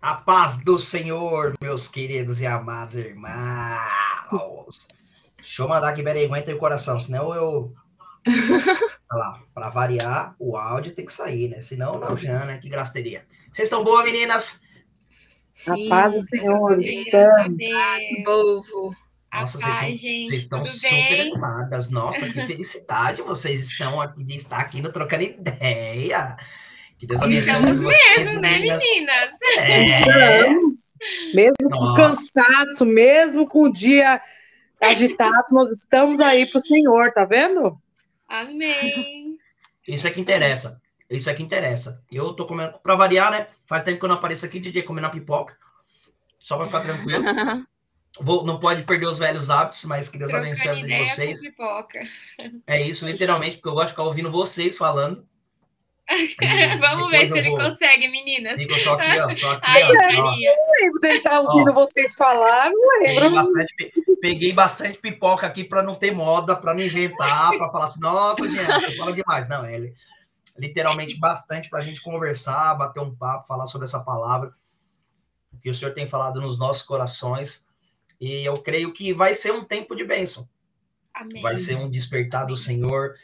A 0.00 0.14
paz 0.14 0.62
do 0.62 0.78
Senhor, 0.78 1.54
meus 1.60 1.88
queridos 1.88 2.40
e 2.40 2.46
amados 2.46 2.94
irmãos. 2.96 4.86
Deixa 5.36 5.62
eu 5.62 5.68
mandar 5.68 5.88
aqui, 5.88 6.04
peraí, 6.04 6.24
aguenta 6.24 6.54
o 6.54 6.58
coração, 6.58 7.00
senão 7.00 7.34
eu. 7.34 7.74
Olha 9.10 9.18
lá, 9.18 9.42
para 9.52 9.68
variar, 9.70 10.36
o 10.38 10.56
áudio 10.56 10.94
tem 10.94 11.04
que 11.04 11.12
sair, 11.12 11.48
né? 11.48 11.60
Senão 11.60 11.94
não, 11.94 12.16
já, 12.16 12.44
né? 12.44 12.58
Que 12.58 12.68
graça 12.68 12.92
teria. 12.92 13.26
Vocês 13.52 13.66
estão 13.66 13.82
boas, 13.82 14.04
meninas? 14.04 14.62
Sim, 15.52 15.86
a 15.86 15.88
paz 15.88 16.14
do 16.14 16.22
Senhor. 16.22 16.76
Deus, 16.76 18.24
povo. 18.24 18.94
Nossa, 19.32 19.58
vocês, 19.58 19.74
estão, 19.74 19.88
gente, 19.96 20.28
vocês 20.28 20.40
estão 20.42 20.64
super 20.64 20.90
bem? 20.90 21.20
animadas. 21.32 21.90
Nossa, 21.90 22.32
que 22.32 22.46
felicidade 22.46 23.22
vocês 23.22 23.68
estão 23.68 24.00
aqui 24.00 24.22
de 24.22 24.34
estar 24.36 24.58
aqui 24.58 24.80
no 24.80 24.92
Trocando 24.92 25.24
Ideia. 25.24 26.36
Que 26.98 27.06
Deus 27.06 27.22
abençoe 27.22 27.54
Estamos 27.54 27.80
mesmo, 27.80 28.40
né, 28.40 28.58
meninas? 28.58 29.30
É. 29.58 30.00
Estamos. 30.00 30.98
Mesmo 31.32 31.68
Nossa. 31.70 31.86
com 31.86 31.94
cansaço, 31.94 32.84
mesmo 32.84 33.46
com 33.46 33.62
o 33.62 33.72
dia 33.72 34.20
agitado, 34.80 35.46
nós 35.52 35.70
estamos 35.70 36.18
aí 36.20 36.46
para 36.46 36.58
o 36.58 36.62
Senhor, 36.62 37.12
tá 37.12 37.24
vendo? 37.24 37.72
Amém. 38.28 39.38
Isso 39.86 40.06
é 40.06 40.10
que 40.10 40.20
interessa. 40.20 40.80
Isso 41.08 41.30
é 41.30 41.34
que 41.34 41.42
interessa. 41.42 42.02
Eu 42.10 42.34
tô 42.34 42.46
comendo, 42.46 42.78
para 42.82 42.96
variar, 42.96 43.30
né? 43.30 43.46
Faz 43.64 43.82
tempo 43.82 43.98
que 43.98 44.04
eu 44.04 44.08
não 44.08 44.16
apareço 44.16 44.44
aqui, 44.44 44.58
DJ, 44.58 44.82
comendo 44.82 45.06
a 45.06 45.10
pipoca. 45.10 45.56
Só 46.38 46.56
para 46.56 46.66
ficar 46.66 46.80
tranquilo. 46.80 47.24
Vou, 48.20 48.44
não 48.44 48.58
pode 48.58 48.82
perder 48.84 49.06
os 49.06 49.18
velhos 49.18 49.48
hábitos, 49.48 49.84
mas 49.84 50.08
que 50.08 50.18
Deus 50.18 50.34
abençoe 50.34 50.68
a 50.68 50.74
vida 50.74 50.88
de 50.88 51.04
vocês. 51.04 51.40
É 52.66 52.82
isso, 52.82 53.06
literalmente, 53.06 53.56
porque 53.56 53.68
eu 53.68 53.74
gosto 53.74 53.86
de 53.86 53.92
ficar 53.92 54.02
ouvindo 54.02 54.30
vocês 54.30 54.76
falando. 54.76 55.24
Vamos 56.80 57.10
ver 57.10 57.28
se 57.28 57.38
ele 57.38 57.50
vou... 57.50 57.58
consegue, 57.58 58.08
meninas. 58.08 58.56
Fico 58.56 58.74
só 58.76 58.94
aqui, 58.94 59.20
ó. 59.20 59.28
Só 59.34 59.52
aqui, 59.52 59.62
Ai, 59.64 59.82
ó, 59.82 59.88
ó. 59.88 60.22
Não 60.22 60.36
lembro 60.36 61.00
dele 61.00 61.18
estar 61.18 61.30
tá 61.30 61.40
ouvindo 61.40 61.70
ó, 61.70 61.74
vocês 61.74 62.14
falar, 62.14 62.70
não 62.70 63.00
lembro. 63.00 63.14
Peguei 63.14 63.30
bastante, 63.30 64.18
peguei 64.20 64.52
bastante 64.52 64.98
pipoca 64.98 65.46
aqui 65.46 65.64
para 65.64 65.82
não 65.82 65.94
ter 65.94 66.12
moda, 66.12 66.56
para 66.56 66.74
não 66.74 66.80
inventar, 66.80 67.50
para 67.56 67.70
falar 67.70 67.84
assim, 67.84 68.00
nossa, 68.00 68.48
gente, 68.48 68.64
você 68.64 68.96
fala 68.96 69.12
demais. 69.12 69.48
Não, 69.48 69.64
é 69.64 69.92
literalmente 70.56 71.18
bastante 71.18 71.68
para 71.68 71.80
a 71.80 71.82
gente 71.82 72.02
conversar, 72.02 72.74
bater 72.74 73.00
um 73.00 73.14
papo, 73.14 73.46
falar 73.46 73.66
sobre 73.66 73.86
essa 73.86 74.00
palavra 74.00 74.52
que 75.60 75.68
o 75.68 75.74
Senhor 75.74 75.92
tem 75.92 76.06
falado 76.06 76.40
nos 76.40 76.58
nossos 76.58 76.82
corações. 76.82 77.64
E 78.20 78.44
eu 78.44 78.54
creio 78.54 78.92
que 78.92 79.12
vai 79.12 79.34
ser 79.34 79.52
um 79.52 79.64
tempo 79.64 79.94
de 79.94 80.04
bênção. 80.04 80.48
Amém. 81.14 81.42
Vai 81.42 81.56
ser 81.56 81.76
um 81.76 81.90
despertar 81.90 82.46
do 82.46 82.56
Senhor. 82.56 83.14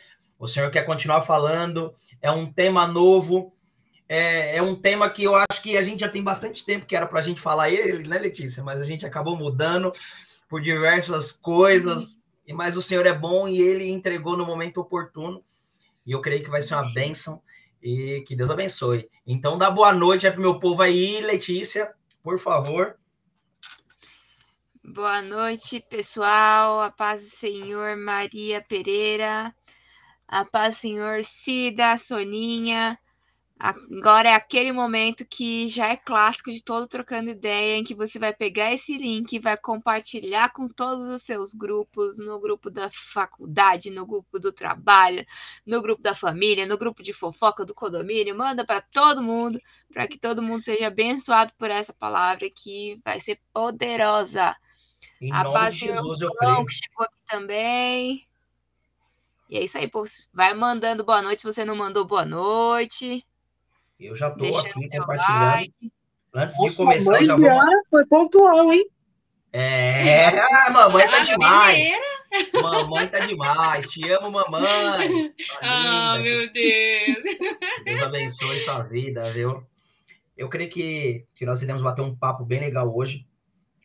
O 0.44 0.48
Senhor 0.48 0.70
quer 0.70 0.84
continuar 0.84 1.22
falando. 1.22 1.94
É 2.20 2.30
um 2.30 2.52
tema 2.52 2.86
novo. 2.86 3.56
É, 4.06 4.58
é, 4.58 4.62
um 4.62 4.76
tema 4.76 5.08
que 5.08 5.24
eu 5.24 5.34
acho 5.34 5.62
que 5.62 5.74
a 5.78 5.82
gente 5.82 6.00
já 6.00 6.08
tem 6.08 6.22
bastante 6.22 6.66
tempo 6.66 6.84
que 6.84 6.94
era 6.94 7.06
para 7.06 7.20
a 7.20 7.22
gente 7.22 7.40
falar 7.40 7.70
ele, 7.70 8.06
né, 8.06 8.18
Letícia? 8.18 8.62
Mas 8.62 8.78
a 8.78 8.84
gente 8.84 9.06
acabou 9.06 9.36
mudando 9.38 9.90
por 10.46 10.60
diversas 10.60 11.32
coisas. 11.32 12.20
E 12.46 12.52
Mas 12.52 12.76
o 12.76 12.82
Senhor 12.82 13.06
é 13.06 13.12
bom 13.12 13.48
e 13.48 13.58
ele 13.58 13.88
entregou 13.88 14.36
no 14.36 14.44
momento 14.44 14.82
oportuno. 14.82 15.42
E 16.06 16.12
eu 16.12 16.20
creio 16.20 16.44
que 16.44 16.50
vai 16.50 16.60
ser 16.60 16.74
uma 16.74 16.92
bênção. 16.92 17.40
E 17.82 18.22
que 18.26 18.36
Deus 18.36 18.50
abençoe. 18.50 19.08
Então, 19.26 19.56
dá 19.56 19.70
boa 19.70 19.94
noite 19.94 20.30
para 20.30 20.38
o 20.38 20.42
meu 20.42 20.60
povo 20.60 20.82
aí, 20.82 21.22
Letícia, 21.22 21.90
por 22.22 22.38
favor. 22.38 22.98
Boa 24.82 25.22
noite, 25.22 25.80
pessoal. 25.88 26.82
A 26.82 26.90
paz 26.90 27.22
do 27.22 27.36
Senhor, 27.36 27.96
Maria 27.96 28.60
Pereira. 28.60 29.54
A 30.26 30.44
paz 30.44 30.78
Senhor, 30.78 31.22
Cida, 31.24 31.96
Soninha. 31.96 32.98
Agora 33.58 34.30
é 34.30 34.34
aquele 34.34 34.72
momento 34.72 35.24
que 35.24 35.68
já 35.68 35.88
é 35.88 35.96
clássico 35.96 36.50
de 36.50 36.62
todo 36.62 36.88
Trocando 36.88 37.30
Ideia, 37.30 37.78
em 37.78 37.84
que 37.84 37.94
você 37.94 38.18
vai 38.18 38.34
pegar 38.34 38.72
esse 38.72 38.98
link 38.98 39.32
e 39.32 39.38
vai 39.38 39.56
compartilhar 39.56 40.52
com 40.52 40.68
todos 40.68 41.08
os 41.08 41.22
seus 41.22 41.54
grupos, 41.54 42.18
no 42.18 42.40
grupo 42.40 42.68
da 42.68 42.90
faculdade, 42.90 43.90
no 43.90 44.04
grupo 44.04 44.40
do 44.40 44.52
trabalho, 44.52 45.24
no 45.64 45.80
grupo 45.80 46.02
da 46.02 46.12
família, 46.12 46.66
no 46.66 46.76
grupo 46.76 47.02
de 47.02 47.12
fofoca 47.12 47.64
do 47.64 47.74
condomínio. 47.74 48.36
Manda 48.36 48.64
para 48.66 48.82
todo 48.82 49.22
mundo, 49.22 49.60
para 49.92 50.08
que 50.08 50.18
todo 50.18 50.42
mundo 50.42 50.62
seja 50.62 50.88
abençoado 50.88 51.52
por 51.56 51.70
essa 51.70 51.92
palavra 51.92 52.50
que 52.50 53.00
vai 53.04 53.20
ser 53.20 53.40
poderosa. 53.52 54.54
Em 55.20 55.32
a 55.32 55.44
nome 55.44 55.70
de 55.70 55.78
Jesus, 55.78 56.20
eu 56.20 56.34
creio. 56.34 56.66
que 56.66 56.74
chegou 56.74 57.06
aqui 57.06 57.18
também. 57.26 58.26
E 59.54 59.58
é 59.58 59.62
isso 59.62 59.78
aí, 59.78 59.86
pô. 59.86 60.02
Vai 60.32 60.52
mandando 60.52 61.04
boa 61.04 61.22
noite 61.22 61.42
se 61.42 61.46
você 61.46 61.64
não 61.64 61.76
mandou 61.76 62.04
boa 62.04 62.24
noite. 62.24 63.24
Eu 64.00 64.16
já 64.16 64.26
estou 64.26 64.58
aqui 64.58 64.98
compartilhando. 64.98 65.52
Like. 65.52 65.92
Antes 66.34 66.58
Nossa, 66.58 66.70
de 66.70 66.76
começar, 66.76 67.24
já 67.24 67.36
vou... 67.36 67.84
foi 67.88 68.04
pontual, 68.06 68.72
hein? 68.72 68.84
É, 69.52 70.26
a 70.40 70.70
mamãe 70.74 71.08
tá 71.08 71.20
demais. 71.20 71.88
Mamãe 72.60 73.06
tá 73.06 73.20
demais. 73.20 73.88
Te 73.88 74.10
amo, 74.10 74.32
mamãe. 74.32 75.32
Tá 75.60 75.60
ah, 75.62 76.18
meu 76.18 76.52
Deus. 76.52 77.18
Deus 77.84 78.02
abençoe 78.02 78.58
sua 78.58 78.82
vida, 78.82 79.32
viu? 79.32 79.64
Eu 80.36 80.48
creio 80.48 80.68
que, 80.68 81.26
que 81.32 81.46
nós 81.46 81.62
iremos 81.62 81.80
bater 81.80 82.02
um 82.02 82.16
papo 82.16 82.44
bem 82.44 82.58
legal 82.58 82.92
hoje 82.92 83.24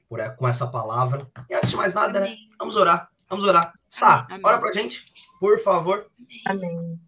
por, 0.10 0.20
com 0.36 0.48
essa 0.48 0.66
palavra. 0.66 1.30
E 1.48 1.54
antes 1.54 1.70
de 1.70 1.76
mais 1.76 1.94
nada, 1.94 2.22
né? 2.22 2.36
Vamos 2.58 2.76
orar. 2.76 3.08
Vamos 3.30 3.46
orar. 3.46 3.79
Sá, 3.90 4.28
Amém. 4.30 4.42
ora 4.44 4.60
pra 4.60 4.72
gente, 4.72 5.06
por 5.40 5.60
favor. 5.60 6.06
Amém. 6.46 7.00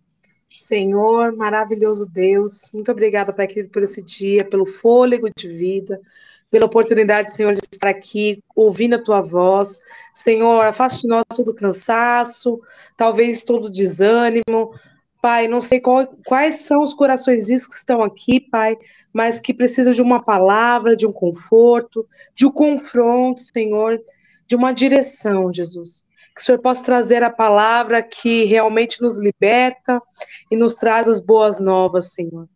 Senhor, 0.51 1.35
maravilhoso 1.35 2.05
Deus, 2.05 2.69
muito 2.73 2.91
obrigada, 2.91 3.31
Pai 3.31 3.47
querido, 3.47 3.69
por 3.69 3.83
esse 3.83 4.01
dia, 4.01 4.43
pelo 4.43 4.65
fôlego 4.65 5.29
de 5.35 5.47
vida, 5.47 5.99
pela 6.49 6.65
oportunidade, 6.65 7.33
Senhor, 7.33 7.53
de 7.53 7.61
estar 7.71 7.89
aqui 7.89 8.43
ouvindo 8.55 8.95
a 8.95 9.01
tua 9.01 9.21
voz. 9.21 9.79
Senhor, 10.13 10.65
afaste 10.65 11.01
de 11.01 11.07
nós 11.07 11.23
todo 11.35 11.53
cansaço, 11.53 12.59
talvez 12.97 13.43
todo 13.43 13.69
desânimo. 13.69 14.73
Pai, 15.21 15.47
não 15.47 15.61
sei 15.61 15.79
qual, 15.79 16.07
quais 16.25 16.57
são 16.57 16.81
os 16.81 16.93
corações 16.93 17.47
que 17.47 17.75
estão 17.75 18.03
aqui, 18.03 18.41
Pai, 18.41 18.75
mas 19.13 19.39
que 19.39 19.53
precisam 19.53 19.93
de 19.93 20.01
uma 20.01 20.21
palavra, 20.21 20.97
de 20.97 21.05
um 21.05 21.13
conforto, 21.13 22.05
de 22.33 22.45
um 22.45 22.51
confronto, 22.51 23.39
Senhor, 23.39 24.01
de 24.47 24.55
uma 24.55 24.73
direção, 24.73 25.53
Jesus. 25.53 26.03
Que 26.35 26.41
o 26.41 26.43
Senhor 26.43 26.59
possa 26.59 26.83
trazer 26.83 27.23
a 27.23 27.29
palavra 27.29 28.01
que 28.01 28.45
realmente 28.45 29.01
nos 29.01 29.19
liberta 29.19 30.01
e 30.49 30.55
nos 30.55 30.75
traz 30.75 31.07
as 31.07 31.19
boas 31.19 31.59
novas, 31.59 32.13
Senhor. 32.13 32.47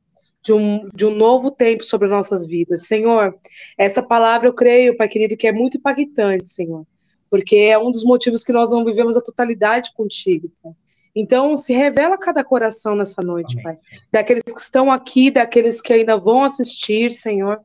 De 0.42 0.54
um, 0.54 0.90
de 0.94 1.06
um 1.06 1.16
novo 1.16 1.50
tempo 1.50 1.84
sobre 1.84 2.08
nossas 2.08 2.46
vidas. 2.46 2.86
Senhor, 2.86 3.36
essa 3.78 4.04
palavra 4.04 4.48
eu 4.48 4.54
creio, 4.54 4.96
Pai 4.96 5.08
querido, 5.08 5.36
que 5.36 5.48
é 5.48 5.52
muito 5.52 5.78
impactante, 5.78 6.48
Senhor. 6.48 6.86
Porque 7.30 7.56
é 7.56 7.78
um 7.78 7.92
dos 7.92 8.04
motivos 8.04 8.44
que 8.44 8.54
nós 8.54 8.70
não 8.70 8.86
vivemos 8.86 9.18
a 9.18 9.22
totalidade 9.22 9.92
contigo, 9.94 10.52
Pai. 10.62 10.74
Então, 11.16 11.56
se 11.56 11.74
revela 11.74 12.18
cada 12.18 12.44
coração 12.44 12.96
nessa 12.96 13.22
noite, 13.22 13.54
Amém. 13.54 13.64
Pai. 13.64 13.78
Daqueles 14.12 14.44
que 14.44 14.60
estão 14.60 14.92
aqui, 14.92 15.32
daqueles 15.32 15.80
que 15.80 15.94
ainda 15.94 16.18
vão 16.18 16.44
assistir, 16.44 17.12
Senhor. 17.12 17.62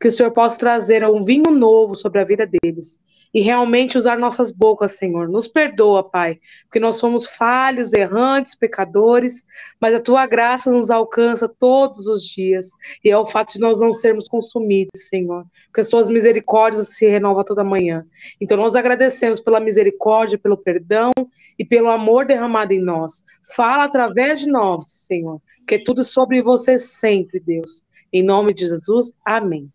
Que 0.00 0.08
o 0.08 0.12
Senhor 0.12 0.32
possa 0.32 0.58
trazer 0.58 1.04
um 1.08 1.24
vinho 1.24 1.50
novo 1.50 1.94
sobre 1.94 2.20
a 2.20 2.24
vida 2.24 2.46
deles 2.46 3.00
e 3.32 3.40
realmente 3.40 3.98
usar 3.98 4.18
nossas 4.18 4.50
bocas, 4.50 4.92
Senhor. 4.92 5.28
Nos 5.28 5.46
perdoa, 5.46 6.02
Pai, 6.02 6.38
porque 6.64 6.80
nós 6.80 6.96
somos 6.96 7.26
falhos, 7.26 7.92
errantes, 7.92 8.54
pecadores, 8.54 9.46
mas 9.80 9.94
a 9.94 10.00
tua 10.00 10.26
graça 10.26 10.70
nos 10.70 10.90
alcança 10.90 11.48
todos 11.48 12.06
os 12.06 12.24
dias. 12.24 12.70
E 13.04 13.10
é 13.10 13.18
o 13.18 13.26
fato 13.26 13.52
de 13.52 13.60
nós 13.60 13.80
não 13.80 13.92
sermos 13.92 14.28
consumidos, 14.28 15.08
Senhor, 15.08 15.44
porque 15.66 15.80
as 15.80 15.88
tuas 15.88 16.08
misericórdias 16.08 16.88
se 16.88 17.06
renovam 17.06 17.44
toda 17.44 17.62
manhã. 17.62 18.04
Então 18.40 18.56
nós 18.56 18.74
agradecemos 18.74 19.40
pela 19.40 19.60
misericórdia, 19.60 20.38
pelo 20.38 20.56
perdão 20.56 21.12
e 21.58 21.64
pelo 21.64 21.88
amor 21.88 22.26
derramado 22.26 22.72
em 22.72 22.80
nós. 22.88 23.24
Fala 23.54 23.84
através 23.84 24.40
de 24.40 24.46
nós, 24.46 24.86
Senhor, 25.06 25.40
que 25.66 25.76
é 25.76 25.82
tudo 25.82 26.02
sobre 26.02 26.42
você 26.42 26.78
sempre, 26.78 27.38
Deus. 27.38 27.84
Em 28.12 28.22
nome 28.22 28.54
de 28.54 28.66
Jesus, 28.66 29.12
amém. 29.24 29.70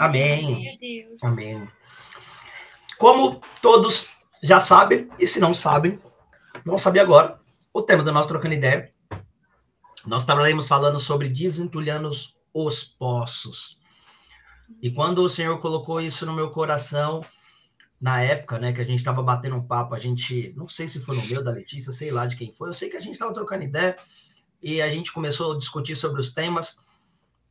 Amém. 0.00 0.78
Amém. 1.22 1.68
Como 2.98 3.40
todos 3.60 4.08
já 4.42 4.58
sabem, 4.58 5.08
e 5.18 5.26
se 5.26 5.38
não 5.38 5.52
sabem, 5.52 5.98
vão 6.64 6.78
saber 6.78 7.00
agora, 7.00 7.38
o 7.72 7.82
tema 7.82 8.02
do 8.02 8.12
nosso 8.12 8.28
Trocando 8.28 8.54
Ideia. 8.54 8.92
Nós 10.06 10.22
estaremos 10.22 10.68
falando 10.68 10.98
sobre 10.98 11.28
desentulhando 11.28 12.10
os 12.52 12.84
poços. 12.84 13.78
E 14.82 14.90
quando 14.90 15.22
o 15.22 15.28
Senhor 15.28 15.58
colocou 15.60 16.00
isso 16.00 16.24
no 16.26 16.34
meu 16.34 16.50
coração, 16.50 17.20
na 18.00 18.20
época, 18.20 18.58
né, 18.58 18.72
que 18.72 18.80
a 18.80 18.84
gente 18.84 18.98
estava 18.98 19.22
batendo 19.22 19.56
um 19.56 19.66
papo, 19.66 19.94
a 19.94 19.98
gente, 19.98 20.52
não 20.56 20.68
sei 20.68 20.88
se 20.88 21.00
foi 21.00 21.16
no 21.16 21.26
meu, 21.26 21.42
da 21.42 21.50
Letícia, 21.50 21.92
sei 21.92 22.10
lá 22.10 22.26
de 22.26 22.36
quem 22.36 22.52
foi, 22.52 22.68
eu 22.68 22.74
sei 22.74 22.90
que 22.90 22.96
a 22.96 23.00
gente 23.00 23.12
estava 23.12 23.32
trocando 23.32 23.64
ideia 23.64 23.96
e 24.62 24.82
a 24.82 24.88
gente 24.88 25.12
começou 25.12 25.54
a 25.54 25.58
discutir 25.58 25.96
sobre 25.96 26.20
os 26.20 26.32
temas 26.32 26.78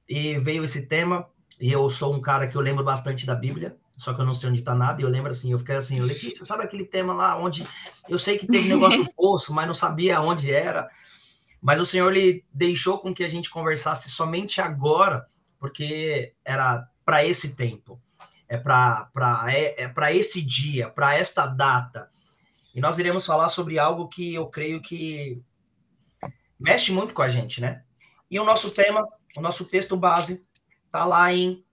e 0.07 0.38
veio 0.38 0.63
esse 0.63 0.86
tema, 0.86 1.28
e 1.60 1.72
eu 1.72 1.90
sou 1.90 2.13
um 2.13 2.22
cara 2.22 2.48
que 2.48 2.56
eu 2.56 2.62
lembro 2.62 2.84
bastante 2.84 3.25
da 3.25 3.36
Bíblia, 3.36 3.78
só 3.98 4.13
que 4.13 4.22
eu 4.22 4.25
não 4.25 4.34
sei 4.34 4.50
onde 4.50 4.60
está 4.60 4.75
nada, 4.75 5.01
e 5.01 5.04
eu 5.04 5.10
lembro 5.10 5.31
assim, 5.31 5.51
eu 5.51 5.60
fiquei 5.60 5.75
assim, 5.75 6.00
Letícia, 6.00 6.45
sabe 6.45 6.63
aquele 6.63 6.86
tema 6.86 7.13
lá 7.13 7.38
onde 7.38 7.66
eu 8.10 8.19
sei 8.19 8.38
que 8.38 8.48
teve 8.48 8.68
negócio 8.68 9.04
do 9.04 9.13
poço, 9.13 9.54
mas 9.54 9.68
não 9.68 9.74
sabia 9.74 10.19
onde 10.19 10.51
era. 10.51 10.90
Mas 11.62 11.80
o 11.80 11.86
Senhor 11.86 12.13
ele 12.13 12.44
deixou 12.54 13.00
com 13.00 13.13
que 13.13 13.24
a 13.24 13.30
gente 13.30 13.50
conversasse 13.50 14.10
somente 14.10 14.60
agora, 14.60 15.25
porque 15.60 16.34
era 16.44 16.88
para 17.06 17.25
esse 17.25 17.56
tempo, 17.56 18.01
é 18.53 18.57
para 18.57 19.45
é, 19.51 19.83
é 19.83 20.15
esse 20.15 20.39
dia, 20.39 20.88
para 20.88 21.15
esta 21.15 21.47
data. 21.47 22.11
E 22.75 22.79
nós 22.79 23.00
iremos 23.00 23.25
falar 23.25 23.50
sobre 23.50 23.79
algo 23.79 24.07
que 24.07 24.35
eu 24.35 24.47
creio 24.47 24.79
que 24.79 25.41
mexe 26.59 26.91
muito 26.91 27.15
com 27.15 27.23
a 27.23 27.29
gente, 27.29 27.59
né? 27.59 27.83
E 28.29 28.39
o 28.39 28.45
nosso 28.45 28.69
tema, 28.69 29.07
o 29.35 29.41
nosso 29.41 29.65
texto 29.65 29.97
base, 29.97 30.45
tá 30.91 31.03
lá 31.03 31.33
em. 31.33 31.63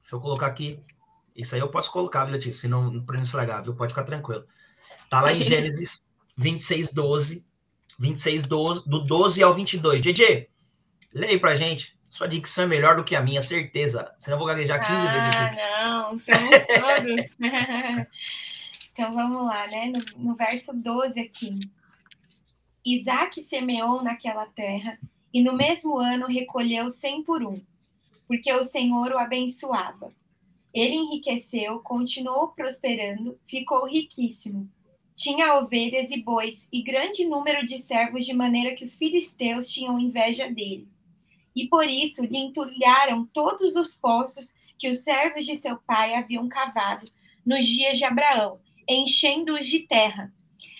Deixa 0.00 0.16
eu 0.16 0.20
colocar 0.20 0.48
aqui. 0.48 0.82
Isso 1.34 1.54
aí 1.54 1.60
eu 1.60 1.70
posso 1.70 1.92
colocar, 1.92 2.24
viu, 2.24 2.34
Letícia? 2.34 2.62
Se 2.62 2.68
não, 2.68 3.02
para 3.04 3.14
não 3.14 3.22
estragar, 3.22 3.62
viu? 3.62 3.74
Pode 3.76 3.92
ficar 3.92 4.04
tranquilo. 4.04 4.44
Tá 5.08 5.20
lá 5.20 5.32
em 5.32 5.38
Gênesis 5.42 6.04
26, 6.36 6.92
12. 6.92 7.46
26, 8.00 8.42
12, 8.42 8.88
do 8.88 9.04
12 9.04 9.42
ao 9.44 9.54
22. 9.54 10.02
DJ, 10.02 10.48
leia 11.12 11.38
pra 11.38 11.54
gente. 11.54 11.96
Sua 12.14 12.28
dicção 12.28 12.62
é 12.62 12.68
melhor 12.68 12.96
do 12.96 13.02
que 13.02 13.16
a 13.16 13.20
minha, 13.20 13.42
certeza. 13.42 14.14
Senão 14.18 14.36
eu 14.36 14.38
vou 14.38 14.46
gaguejar 14.46 14.78
15 14.78 14.92
ah, 14.92 15.12
vezes. 15.12 15.36
Ah, 15.36 15.82
não, 15.82 16.20
somos 16.20 17.36
todos. 17.40 18.06
então 18.92 19.12
vamos 19.12 19.44
lá, 19.44 19.66
né? 19.66 19.86
No, 19.86 20.24
no 20.24 20.36
verso 20.36 20.72
12 20.72 21.18
aqui. 21.18 21.58
Isaac 22.86 23.42
semeou 23.42 24.00
naquela 24.00 24.46
terra 24.46 24.96
e 25.32 25.42
no 25.42 25.54
mesmo 25.54 25.98
ano 25.98 26.28
recolheu 26.28 26.88
cem 26.88 27.20
por 27.24 27.42
um, 27.42 27.60
porque 28.28 28.52
o 28.52 28.62
Senhor 28.62 29.10
o 29.10 29.18
abençoava. 29.18 30.12
Ele 30.72 30.94
enriqueceu, 30.94 31.80
continuou 31.80 32.46
prosperando, 32.46 33.36
ficou 33.44 33.88
riquíssimo. 33.88 34.70
Tinha 35.16 35.56
ovelhas 35.56 36.12
e 36.12 36.22
bois 36.22 36.68
e 36.72 36.80
grande 36.80 37.24
número 37.24 37.66
de 37.66 37.82
servos, 37.82 38.24
de 38.24 38.32
maneira 38.32 38.76
que 38.76 38.84
os 38.84 38.94
filisteus 38.94 39.68
tinham 39.68 39.98
inveja 39.98 40.48
dele 40.48 40.93
e 41.54 41.68
por 41.68 41.86
isso 41.86 42.24
lhe 42.24 42.38
entulharam 42.38 43.26
todos 43.32 43.76
os 43.76 43.94
poços 43.94 44.54
que 44.78 44.88
os 44.88 44.98
servos 44.98 45.46
de 45.46 45.56
seu 45.56 45.76
pai 45.78 46.14
haviam 46.14 46.48
cavado 46.48 47.10
nos 47.44 47.66
dias 47.66 47.98
de 47.98 48.04
Abraão, 48.04 48.58
enchendo-os 48.88 49.66
de 49.66 49.80
terra. 49.80 50.32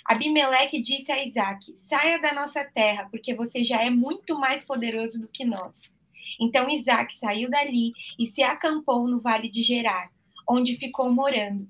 Abimeleque 0.04 0.80
disse 0.80 1.10
a 1.10 1.24
Isaac: 1.24 1.74
Saia 1.76 2.20
da 2.20 2.34
nossa 2.34 2.64
terra, 2.64 3.08
porque 3.10 3.34
você 3.34 3.64
já 3.64 3.82
é 3.82 3.90
muito 3.90 4.38
mais 4.38 4.64
poderoso 4.64 5.20
do 5.20 5.28
que 5.28 5.44
nós. 5.44 5.90
Então 6.38 6.68
Isaac 6.68 7.16
saiu 7.18 7.50
dali 7.50 7.92
e 8.18 8.26
se 8.26 8.42
acampou 8.42 9.06
no 9.06 9.20
vale 9.20 9.48
de 9.48 9.62
Gerar, 9.62 10.10
onde 10.48 10.76
ficou 10.76 11.12
morando. 11.12 11.68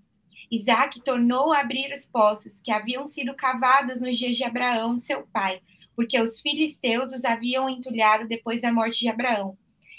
Isaac 0.50 1.00
tornou 1.00 1.53
a 1.53 1.61
abrir 1.61 1.93
os 1.93 2.07
poços 2.07 2.61
que 2.61 2.71
haviam 2.71 3.05
sido 3.05 3.35
cavados 3.35 4.00
nos 4.00 4.19
dias 4.19 4.37
de 4.37 4.45
Abraão, 4.45 4.99
seu 4.99 5.27
pai, 5.33 5.61
porque 5.94 6.20
os 6.20 6.41
filisteus 6.41 7.12
os 7.12 7.25
haviam 7.25 7.69
entulhado 7.69 8.26
depois 8.26 8.62
da 8.62 8.73
morte 8.73 9.00
de 9.00 9.08
Abraão, 9.08 9.56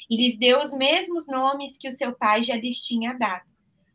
e 0.09 0.15
lhes 0.15 0.37
deu 0.37 0.59
os 0.59 0.73
mesmos 0.73 1.27
nomes 1.27 1.77
que 1.77 1.87
o 1.87 1.97
seu 1.97 2.13
pai 2.13 2.43
já 2.43 2.55
lhes 2.55 2.79
tinha 2.85 3.13
dado. 3.13 3.45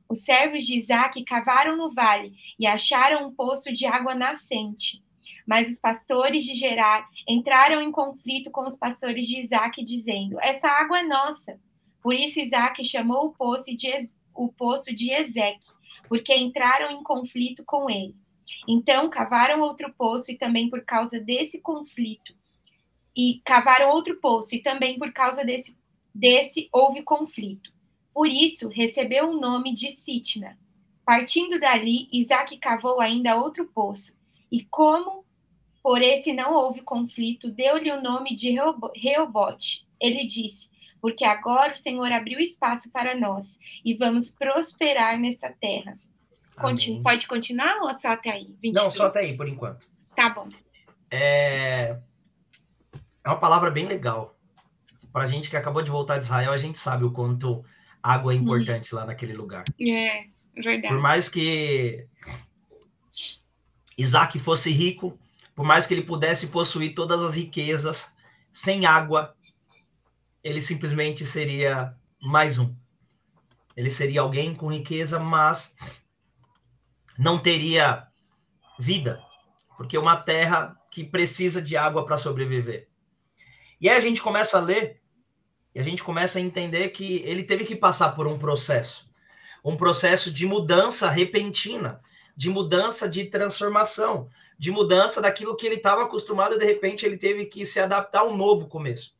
Os 0.08 0.20
servos 0.24 0.66
de 0.66 0.76
Isaac 0.76 1.22
cavaram 1.22 1.76
no 1.76 1.90
vale 1.90 2.32
e 2.58 2.66
acharam 2.66 3.28
um 3.28 3.32
poço 3.32 3.72
de 3.72 3.86
água 3.86 4.12
nascente. 4.12 5.02
Mas 5.46 5.70
os 5.70 5.78
pastores 5.78 6.44
de 6.44 6.54
Gerar 6.54 7.08
entraram 7.28 7.80
em 7.80 7.92
conflito 7.92 8.50
com 8.50 8.66
os 8.66 8.76
pastores 8.76 9.26
de 9.26 9.40
Isaac, 9.40 9.84
dizendo: 9.84 10.38
Essa 10.40 10.66
água 10.66 10.98
é 10.98 11.02
nossa. 11.04 11.60
Por 12.02 12.14
isso 12.14 12.40
Isaac 12.40 12.84
chamou 12.84 13.26
o 13.26 13.32
poço 13.32 13.74
de, 13.76 14.08
o 14.34 14.52
poço 14.52 14.94
de 14.94 15.12
Ezeque, 15.12 15.66
porque 16.08 16.34
entraram 16.34 16.90
em 16.90 17.02
conflito 17.02 17.64
com 17.64 17.88
ele. 17.88 18.16
Então, 18.68 19.08
cavaram 19.08 19.60
outro 19.60 19.92
poço 19.92 20.30
e 20.30 20.36
também 20.36 20.68
por 20.68 20.84
causa 20.84 21.20
desse 21.20 21.60
conflito. 21.60 22.34
E 23.16 23.40
cavaram 23.44 23.90
outro 23.90 24.16
poço 24.20 24.54
e 24.54 24.62
também 24.62 24.98
por 24.98 25.12
causa 25.12 25.44
desse, 25.44 25.76
desse 26.14 26.68
houve 26.72 27.02
conflito. 27.02 27.72
Por 28.12 28.28
isso, 28.28 28.68
recebeu 28.68 29.30
o 29.30 29.40
nome 29.40 29.74
de 29.74 29.90
Sitna. 29.92 30.58
Partindo 31.04 31.58
dali, 31.58 32.08
Isaac 32.12 32.56
cavou 32.58 33.00
ainda 33.00 33.36
outro 33.36 33.66
poço. 33.66 34.16
E 34.50 34.64
como 34.64 35.24
por 35.82 36.02
esse 36.02 36.32
não 36.32 36.52
houve 36.52 36.82
conflito, 36.82 37.50
deu-lhe 37.50 37.90
o 37.90 38.02
nome 38.02 38.34
de 38.34 38.54
Reobote. 38.94 39.86
Ele 39.98 40.26
disse: 40.26 40.68
Porque 41.00 41.24
agora 41.24 41.72
o 41.72 41.76
Senhor 41.76 42.12
abriu 42.12 42.38
espaço 42.38 42.90
para 42.90 43.18
nós 43.18 43.58
e 43.84 43.94
vamos 43.94 44.30
prosperar 44.30 45.18
nesta 45.18 45.50
terra. 45.50 45.98
Continu 46.60 47.02
pode 47.02 47.26
continuar 47.26 47.80
ou 47.82 47.92
só 47.94 48.12
até 48.12 48.30
aí? 48.30 48.54
22? 48.60 48.74
Não, 48.74 48.90
só 48.90 49.06
até 49.06 49.20
aí, 49.20 49.36
por 49.36 49.48
enquanto. 49.48 49.86
Tá 50.14 50.28
bom. 50.30 50.48
É, 51.10 51.96
é 53.24 53.28
uma 53.28 53.38
palavra 53.38 53.70
bem 53.70 53.86
legal. 53.86 54.36
Para 55.12 55.22
a 55.22 55.26
gente 55.26 55.50
que 55.50 55.56
acabou 55.56 55.82
de 55.82 55.90
voltar 55.90 56.18
de 56.18 56.24
Israel, 56.24 56.52
a 56.52 56.56
gente 56.56 56.78
sabe 56.78 57.04
o 57.04 57.10
quanto 57.10 57.64
água 58.02 58.32
é 58.32 58.36
uhum. 58.36 58.42
importante 58.42 58.94
lá 58.94 59.04
naquele 59.04 59.32
lugar. 59.32 59.64
É, 59.80 60.24
verdade. 60.54 60.88
Por 60.88 61.00
mais 61.00 61.28
que 61.28 62.06
Isaac 63.96 64.38
fosse 64.38 64.70
rico, 64.70 65.18
por 65.54 65.64
mais 65.64 65.86
que 65.86 65.94
ele 65.94 66.02
pudesse 66.02 66.46
possuir 66.46 66.94
todas 66.94 67.22
as 67.22 67.34
riquezas, 67.34 68.12
sem 68.52 68.86
água, 68.86 69.34
ele 70.42 70.62
simplesmente 70.62 71.26
seria 71.26 71.94
mais 72.20 72.58
um. 72.58 72.74
Ele 73.76 73.90
seria 73.90 74.20
alguém 74.22 74.54
com 74.54 74.72
riqueza, 74.72 75.18
mas 75.18 75.74
não 77.20 77.38
teria 77.38 78.08
vida, 78.78 79.22
porque 79.76 79.94
é 79.94 80.00
uma 80.00 80.16
terra 80.16 80.74
que 80.90 81.04
precisa 81.04 81.60
de 81.60 81.76
água 81.76 82.06
para 82.06 82.16
sobreviver. 82.16 82.88
E 83.78 83.90
aí 83.90 83.96
a 83.98 84.00
gente 84.00 84.22
começa 84.22 84.56
a 84.56 84.60
ler 84.60 85.02
e 85.74 85.78
a 85.78 85.82
gente 85.82 86.02
começa 86.02 86.38
a 86.38 86.42
entender 86.42 86.88
que 86.88 87.22
ele 87.26 87.44
teve 87.44 87.64
que 87.64 87.76
passar 87.76 88.12
por 88.12 88.26
um 88.26 88.38
processo, 88.38 89.06
um 89.62 89.76
processo 89.76 90.32
de 90.32 90.46
mudança 90.46 91.10
repentina, 91.10 92.00
de 92.34 92.48
mudança 92.48 93.06
de 93.06 93.26
transformação, 93.26 94.30
de 94.58 94.70
mudança 94.70 95.20
daquilo 95.20 95.54
que 95.54 95.66
ele 95.66 95.76
estava 95.76 96.04
acostumado 96.04 96.54
e 96.54 96.58
de 96.58 96.64
repente 96.64 97.04
ele 97.04 97.18
teve 97.18 97.44
que 97.44 97.66
se 97.66 97.78
adaptar 97.78 98.20
a 98.20 98.24
um 98.24 98.34
novo 98.34 98.66
começo. 98.66 99.14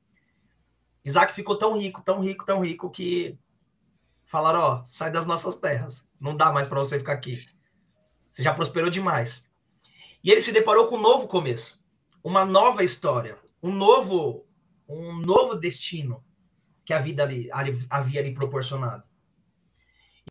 Isaac 1.05 1.35
ficou 1.35 1.57
tão 1.57 1.77
rico, 1.77 2.01
tão 2.01 2.21
rico, 2.21 2.47
tão 2.47 2.65
rico 2.65 2.89
que 2.89 3.39
falaram: 4.25 4.61
ó, 4.61 4.85
sai 4.85 5.13
das 5.13 5.27
nossas 5.27 5.57
terras, 5.57 6.09
não 6.19 6.35
dá 6.35 6.51
mais 6.51 6.67
para 6.67 6.79
você 6.79 6.99
ficar 6.99 7.13
aqui. 7.13 7.60
Você 8.41 8.45
já 8.45 8.55
prosperou 8.55 8.89
demais. 8.89 9.45
E 10.25 10.31
ele 10.31 10.41
se 10.41 10.51
deparou 10.51 10.87
com 10.87 10.97
um 10.97 11.01
novo 11.01 11.29
começo, 11.29 11.79
uma 12.25 12.43
nova 12.43 12.83
história, 12.83 13.37
um 13.63 13.71
novo, 13.71 14.47
um 14.89 15.21
novo 15.21 15.55
destino 15.57 16.25
que 16.83 16.95
a 16.95 16.99
vida 16.99 17.23
ali, 17.23 17.51
havia 17.91 18.23
lhe 18.23 18.33
proporcionado. 18.33 19.05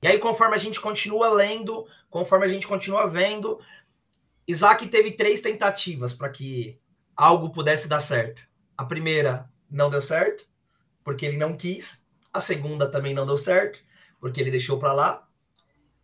E 0.01 0.07
aí, 0.07 0.17
conforme 0.17 0.55
a 0.55 0.57
gente 0.57 0.81
continua 0.81 1.29
lendo, 1.29 1.85
conforme 2.09 2.45
a 2.45 2.47
gente 2.47 2.67
continua 2.67 3.05
vendo, 3.05 3.59
Isaac 4.47 4.87
teve 4.87 5.11
três 5.11 5.41
tentativas 5.41 6.11
para 6.11 6.29
que 6.29 6.79
algo 7.15 7.51
pudesse 7.51 7.87
dar 7.87 7.99
certo. 7.99 8.41
A 8.75 8.83
primeira 8.83 9.47
não 9.69 9.87
deu 9.87 10.01
certo, 10.01 10.49
porque 11.03 11.27
ele 11.27 11.37
não 11.37 11.55
quis. 11.55 12.07
A 12.33 12.41
segunda 12.41 12.89
também 12.89 13.13
não 13.13 13.27
deu 13.27 13.37
certo, 13.37 13.79
porque 14.19 14.41
ele 14.41 14.49
deixou 14.49 14.79
para 14.79 14.93
lá. 14.93 15.28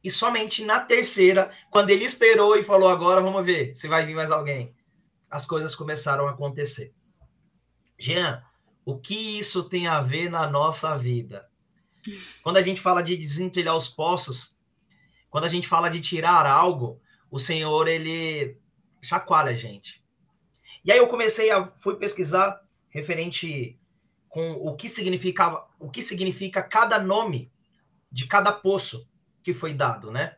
E 0.05 0.12
somente 0.12 0.63
na 0.63 0.79
terceira, 0.79 1.50
quando 1.71 1.89
ele 1.89 2.05
esperou 2.05 2.55
e 2.55 2.62
falou: 2.62 2.89
agora 2.89 3.19
vamos 3.19 3.43
ver 3.43 3.75
se 3.75 3.88
vai 3.88 4.05
vir 4.05 4.13
mais 4.13 4.29
alguém, 4.29 4.71
as 5.27 5.47
coisas 5.47 5.74
começaram 5.74 6.27
a 6.27 6.29
acontecer. 6.29 6.93
Jean, 7.97 8.43
o 8.85 9.00
que 9.00 9.39
isso 9.39 9.63
tem 9.63 9.88
a 9.88 10.01
ver 10.01 10.29
na 10.29 10.47
nossa 10.47 10.95
vida? 10.95 11.50
Quando 12.43 12.57
a 12.57 12.62
gente 12.62 12.79
fala 12.79 13.01
de 13.01 13.17
desentulhar 13.17 13.75
os 13.75 13.89
poços, 13.89 14.55
quando 15.27 15.45
a 15.45 15.50
gente 15.50 15.67
fala 15.67 15.89
de 15.89 16.00
tirar 16.00 16.45
algo, 16.45 17.01
o 17.31 17.39
Senhor 17.39 17.88
ele 17.88 18.59
chacoalha 19.01 19.53
a 19.53 19.55
gente. 19.55 20.03
E 20.83 20.91
aí 20.91 21.00
eu 21.00 21.07
comecei 21.07 21.50
a 21.50 21.63
fui 21.63 21.95
pesquisar 21.95 22.62
referente 22.89 23.79
com 24.29 24.51
o 24.51 24.75
que 24.75 24.88
significava, 24.88 25.67
o 25.79 25.89
que 25.89 26.03
significa 26.03 26.62
cada 26.62 27.00
nome 27.00 27.51
de 28.12 28.27
cada 28.27 28.51
poço 28.51 29.09
que 29.46 29.54
foi 29.54 29.75
dado, 29.75 30.12
né? 30.12 30.36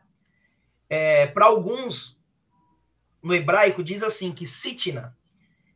É, 0.86 1.26
Para 1.28 1.46
alguns, 1.46 2.20
no 3.22 3.34
hebraico, 3.34 3.82
diz 3.82 4.02
assim 4.02 4.32
que 4.32 4.46
sitna 4.46 5.16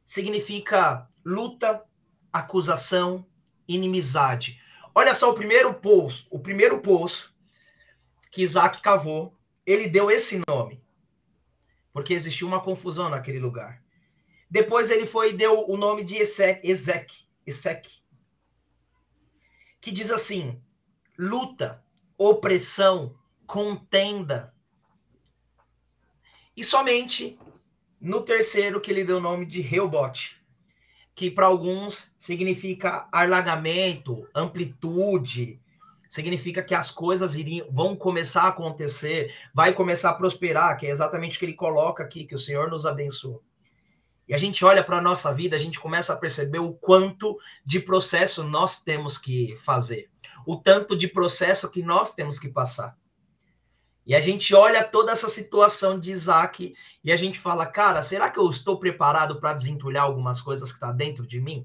significa 0.04 1.08
luta, 1.24 1.82
acusação, 2.30 3.26
inimizade. 3.66 4.60
Olha 4.94 5.14
só 5.14 5.30
o 5.30 5.34
primeiro 5.34 5.72
poço, 5.72 6.26
o 6.30 6.38
primeiro 6.38 6.80
poço 6.82 7.34
que 8.30 8.42
Isaac 8.42 8.82
cavou, 8.82 9.34
ele 9.64 9.88
deu 9.88 10.10
esse 10.10 10.42
nome, 10.46 10.84
porque 11.90 12.12
existiu 12.12 12.46
uma 12.46 12.62
confusão 12.62 13.08
naquele 13.08 13.38
lugar. 13.38 13.82
Depois 14.50 14.90
ele 14.90 15.06
foi 15.06 15.30
e 15.30 15.36
deu 15.36 15.66
o 15.70 15.78
nome 15.78 16.04
de 16.04 16.16
Ezek, 16.16 16.60
Ezek, 16.68 17.14
Ezek 17.46 18.02
que 19.80 19.90
diz 19.90 20.10
assim: 20.10 20.62
luta, 21.18 21.82
opressão, 22.18 23.18
contenda. 23.52 24.54
E 26.56 26.64
somente 26.64 27.38
no 28.00 28.22
terceiro 28.22 28.80
que 28.80 28.90
ele 28.90 29.04
deu 29.04 29.18
o 29.18 29.20
nome 29.20 29.44
de 29.44 29.60
Reobote. 29.60 30.40
que 31.14 31.30
para 31.30 31.44
alguns 31.44 32.10
significa 32.18 33.06
alargamento, 33.12 34.26
amplitude, 34.34 35.60
significa 36.08 36.62
que 36.62 36.74
as 36.74 36.90
coisas 36.90 37.34
iriam, 37.34 37.70
vão 37.70 37.94
começar 37.94 38.44
a 38.44 38.48
acontecer, 38.48 39.30
vai 39.52 39.74
começar 39.74 40.08
a 40.08 40.14
prosperar, 40.14 40.78
que 40.78 40.86
é 40.86 40.90
exatamente 40.90 41.36
o 41.36 41.38
que 41.38 41.44
ele 41.44 41.52
coloca 41.52 42.02
aqui, 42.02 42.24
que 42.24 42.34
o 42.34 42.38
Senhor 42.38 42.70
nos 42.70 42.86
abençoe. 42.86 43.40
E 44.26 44.32
a 44.32 44.38
gente 44.38 44.64
olha 44.64 44.82
para 44.82 44.96
a 44.96 45.02
nossa 45.02 45.30
vida, 45.34 45.54
a 45.54 45.58
gente 45.58 45.78
começa 45.78 46.14
a 46.14 46.16
perceber 46.16 46.60
o 46.60 46.72
quanto 46.72 47.38
de 47.62 47.78
processo 47.78 48.42
nós 48.42 48.80
temos 48.80 49.18
que 49.18 49.54
fazer, 49.56 50.08
o 50.46 50.56
tanto 50.56 50.96
de 50.96 51.06
processo 51.06 51.70
que 51.70 51.82
nós 51.82 52.14
temos 52.14 52.38
que 52.38 52.48
passar. 52.48 52.96
E 54.04 54.14
a 54.14 54.20
gente 54.20 54.52
olha 54.54 54.82
toda 54.82 55.12
essa 55.12 55.28
situação 55.28 55.98
de 55.98 56.10
Isaac 56.10 56.74
e 57.04 57.12
a 57.12 57.16
gente 57.16 57.38
fala, 57.38 57.66
cara, 57.66 58.02
será 58.02 58.30
que 58.30 58.38
eu 58.38 58.48
estou 58.48 58.78
preparado 58.78 59.38
para 59.38 59.52
desentulhar 59.52 60.04
algumas 60.04 60.40
coisas 60.40 60.70
que 60.70 60.76
está 60.76 60.90
dentro 60.90 61.26
de 61.26 61.40
mim? 61.40 61.64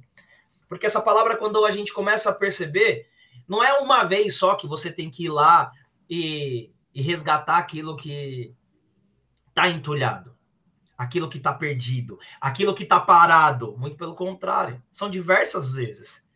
Porque 0.69 0.85
essa 0.85 1.01
palavra, 1.01 1.35
quando 1.37 1.65
a 1.65 1.71
gente 1.71 1.93
começa 1.93 2.29
a 2.29 2.35
perceber, 2.35 3.07
não 3.47 3.63
é 3.63 3.79
uma 3.79 4.03
vez 4.03 4.35
só 4.35 4.53
que 4.55 4.67
você 4.67 4.91
tem 4.91 5.09
que 5.09 5.25
ir 5.25 5.29
lá 5.29 5.71
e, 6.09 6.71
e 6.93 7.01
resgatar 7.01 7.57
aquilo 7.57 7.95
que 7.95 8.53
está 9.49 9.69
entulhado, 9.69 10.35
aquilo 10.95 11.29
que 11.29 11.37
está 11.37 11.53
perdido, 11.53 12.19
aquilo 12.39 12.75
que 12.75 12.83
está 12.83 12.99
parado. 12.99 13.75
Muito 13.77 13.97
pelo 13.97 14.13
contrário, 14.13 14.83
são 14.91 15.09
diversas 15.09 15.71
vezes. 15.71 16.27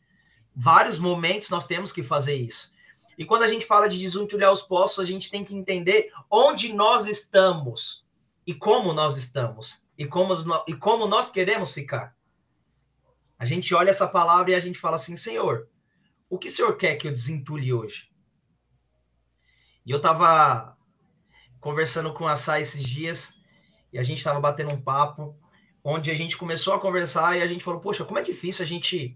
Vários 0.55 0.97
momentos 0.97 1.49
nós 1.49 1.67
temos 1.67 1.91
que 1.91 2.01
fazer 2.01 2.35
isso. 2.35 2.70
E 3.21 3.25
quando 3.25 3.43
a 3.43 3.47
gente 3.47 3.67
fala 3.67 3.87
de 3.87 3.99
desentulhar 3.99 4.51
os 4.51 4.63
poços, 4.63 4.97
a 4.97 5.05
gente 5.05 5.29
tem 5.29 5.43
que 5.43 5.55
entender 5.55 6.11
onde 6.27 6.73
nós 6.73 7.05
estamos 7.05 8.03
e 8.47 8.51
como 8.51 8.93
nós 8.93 9.15
estamos 9.15 9.79
e 9.95 10.07
como, 10.07 10.33
e 10.67 10.73
como 10.73 11.05
nós 11.05 11.29
queremos 11.29 11.71
ficar. 11.71 12.17
A 13.37 13.45
gente 13.45 13.75
olha 13.75 13.91
essa 13.91 14.07
palavra 14.07 14.49
e 14.49 14.55
a 14.55 14.59
gente 14.59 14.79
fala 14.79 14.95
assim: 14.95 15.15
Senhor, 15.15 15.69
o 16.27 16.39
que 16.39 16.47
o 16.47 16.49
Senhor 16.49 16.75
quer 16.75 16.95
que 16.95 17.07
eu 17.07 17.11
desentulhe 17.11 17.71
hoje? 17.71 18.09
E 19.85 19.91
eu 19.91 19.97
estava 19.97 20.75
conversando 21.59 22.11
com 22.15 22.27
a 22.27 22.35
Sá 22.35 22.59
esses 22.59 22.83
dias 22.83 23.35
e 23.93 23.99
a 23.99 24.03
gente 24.03 24.17
estava 24.17 24.39
batendo 24.39 24.73
um 24.73 24.81
papo 24.81 25.37
onde 25.83 26.09
a 26.09 26.15
gente 26.15 26.35
começou 26.35 26.73
a 26.73 26.79
conversar 26.79 27.37
e 27.37 27.43
a 27.43 27.47
gente 27.47 27.63
falou: 27.63 27.81
Poxa, 27.81 28.03
como 28.03 28.17
é 28.17 28.23
difícil 28.23 28.65
a 28.65 28.67
gente 28.67 29.15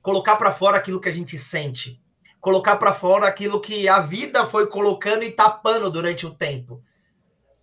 colocar 0.00 0.36
para 0.36 0.52
fora 0.52 0.76
aquilo 0.76 1.00
que 1.00 1.08
a 1.08 1.12
gente 1.12 1.36
sente 1.36 2.03
colocar 2.44 2.76
para 2.76 2.92
fora 2.92 3.26
aquilo 3.26 3.58
que 3.58 3.88
a 3.88 4.00
vida 4.00 4.44
foi 4.44 4.66
colocando 4.66 5.22
e 5.22 5.30
tapando 5.30 5.90
durante 5.90 6.26
o 6.26 6.34
tempo. 6.34 6.84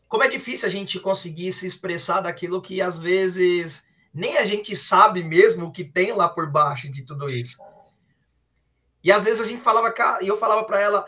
Como 0.08 0.24
é 0.24 0.28
difícil 0.28 0.68
a 0.68 0.72
gente 0.72 1.00
conseguir 1.00 1.54
se 1.54 1.68
expressar 1.68 2.22
daquilo 2.22 2.60
que 2.60 2.82
às 2.82 2.98
vezes 2.98 3.88
nem 4.12 4.40
a 4.40 4.44
gente 4.44 4.76
sabe 4.76 5.24
mesmo 5.24 5.68
o 5.68 5.72
que 5.72 5.84
tem 5.84 6.12
lá 6.14 6.28
por 6.28 6.50
baixo 6.50 6.90
de 6.90 7.04
tudo 7.04 7.30
isso. 7.30 7.62
E 9.04 9.12
às 9.12 9.26
vezes 9.26 9.40
a 9.40 9.46
gente 9.46 9.62
falava, 9.62 9.94
e 10.20 10.28
eu 10.28 10.36
falava 10.36 10.64
para 10.64 10.82
ela, 10.82 11.06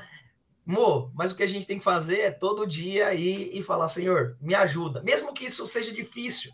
Mo, 0.64 1.12
mas 1.16 1.32
o 1.32 1.36
que 1.36 1.42
a 1.42 1.48
gente 1.48 1.66
tem 1.66 1.80
que 1.80 1.84
fazer 1.84 2.20
é 2.20 2.30
todo 2.30 2.68
dia 2.68 3.12
ir 3.16 3.58
e 3.58 3.64
falar, 3.64 3.88
Senhor, 3.88 4.38
me 4.40 4.54
ajuda, 4.54 5.02
mesmo 5.02 5.34
que 5.34 5.46
isso 5.46 5.66
seja 5.66 5.92
difícil. 5.92 6.54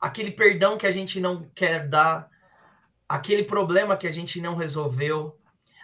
Aquele 0.00 0.30
perdão 0.30 0.78
que 0.78 0.86
a 0.86 0.90
gente 0.90 1.20
não 1.20 1.46
quer 1.54 1.86
dar, 1.86 2.32
aquele 3.08 3.44
problema 3.44 3.96
que 3.96 4.06
a 4.06 4.10
gente 4.10 4.40
não 4.40 4.54
resolveu, 4.54 5.38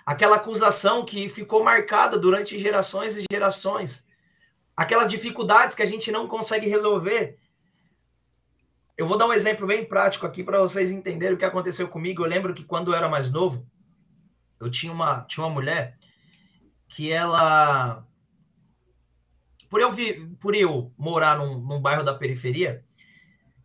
aquela 0.04 0.36
acusação 0.36 1.04
que 1.04 1.28
ficou 1.28 1.62
marcada 1.62 2.18
durante 2.18 2.58
gerações 2.58 3.16
e 3.16 3.24
gerações, 3.30 4.06
aquelas 4.76 5.08
dificuldades 5.08 5.74
que 5.74 5.82
a 5.82 5.86
gente 5.86 6.10
não 6.10 6.26
consegue 6.26 6.68
resolver. 6.68 7.38
Eu 8.96 9.06
vou 9.06 9.16
dar 9.16 9.26
um 9.26 9.32
exemplo 9.32 9.66
bem 9.66 9.84
prático 9.84 10.26
aqui 10.26 10.42
para 10.42 10.60
vocês 10.60 10.90
entenderem 10.90 11.34
o 11.34 11.38
que 11.38 11.44
aconteceu 11.44 11.88
comigo. 11.88 12.22
Eu 12.22 12.28
lembro 12.28 12.52
que 12.54 12.64
quando 12.64 12.90
eu 12.90 12.96
era 12.96 13.08
mais 13.08 13.30
novo, 13.30 13.66
eu 14.58 14.70
tinha 14.70 14.92
uma, 14.92 15.22
tinha 15.22 15.44
uma 15.44 15.52
mulher 15.52 15.98
que 16.88 17.10
ela 17.10 18.04
por 19.70 19.80
eu, 19.80 19.90
por 20.40 20.54
eu 20.54 20.92
morar 20.98 21.38
num, 21.38 21.60
num 21.60 21.80
bairro 21.80 22.02
da 22.02 22.12
periferia, 22.12 22.84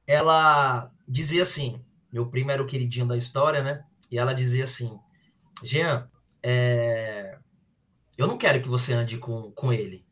ela 0.05 0.91
dizia 1.07 1.41
assim: 1.41 1.83
meu 2.15 2.27
primo 2.27 2.49
era 2.49 2.63
o 2.63 2.65
queridinho 2.65 3.05
da 3.05 3.17
história, 3.17 3.61
né? 3.61 3.83
E 4.09 4.17
ela 4.17 4.33
dizia 4.33 4.63
assim: 4.63 4.97
Jean, 5.61 6.09
é... 6.41 7.37
eu 8.17 8.25
não 8.25 8.37
quero 8.37 8.61
que 8.61 8.69
você 8.69 8.93
ande 8.93 9.17
com, 9.17 9.51
com 9.51 9.73
ele. 9.73 10.05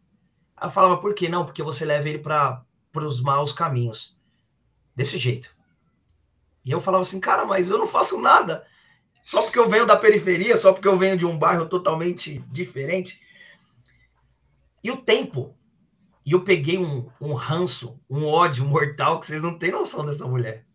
Ela 0.59 0.69
falava, 0.69 0.97
por 0.97 1.15
que 1.15 1.29
não? 1.29 1.45
Porque 1.45 1.63
você 1.63 1.85
leva 1.85 2.09
ele 2.09 2.19
para 2.19 2.65
os 2.93 3.21
maus 3.21 3.53
caminhos. 3.53 4.17
Desse 4.93 5.17
jeito. 5.17 5.55
E 6.65 6.71
eu 6.71 6.81
falava 6.81 7.03
assim, 7.03 7.21
cara, 7.21 7.45
mas 7.45 7.69
eu 7.69 7.77
não 7.77 7.87
faço 7.87 8.19
nada. 8.19 8.67
Só 9.23 9.41
porque 9.41 9.57
eu 9.57 9.69
venho 9.69 9.85
da 9.85 9.95
periferia, 9.95 10.57
só 10.57 10.73
porque 10.73 10.89
eu 10.89 10.97
venho 10.97 11.17
de 11.17 11.25
um 11.25 11.39
bairro 11.39 11.69
totalmente 11.69 12.39
diferente. 12.51 13.21
E 14.83 14.91
o 14.91 14.97
tempo. 14.97 15.57
E 16.25 16.33
eu 16.33 16.43
peguei 16.43 16.77
um, 16.77 17.09
um 17.21 17.33
ranço, 17.33 17.97
um 18.09 18.25
ódio 18.25 18.65
mortal 18.65 19.21
que 19.21 19.25
vocês 19.25 19.41
não 19.41 19.57
têm 19.57 19.71
noção 19.71 20.05
dessa 20.05 20.27
mulher. 20.27 20.65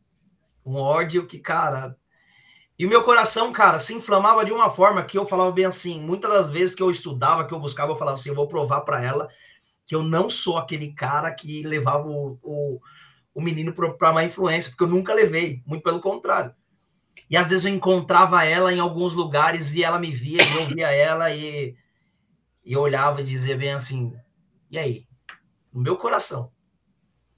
Um 0.69 0.77
ódio 0.77 1.27
que, 1.27 1.39
cara. 1.39 1.97
E 2.79 2.85
o 2.85 2.89
meu 2.89 3.03
coração, 3.03 3.53
cara, 3.53 3.81
se 3.81 3.95
inflamava 3.95 4.45
de 4.45 4.53
uma 4.53 4.69
forma 4.69 5.03
que 5.03 5.19
eu 5.19 5.25
falava 5.25 5.51
bem 5.51 5.65
assim. 5.65 6.01
Muitas 6.01 6.31
das 6.31 6.51
vezes 6.51 6.75
que 6.75 6.83
eu 6.83 6.91
estudava, 6.91 7.47
que 7.47 7.55
eu 7.55 7.59
buscava, 7.59 7.91
eu 7.91 7.97
falava 7.97 8.17
assim: 8.17 8.29
eu 8.29 8.35
vou 8.35 8.47
provar 8.47 8.83
para 8.83 9.03
ela 9.03 9.29
que 9.87 9.95
eu 9.95 10.03
não 10.03 10.29
sou 10.29 10.59
aquele 10.59 10.93
cara 10.93 11.33
que 11.33 11.63
levava 11.63 12.07
o, 12.07 12.39
o, 12.43 12.79
o 13.35 13.41
menino 13.41 13.73
para 13.73 14.13
má 14.13 14.23
influência, 14.23 14.71
porque 14.71 14.85
eu 14.85 14.89
nunca 14.89 15.15
levei, 15.15 15.63
muito 15.65 15.83
pelo 15.83 15.99
contrário. 15.99 16.55
E 17.31 17.39
às 17.39 17.49
vezes 17.49 17.65
eu 17.65 17.73
encontrava 17.73 18.45
ela 18.45 18.71
em 18.71 18.81
alguns 18.81 19.15
lugares 19.15 19.75
e 19.75 19.83
ela 19.83 19.99
me 19.99 20.11
via, 20.11 20.43
e 20.43 20.57
eu 20.57 20.67
via 20.67 20.91
ela 20.91 21.31
e, 21.35 21.75
e 22.63 22.73
eu 22.75 22.81
olhava 22.81 23.23
e 23.23 23.25
dizia 23.25 23.57
bem 23.57 23.73
assim: 23.73 24.15
e 24.71 24.79
aí? 24.79 25.07
No 25.73 25.81
meu 25.81 25.97
coração. 25.97 26.53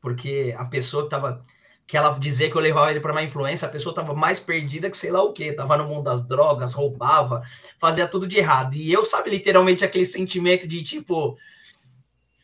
Porque 0.01 0.53
a 0.59 0.65
pessoa 0.65 1.05
que 1.05 1.07
estava 1.07 1.45
que 1.91 1.97
ela 1.97 2.17
dizia 2.17 2.49
que 2.49 2.57
eu 2.57 2.61
levava 2.61 2.89
ele 2.89 3.01
para 3.01 3.11
uma 3.11 3.21
influência, 3.21 3.67
a 3.67 3.71
pessoa 3.71 3.91
estava 3.91 4.15
mais 4.15 4.39
perdida 4.39 4.89
que 4.89 4.97
sei 4.97 5.11
lá 5.11 5.25
o 5.25 5.33
que, 5.33 5.43
estava 5.43 5.77
no 5.77 5.89
mundo 5.89 6.05
das 6.05 6.25
drogas, 6.25 6.73
roubava, 6.73 7.43
fazia 7.81 8.07
tudo 8.07 8.29
de 8.29 8.39
errado. 8.39 8.75
E 8.77 8.93
eu, 8.93 9.05
sabe, 9.05 9.29
literalmente 9.29 9.85
aquele 9.85 10.07
sentimento 10.07 10.69
de 10.69 10.85
tipo. 10.85 11.37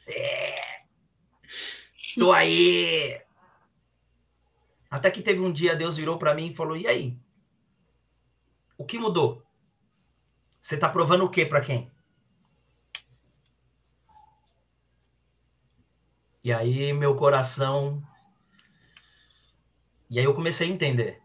É, 0.09 0.81
tô 2.19 2.33
aí. 2.33 3.21
Até 4.91 5.13
que 5.13 5.23
teve 5.23 5.41
um 5.41 5.53
dia, 5.53 5.77
Deus 5.77 5.97
virou 5.97 6.19
para 6.19 6.35
mim 6.35 6.49
e 6.49 6.55
falou: 6.55 6.77
e 6.77 6.89
aí? 6.89 7.17
O 8.77 8.85
que 8.85 8.99
mudou? 8.99 9.45
Você 10.61 10.77
tá 10.77 10.89
provando 10.89 11.25
o 11.25 11.31
que 11.31 11.47
para 11.47 11.61
quem? 11.61 11.89
E 16.43 16.53
aí 16.53 16.93
meu 16.93 17.15
coração 17.15 18.03
e 20.17 20.19
aí 20.19 20.25
eu 20.25 20.33
comecei 20.33 20.67
a 20.67 20.71
entender 20.71 21.21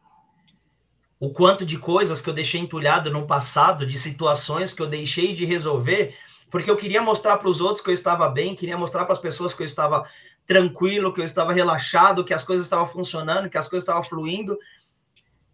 o 1.18 1.32
quanto 1.32 1.66
de 1.66 1.78
coisas 1.78 2.22
que 2.22 2.30
eu 2.30 2.34
deixei 2.34 2.60
entulhado 2.60 3.10
no 3.10 3.26
passado, 3.26 3.86
de 3.86 3.98
situações 3.98 4.74
que 4.74 4.82
eu 4.82 4.88
deixei 4.88 5.34
de 5.34 5.46
resolver, 5.46 6.14
porque 6.50 6.70
eu 6.70 6.76
queria 6.76 7.02
mostrar 7.02 7.38
para 7.38 7.48
os 7.48 7.62
outros 7.62 7.82
que 7.82 7.90
eu 7.90 7.94
estava 7.94 8.28
bem, 8.28 8.54
queria 8.54 8.78
mostrar 8.78 9.06
para 9.06 9.14
as 9.14 9.22
pessoas 9.22 9.54
que 9.54 9.64
eu 9.64 9.66
estava 9.66 10.06
tranquilo, 10.46 11.14
que 11.14 11.22
eu 11.22 11.24
estava 11.24 11.54
relaxado, 11.54 12.26
que 12.26 12.34
as 12.34 12.44
coisas 12.44 12.66
estavam 12.66 12.86
funcionando, 12.86 13.50
que 13.50 13.58
as 13.58 13.70
coisas 13.70 13.84
estavam 13.84 14.04
fluindo. 14.04 14.60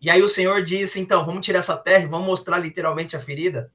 E 0.02 0.10
aí 0.10 0.24
o 0.24 0.28
Senhor 0.28 0.64
disse: 0.64 1.00
então, 1.00 1.24
vamos 1.24 1.46
tirar 1.46 1.60
essa 1.60 1.78
terra 1.78 2.06
e 2.06 2.08
vamos 2.08 2.26
mostrar 2.26 2.58
literalmente 2.58 3.16
a 3.16 3.20
ferida. 3.20 3.72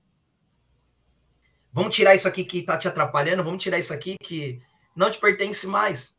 Vamos 1.72 1.94
tirar 1.94 2.16
isso 2.16 2.26
aqui 2.26 2.44
que 2.44 2.58
está 2.58 2.76
te 2.76 2.88
atrapalhando, 2.88 3.44
vamos 3.44 3.62
tirar 3.62 3.78
isso 3.78 3.94
aqui 3.94 4.16
que 4.20 4.58
não 4.96 5.08
te 5.08 5.20
pertence 5.20 5.68
mais 5.68 6.12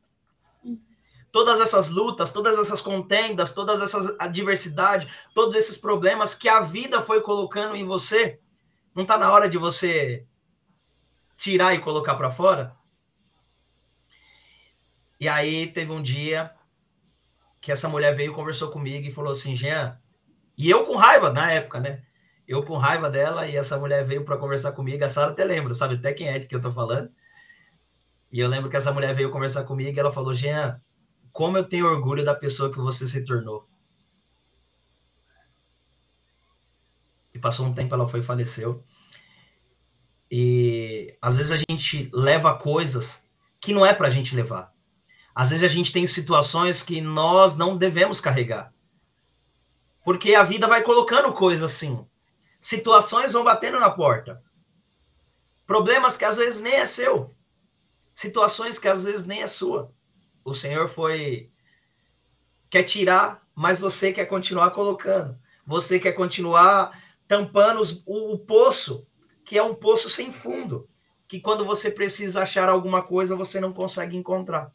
todas 1.34 1.60
essas 1.60 1.90
lutas, 1.90 2.32
todas 2.32 2.60
essas 2.60 2.80
contendas, 2.80 3.52
todas 3.52 3.82
essas 3.82 4.16
adversidades, 4.20 5.12
todos 5.34 5.56
esses 5.56 5.80
problemas 5.80 6.36
que 6.36 6.48
a 6.48 6.60
vida 6.60 7.02
foi 7.02 7.22
colocando 7.22 7.76
em 7.76 7.84
você, 7.84 8.40
não 8.94 9.02
está 9.02 9.18
na 9.18 9.32
hora 9.34 9.50
de 9.50 9.58
você 9.58 10.28
tirar 11.36 11.74
e 11.74 11.80
colocar 11.80 12.14
para 12.14 12.30
fora? 12.30 12.76
E 15.20 15.28
aí 15.28 15.66
teve 15.72 15.92
um 15.92 16.04
dia 16.04 16.54
que 17.60 17.72
essa 17.72 17.90
mulher 17.90 18.14
veio 18.14 18.36
conversou 18.36 18.70
comigo 18.70 19.08
e 19.08 19.12
falou 19.12 19.32
assim, 19.32 19.56
Jean, 19.56 20.00
e 20.56 20.70
eu 20.70 20.86
com 20.86 20.96
raiva 20.96 21.32
na 21.32 21.52
época, 21.52 21.80
né? 21.80 22.04
Eu 22.48 22.62
com 22.64 22.78
raiva 22.78 23.10
dela 23.10 23.48
e 23.48 23.56
essa 23.56 23.80
mulher 23.80 24.06
veio 24.06 24.24
para 24.24 24.38
conversar 24.38 24.74
comigo, 24.74 25.04
a 25.04 25.10
Sara 25.10 25.32
até 25.32 25.44
lembra, 25.44 25.74
sabe 25.74 25.96
até 25.96 26.14
quem 26.14 26.28
é 26.28 26.38
de 26.38 26.48
que 26.48 26.56
eu 26.56 26.62
tô 26.62 26.72
falando. 26.72 27.10
E 28.32 28.40
eu 28.40 28.48
lembro 28.48 28.70
que 28.70 28.78
essa 28.78 28.92
mulher 28.92 29.16
veio 29.16 29.32
conversar 29.32 29.64
comigo 29.64 29.98
e 29.98 30.00
ela 30.00 30.12
falou, 30.12 30.32
Jean, 30.36 30.80
como 31.34 31.58
eu 31.58 31.64
tenho 31.64 31.88
orgulho 31.88 32.24
da 32.24 32.36
pessoa 32.36 32.72
que 32.72 32.78
você 32.78 33.08
se 33.08 33.26
tornou. 33.26 33.68
E 37.34 37.40
passou 37.40 37.66
um 37.66 37.74
tempo, 37.74 37.96
ela 37.96 38.08
foi 38.08 38.20
e 38.20 38.24
faleceu. 38.24 38.84
E 40.30 41.18
às 41.20 41.38
vezes 41.38 41.52
a 41.52 41.58
gente 41.58 42.10
leva 42.14 42.56
coisas 42.56 43.28
que 43.60 43.74
não 43.74 43.84
é 43.84 43.94
para 43.94 44.08
a 44.08 44.10
gente 44.12 44.36
levar. 44.36 44.72
Às 45.34 45.50
vezes 45.50 45.64
a 45.64 45.68
gente 45.68 45.92
tem 45.92 46.06
situações 46.06 46.84
que 46.84 47.02
nós 47.02 47.58
não 47.58 47.76
devemos 47.76 48.22
carregar. 48.22 48.72
Porque 50.06 50.36
a 50.36 50.44
vida 50.44 50.68
vai 50.68 50.84
colocando 50.84 51.34
coisas 51.34 51.64
assim. 51.64 52.06
Situações 52.60 53.34
vão 53.34 53.44
batendo 53.44 53.80
na 53.80 53.90
porta. 53.90 54.44
Problemas 55.66 56.16
que 56.16 56.26
às 56.26 56.38
vezes 56.38 56.62
nem 56.62 56.74
é 56.74 56.86
seu. 56.86 57.36
Situações 58.14 58.78
que 58.78 58.88
às 58.88 59.06
vezes 59.06 59.26
nem 59.26 59.42
é 59.42 59.48
sua. 59.48 59.92
O 60.44 60.54
Senhor 60.54 60.88
foi 60.88 61.50
quer 62.70 62.84
tirar, 62.84 63.42
mas 63.54 63.80
você 63.80 64.12
quer 64.12 64.26
continuar 64.26 64.72
colocando. 64.72 65.38
Você 65.66 66.00
quer 66.00 66.14
continuar 66.14 67.00
tampando 67.28 67.80
os, 67.80 68.02
o, 68.06 68.34
o 68.34 68.40
poço, 68.40 69.08
que 69.46 69.58
é 69.58 69.64
um 69.64 69.76
poço 69.76 70.10
sem 70.10 70.32
fundo, 70.32 70.90
que 71.28 71.40
quando 71.40 71.66
você 71.66 71.90
precisa 71.90 72.42
achar 72.42 72.70
alguma 72.70 73.02
coisa, 73.02 73.36
você 73.36 73.60
não 73.60 73.72
consegue 73.72 74.18
encontrar. 74.18 74.72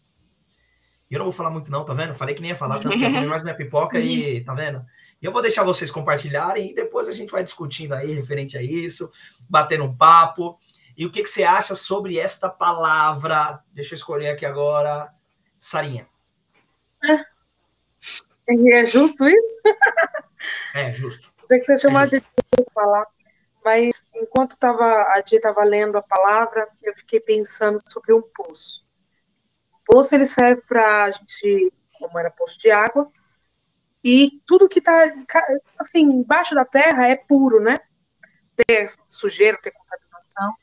Eu 1.10 1.18
não 1.18 1.26
vou 1.26 1.32
falar 1.32 1.50
muito 1.50 1.70
não, 1.70 1.84
tá 1.84 1.94
vendo? 1.94 2.14
Falei 2.14 2.34
que 2.34 2.42
nem 2.42 2.50
ia 2.50 2.56
falar, 2.56 2.78
tanto 2.78 2.96
que 2.96 3.04
eu 3.04 3.28
mais 3.28 3.42
minha 3.42 3.56
pipoca 3.56 3.98
e, 3.98 4.42
tá 4.44 4.52
vendo? 4.52 4.84
E 5.20 5.24
eu 5.26 5.32
vou 5.32 5.42
deixar 5.42 5.64
vocês 5.64 5.90
compartilharem 5.90 6.70
e 6.70 6.74
depois 6.74 7.08
a 7.08 7.12
gente 7.12 7.30
vai 7.30 7.42
discutindo 7.42 7.94
aí 7.94 8.12
referente 8.12 8.56
a 8.58 8.62
isso, 8.62 9.10
batendo 9.48 9.84
um 9.84 9.96
papo. 9.96 10.58
E 10.96 11.06
o 11.06 11.10
que, 11.10 11.22
que 11.22 11.30
você 11.30 11.44
acha 11.44 11.74
sobre 11.74 12.18
esta 12.18 12.48
palavra? 12.48 13.60
Deixa 13.72 13.94
eu 13.94 13.96
escolher 13.96 14.28
aqui 14.28 14.44
agora. 14.44 15.12
Sarinha. 15.58 16.08
É, 18.48 18.80
é 18.80 18.84
justo 18.84 19.28
isso? 19.28 19.62
É, 20.74 20.92
justo. 20.92 21.32
Sei 21.44 21.58
que 21.58 21.64
você 21.64 21.78
chamou 21.78 22.00
é 22.00 22.06
de 22.06 22.20
falar, 22.72 23.06
mas 23.64 24.06
enquanto 24.14 24.58
tava, 24.58 24.84
a 25.14 25.20
Dia 25.20 25.38
estava 25.38 25.64
lendo 25.64 25.96
a 25.96 26.02
palavra, 26.02 26.68
eu 26.82 26.92
fiquei 26.92 27.20
pensando 27.20 27.78
sobre 27.86 28.12
um 28.12 28.22
poço. 28.22 28.86
O 29.72 29.92
poço 29.92 30.14
ele 30.14 30.26
serve 30.26 30.62
para 30.62 31.04
a 31.04 31.10
gente, 31.10 31.72
como 31.98 32.18
era 32.18 32.30
poço 32.30 32.58
de 32.58 32.70
água, 32.70 33.10
e 34.02 34.40
tudo 34.46 34.68
que 34.68 34.78
está 34.78 35.12
assim 35.78 36.02
embaixo 36.02 36.54
da 36.54 36.64
terra 36.64 37.08
é 37.08 37.16
puro, 37.16 37.60
né? 37.60 37.76
Tem 38.56 38.86
sujeira, 39.06 39.58
tem 39.60 39.72
contaminação. 39.72 40.54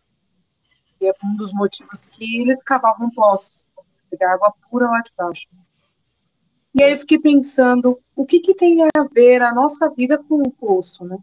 E 1.02 1.08
é 1.08 1.14
um 1.24 1.36
dos 1.36 1.54
motivos 1.54 2.08
que 2.08 2.42
eles 2.42 2.64
cavavam 2.64 3.10
poços, 3.12 3.68
pegar 4.16 4.34
água 4.34 4.54
pura 4.70 4.88
lá 4.88 5.02
de 5.02 5.12
baixo. 5.18 5.48
E 6.74 6.84
aí 6.84 6.92
eu 6.92 6.98
fiquei 6.98 7.20
pensando, 7.20 8.00
o 8.16 8.26
que, 8.26 8.40
que 8.40 8.54
tem 8.54 8.84
a 8.84 9.04
ver 9.14 9.42
a 9.42 9.54
nossa 9.54 9.90
vida 9.90 10.18
com 10.18 10.42
o 10.42 10.52
poço, 10.52 11.06
né? 11.06 11.18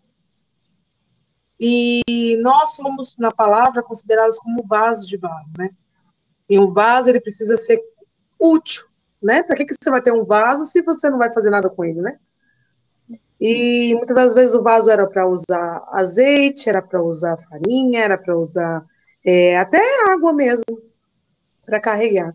E 1.61 2.37
nós 2.40 2.74
somos, 2.74 3.16
na 3.18 3.31
palavra, 3.31 3.83
considerados 3.83 4.38
como 4.38 4.62
vasos 4.62 5.07
de 5.07 5.16
barro, 5.16 5.46
né? 5.59 5.70
E 6.48 6.59
um 6.59 6.72
vaso, 6.72 7.09
ele 7.09 7.20
precisa 7.20 7.57
ser 7.57 7.81
útil, 8.40 8.85
né? 9.22 9.42
Para 9.42 9.57
que, 9.57 9.66
que 9.66 9.74
você 9.81 9.90
vai 9.90 10.02
ter 10.02 10.12
um 10.12 10.24
vaso 10.24 10.66
se 10.66 10.83
você 10.83 11.09
não 11.09 11.18
vai 11.18 11.31
fazer 11.33 11.50
nada 11.50 11.70
com 11.70 11.85
ele, 11.85 12.00
né? 12.00 12.18
E 13.40 13.94
muitas 13.96 14.16
das 14.16 14.35
vezes 14.35 14.55
o 14.55 14.62
vaso 14.62 14.90
era 14.90 15.07
para 15.07 15.26
usar 15.26 15.85
azeite, 15.92 16.68
era 16.68 16.81
para 16.81 17.02
usar 17.02 17.37
farinha, 17.38 18.05
era 18.05 18.16
para 18.16 18.37
usar 18.37 18.85
é, 19.24 19.59
até 19.59 19.81
água 20.11 20.33
mesmo, 20.33 20.81
para 21.64 21.81
carregar. 21.81 22.33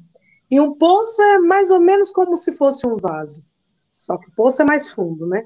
E 0.50 0.60
um 0.60 0.74
poço 0.76 1.22
é 1.22 1.40
mais 1.40 1.72
ou 1.72 1.80
menos 1.80 2.12
como 2.12 2.38
se 2.38 2.54
fosse 2.54 2.88
um 2.88 2.96
vaso, 2.96 3.46
só 3.98 4.18
que 4.18 4.30
o 4.30 4.32
poço 4.34 4.62
é 4.62 4.66
mais 4.66 4.90
fundo, 4.90 5.28
né? 5.28 5.46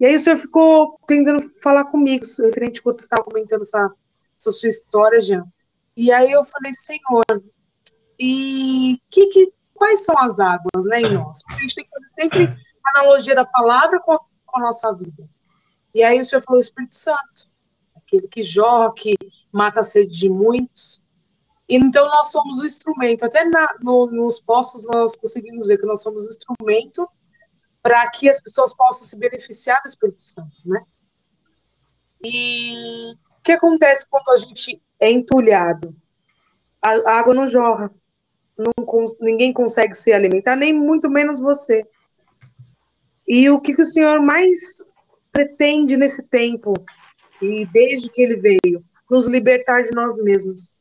E 0.00 0.06
aí 0.06 0.16
o 0.16 0.20
senhor 0.20 0.36
ficou 0.36 0.98
tentando 1.06 1.48
falar 1.60 1.84
comigo, 1.84 2.24
referente 2.40 2.82
quando 2.82 2.98
você 2.98 3.06
estava 3.06 3.22
comentando 3.22 3.60
essa, 3.60 3.88
essa 4.36 4.50
sua 4.50 4.68
história, 4.68 5.20
Jean. 5.20 5.46
E 5.96 6.10
aí 6.10 6.32
eu 6.32 6.44
falei, 6.44 6.74
Senhor, 6.74 7.24
e 8.18 8.98
que, 9.10 9.26
que, 9.26 9.52
quais 9.74 10.04
são 10.04 10.18
as 10.18 10.40
águas, 10.40 10.84
né, 10.86 11.00
em 11.00 11.14
nós? 11.14 11.42
Porque 11.44 11.58
a 11.58 11.62
gente 11.62 11.74
tem 11.74 11.84
que 11.84 11.90
fazer 11.90 12.08
sempre 12.08 12.54
analogia 12.84 13.34
da 13.34 13.44
palavra 13.44 14.00
com 14.00 14.12
a, 14.12 14.18
com 14.18 14.58
a 14.58 14.60
nossa 14.60 14.92
vida. 14.92 15.28
E 15.94 16.02
aí 16.02 16.20
o 16.20 16.24
senhor 16.24 16.42
falou, 16.42 16.60
Espírito 16.60 16.96
Santo, 16.96 17.50
aquele 17.94 18.26
que 18.26 18.42
jorra, 18.42 18.92
que 18.94 19.14
mata 19.52 19.80
a 19.80 19.84
sede 19.84 20.16
de 20.16 20.28
muitos. 20.28 21.01
Então, 21.68 22.06
nós 22.06 22.30
somos 22.30 22.58
o 22.58 22.66
instrumento. 22.66 23.24
Até 23.24 23.44
na, 23.44 23.74
no, 23.80 24.06
nos 24.06 24.40
postos, 24.40 24.86
nós 24.86 25.16
conseguimos 25.16 25.66
ver 25.66 25.78
que 25.78 25.86
nós 25.86 26.02
somos 26.02 26.24
o 26.24 26.30
instrumento 26.30 27.08
para 27.82 28.08
que 28.10 28.28
as 28.28 28.40
pessoas 28.40 28.76
possam 28.76 29.06
se 29.06 29.18
beneficiar 29.18 29.80
do 29.82 29.88
Espírito 29.88 30.22
Santo, 30.22 30.66
né? 30.66 30.82
E 32.24 33.12
o 33.12 33.42
que 33.42 33.52
acontece 33.52 34.08
quando 34.08 34.28
a 34.30 34.36
gente 34.36 34.80
é 35.00 35.10
entulhado? 35.10 35.94
A, 36.80 36.90
a 36.90 37.18
água 37.18 37.34
não 37.34 37.46
jorra. 37.46 37.92
Não, 38.56 38.72
ninguém 39.20 39.52
consegue 39.52 39.94
se 39.94 40.12
alimentar, 40.12 40.54
nem 40.54 40.72
muito 40.72 41.10
menos 41.10 41.40
você. 41.40 41.84
E 43.26 43.48
o 43.50 43.60
que, 43.60 43.74
que 43.74 43.82
o 43.82 43.86
Senhor 43.86 44.20
mais 44.20 44.84
pretende 45.32 45.96
nesse 45.96 46.22
tempo, 46.22 46.74
e 47.40 47.66
desde 47.66 48.10
que 48.10 48.22
ele 48.22 48.36
veio? 48.36 48.84
Nos 49.10 49.26
libertar 49.26 49.82
de 49.82 49.90
nós 49.92 50.16
mesmos 50.22 50.78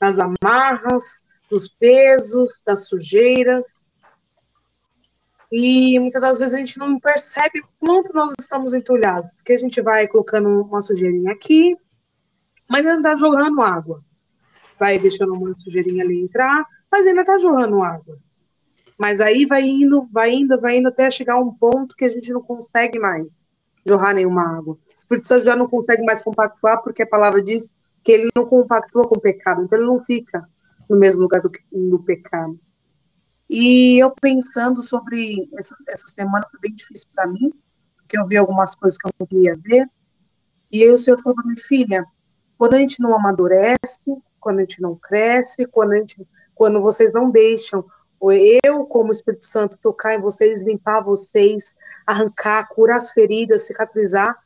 das 0.00 0.18
amarras, 0.18 1.22
dos 1.50 1.68
pesos, 1.68 2.62
das 2.64 2.86
sujeiras. 2.86 3.88
E 5.50 5.98
muitas 5.98 6.20
das 6.20 6.38
vezes 6.38 6.54
a 6.54 6.58
gente 6.58 6.78
não 6.78 6.98
percebe 6.98 7.62
quanto 7.80 8.12
nós 8.14 8.32
estamos 8.38 8.74
entulhados, 8.74 9.32
porque 9.32 9.54
a 9.54 9.56
gente 9.56 9.80
vai 9.80 10.06
colocando 10.06 10.62
uma 10.62 10.82
sujeirinha 10.82 11.32
aqui, 11.32 11.74
mas 12.68 12.86
ainda 12.86 13.10
está 13.10 13.14
jogando 13.14 13.62
água. 13.62 14.04
Vai 14.78 14.98
deixando 14.98 15.32
uma 15.32 15.54
sujeirinha 15.54 16.04
ali 16.04 16.22
entrar, 16.22 16.66
mas 16.92 17.06
ainda 17.06 17.22
está 17.22 17.38
jogando 17.38 17.82
água. 17.82 18.18
Mas 18.98 19.20
aí 19.20 19.46
vai 19.46 19.62
indo, 19.62 20.02
vai 20.12 20.32
indo, 20.32 20.60
vai 20.60 20.76
indo 20.76 20.88
até 20.88 21.10
chegar 21.10 21.38
um 21.38 21.52
ponto 21.52 21.96
que 21.96 22.04
a 22.04 22.08
gente 22.08 22.32
não 22.32 22.42
consegue 22.42 22.98
mais 22.98 23.48
jorrar 23.86 24.12
nenhuma 24.12 24.58
água. 24.58 24.78
Espírito 24.98 25.28
Santo 25.28 25.44
já 25.44 25.54
não 25.54 25.68
consegue 25.68 26.04
mais 26.04 26.22
compactuar, 26.22 26.82
porque 26.82 27.02
a 27.02 27.06
palavra 27.06 27.42
diz 27.42 27.74
que 28.02 28.12
ele 28.12 28.28
não 28.36 28.44
compactua 28.44 29.06
com 29.06 29.16
o 29.16 29.20
pecado, 29.20 29.62
então 29.62 29.78
ele 29.78 29.86
não 29.86 29.98
fica 29.98 30.46
no 30.88 30.98
mesmo 30.98 31.22
lugar 31.22 31.40
do, 31.40 31.50
do 31.72 32.02
pecado. 32.02 32.58
E 33.48 33.98
eu 34.02 34.10
pensando 34.10 34.82
sobre 34.82 35.48
essa, 35.56 35.74
essa 35.88 36.08
semana 36.08 36.44
foi 36.50 36.60
bem 36.60 36.74
difícil 36.74 37.08
para 37.14 37.26
mim, 37.26 37.52
porque 37.96 38.18
eu 38.18 38.26
vi 38.26 38.36
algumas 38.36 38.74
coisas 38.74 38.98
que 38.98 39.06
eu 39.06 39.12
não 39.18 39.26
queria 39.26 39.56
ver. 39.56 39.86
E 40.70 40.82
aí 40.82 40.90
o 40.90 40.98
Senhor 40.98 41.16
falou 41.16 41.36
para 41.36 41.46
minha 41.46 41.56
filha, 41.56 42.04
quando 42.58 42.74
a 42.74 42.78
gente 42.78 43.00
não 43.00 43.14
amadurece, 43.14 44.14
quando 44.40 44.58
a 44.58 44.60
gente 44.62 44.82
não 44.82 44.96
cresce, 44.96 45.66
quando, 45.66 45.92
a 45.92 45.96
gente, 45.96 46.26
quando 46.54 46.82
vocês 46.82 47.12
não 47.12 47.30
deixam 47.30 47.84
eu, 48.64 48.84
como 48.86 49.12
Espírito 49.12 49.46
Santo, 49.46 49.78
tocar 49.78 50.14
em 50.14 50.20
vocês, 50.20 50.60
limpar 50.60 51.00
vocês, 51.00 51.76
arrancar, 52.04 52.68
curar 52.68 52.96
as 52.96 53.10
feridas, 53.10 53.62
cicatrizar, 53.62 54.36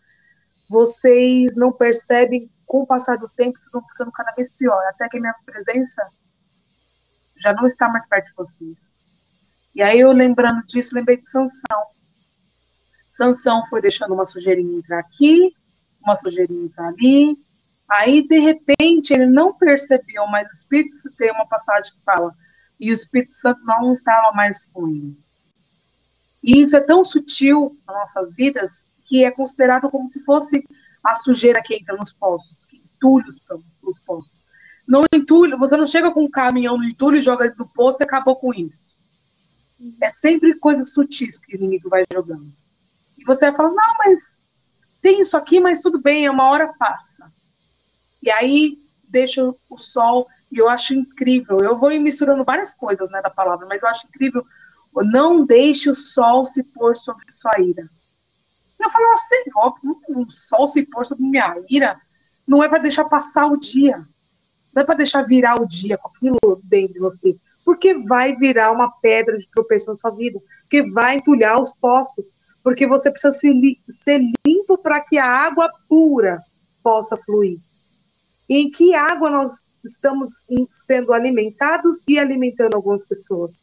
vocês 0.73 1.55
não 1.55 1.71
percebem, 1.71 2.51
com 2.67 2.83
o 2.83 2.87
passar 2.87 3.19
do 3.19 3.29
tempo, 3.37 3.59
vocês 3.59 3.71
vão 3.71 3.87
ficando 3.87 4.11
cada 4.11 4.33
vez 4.33 4.51
pior, 4.51 4.83
até 4.89 5.07
que 5.09 5.19
a 5.19 5.21
minha 5.21 5.35
presença 5.45 6.03
já 7.37 7.53
não 7.53 7.67
está 7.67 7.89
mais 7.89 8.07
perto 8.07 8.29
de 8.29 8.35
vocês. 8.35 8.95
E 9.75 9.83
aí 9.83 10.01
eu 10.01 10.13
lembrando 10.13 10.65
disso, 10.65 10.95
lembrei 10.95 11.19
de 11.19 11.29
Sansão. 11.29 11.83
Sansão 13.11 13.65
foi 13.67 13.83
deixando 13.83 14.15
uma 14.15 14.25
sujeirinha 14.25 14.79
entrar 14.79 15.01
aqui, 15.01 15.53
uma 16.03 16.17
sujeirinha 16.17 16.65
entrar 16.65 16.89
ali. 16.89 17.37
Aí, 17.91 18.27
de 18.27 18.39
repente, 18.39 19.13
ele 19.13 19.27
não 19.27 19.53
percebeu, 19.55 20.27
mas 20.29 20.49
o 20.49 20.53
Espírito 20.53 20.95
tem 21.19 21.31
uma 21.31 21.47
passagem 21.47 21.93
que 21.93 22.03
fala 22.03 22.33
e 22.81 22.91
o 22.91 22.95
Espírito 22.95 23.35
Santo 23.35 23.63
não 23.65 23.93
estava 23.93 24.35
mais 24.35 24.65
com 24.65 24.89
ele. 24.89 25.15
E 26.43 26.63
isso 26.63 26.75
é 26.75 26.81
tão 26.81 27.05
sutil 27.05 27.77
nas 27.87 27.97
nossas 27.97 28.35
vidas 28.35 28.85
que 29.05 29.25
é 29.25 29.31
considerado 29.31 29.91
como 29.91 30.07
se 30.07 30.21
fosse 30.21 30.65
a 31.03 31.15
sujeira 31.15 31.63
que 31.63 31.75
entra 31.75 31.97
nos 31.97 32.13
poços, 32.13 32.65
que 32.65 32.77
entulha 32.77 33.27
os, 33.83 33.99
poços. 33.99 34.47
No 34.87 35.05
entulho, 35.13 35.59
você 35.59 35.77
não 35.77 35.87
chega 35.87 36.11
com 36.13 36.25
um 36.25 36.31
caminhão 36.31 36.79
no 36.79 36.85
entulho 36.85 37.17
e 37.17 37.23
joga 37.23 37.53
no 37.59 37.69
poço 37.69 38.03
e 38.03 38.05
acabou 38.05 38.37
com 38.37 38.55
isso. 38.55 38.97
É 40.01 40.09
sempre 40.09 40.55
coisas 40.59 40.93
sutis 40.93 41.39
que 41.39 41.55
o 41.55 41.57
inimigo 41.57 41.89
vai 41.89 42.05
jogando. 42.13 42.47
E 43.19 43.25
você 43.25 43.47
vai 43.47 43.57
falar, 43.57 43.71
não, 43.71 43.95
mas 43.99 44.41
tem 45.01 45.21
isso 45.21 45.37
aqui, 45.37 45.59
mas 45.59 45.81
tudo 45.81 46.01
bem, 46.01 46.27
é 46.27 46.31
uma 46.31 46.49
hora 46.49 46.73
passa. 46.79 47.31
E 48.23 48.31
aí 48.31 48.79
deixa 49.09 49.43
o 49.69 49.79
sol 49.79 50.29
e 50.51 50.59
eu 50.59 50.69
acho 50.69 50.95
incrível. 50.95 51.59
Eu 51.61 51.77
vou 51.77 51.91
misturando 52.01 52.45
várias 52.45 52.75
coisas 52.75 53.11
né, 53.11 53.21
da 53.21 53.31
palavra, 53.31 53.67
mas 53.67 53.83
eu 53.83 53.89
acho 53.89 54.07
incrível. 54.07 54.45
Não 54.95 55.45
deixe 55.45 55.91
o 55.91 55.95
sol 55.95 56.45
se 56.45 56.63
pôr 56.63 56.95
sobre 56.95 57.25
sua 57.31 57.59
ira. 57.59 57.89
Eu 58.83 58.91
falo 58.91 59.13
assim, 59.13 59.37
ó, 59.57 59.73
o 60.09 60.29
sol 60.29 60.67
se 60.67 60.83
pôr 60.85 61.07
sobre 61.07 61.25
minha 61.25 61.57
ira 61.71 62.01
não 62.47 62.63
é 62.63 62.69
para 62.69 62.79
deixar 62.79 63.05
passar 63.05 63.47
o 63.47 63.57
dia. 63.57 64.05
Não 64.75 64.83
é 64.83 64.85
para 64.85 64.97
deixar 64.97 65.23
virar 65.23 65.61
o 65.61 65.67
dia 65.67 65.97
com 65.97 66.09
aquilo 66.09 66.61
dentro 66.65 66.95
de 66.95 67.01
você. 67.01 67.37
Porque 67.65 67.95
vai 67.95 68.35
virar 68.35 68.73
uma 68.73 68.91
pedra 69.01 69.37
de 69.37 69.49
tropeço 69.49 69.89
na 69.89 69.95
sua 69.95 70.11
vida. 70.11 70.41
Porque 70.63 70.91
vai 70.91 71.17
entulhar 71.17 71.61
os 71.61 71.77
poços. 71.77 72.35
Porque 72.65 72.87
você 72.87 73.11
precisa 73.11 73.33
ser, 73.33 73.55
ser 73.89 74.21
limpo 74.45 74.77
para 74.79 75.01
que 75.01 75.17
a 75.17 75.27
água 75.27 75.71
pura 75.89 76.43
possa 76.83 77.17
fluir. 77.17 77.59
Em 78.49 78.69
que 78.69 78.95
água 78.95 79.31
nós 79.31 79.65
estamos 79.85 80.45
sendo 80.69 81.13
alimentados 81.13 82.03
e 82.09 82.19
alimentando 82.19 82.75
algumas 82.75 83.07
pessoas. 83.07 83.61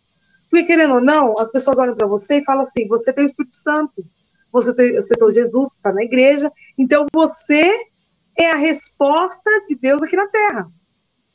Porque, 0.50 0.66
querendo 0.66 0.96
ou 0.96 1.02
não, 1.02 1.34
as 1.38 1.52
pessoas 1.52 1.78
olham 1.78 1.96
para 1.96 2.08
você 2.08 2.38
e 2.38 2.46
falam 2.46 2.64
assim: 2.64 2.88
você 2.88 3.14
tem 3.14 3.24
o 3.24 3.28
Espírito 3.28 3.56
Santo, 3.56 4.04
você 4.52 4.74
tem 4.74 5.32
Jesus, 5.32 5.74
está 5.74 5.92
na 5.92 6.04
igreja, 6.04 6.52
então 6.78 7.06
você 7.14 7.72
é 8.38 8.52
a 8.52 8.56
resposta 8.56 9.50
de 9.68 9.76
Deus 9.76 10.02
aqui 10.02 10.16
na 10.16 10.28
terra. 10.28 10.68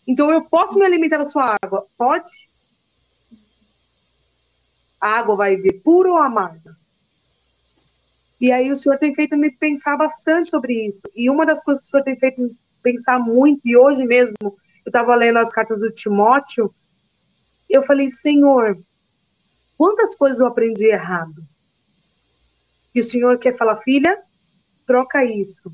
Então 0.07 0.31
eu 0.31 0.43
posso 0.43 0.79
me 0.79 0.85
alimentar 0.85 1.19
da 1.19 1.25
sua 1.25 1.57
água? 1.63 1.87
Pode? 1.97 2.31
A 5.01 5.19
água 5.19 5.37
vai 5.37 5.57
vir 5.57 5.83
pura 5.83 6.11
ou 6.11 6.19
amarga? 6.19 6.75
E 8.41 8.51
aí 8.51 8.71
o 8.71 8.77
Senhor 8.77 8.99
tem 8.99 9.15
feito 9.15 9.37
me 9.37 9.51
pensar 9.51 9.97
bastante 9.97 10.51
sobre 10.51 10.87
isso. 10.87 11.09
E 11.15 11.31
uma 11.31 11.47
das 11.47 11.63
coisas 11.63 11.81
que 11.81 11.89
o 11.89 11.91
Senhor 11.91 12.05
tem 12.05 12.19
feito 12.19 12.41
me 12.41 12.59
pensar 12.83 13.19
muito, 13.19 13.67
e 13.67 13.77
hoje 13.77 14.05
mesmo 14.05 14.37
eu 14.43 14.55
estava 14.91 15.15
lendo 15.15 15.39
as 15.39 15.53
cartas 15.53 15.81
do 15.81 15.91
Timóteo, 15.91 16.71
eu 17.71 17.83
falei, 17.83 18.11
Senhor, 18.11 18.77
quantas 19.79 20.15
coisas 20.15 20.41
eu 20.41 20.47
aprendi 20.47 20.87
errado? 20.87 21.35
E 22.95 23.01
o 23.01 23.05
Senhor 23.05 23.39
quer 23.39 23.53
falar, 23.53 23.77
filha, 23.77 24.17
troca 24.87 25.25
isso. 25.25 25.71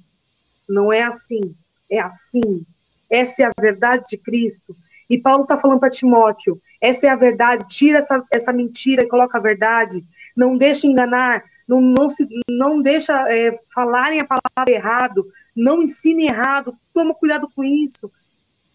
Não 0.69 0.93
é 0.93 1.03
assim, 1.03 1.55
é 1.91 2.01
assim. 2.01 2.65
Essa 3.11 3.43
é 3.43 3.47
a 3.47 3.53
verdade 3.61 4.05
de 4.11 4.17
Cristo. 4.17 4.75
E 5.09 5.19
Paulo 5.19 5.43
está 5.43 5.57
falando 5.57 5.81
para 5.81 5.91
Timóteo: 5.91 6.57
essa 6.81 7.09
é 7.09 7.11
a 7.11 7.17
verdade, 7.17 7.67
tira 7.67 7.99
essa, 7.99 8.23
essa 8.31 8.53
mentira 8.53 9.03
e 9.03 9.09
coloca 9.09 9.37
a 9.37 9.41
verdade. 9.41 10.05
Não 10.37 10.57
deixa 10.57 10.87
enganar, 10.87 11.43
não, 11.69 11.81
não, 11.81 12.09
se, 12.09 12.27
não 12.49 12.81
deixa 12.81 13.29
é, 13.29 13.53
falarem 13.75 14.21
a 14.21 14.27
palavra 14.27 14.73
errado, 14.73 15.27
não 15.55 15.83
ensine 15.83 16.27
errado, 16.27 16.75
toma 16.95 17.15
cuidado 17.15 17.51
com 17.55 17.65
isso. 17.65 18.11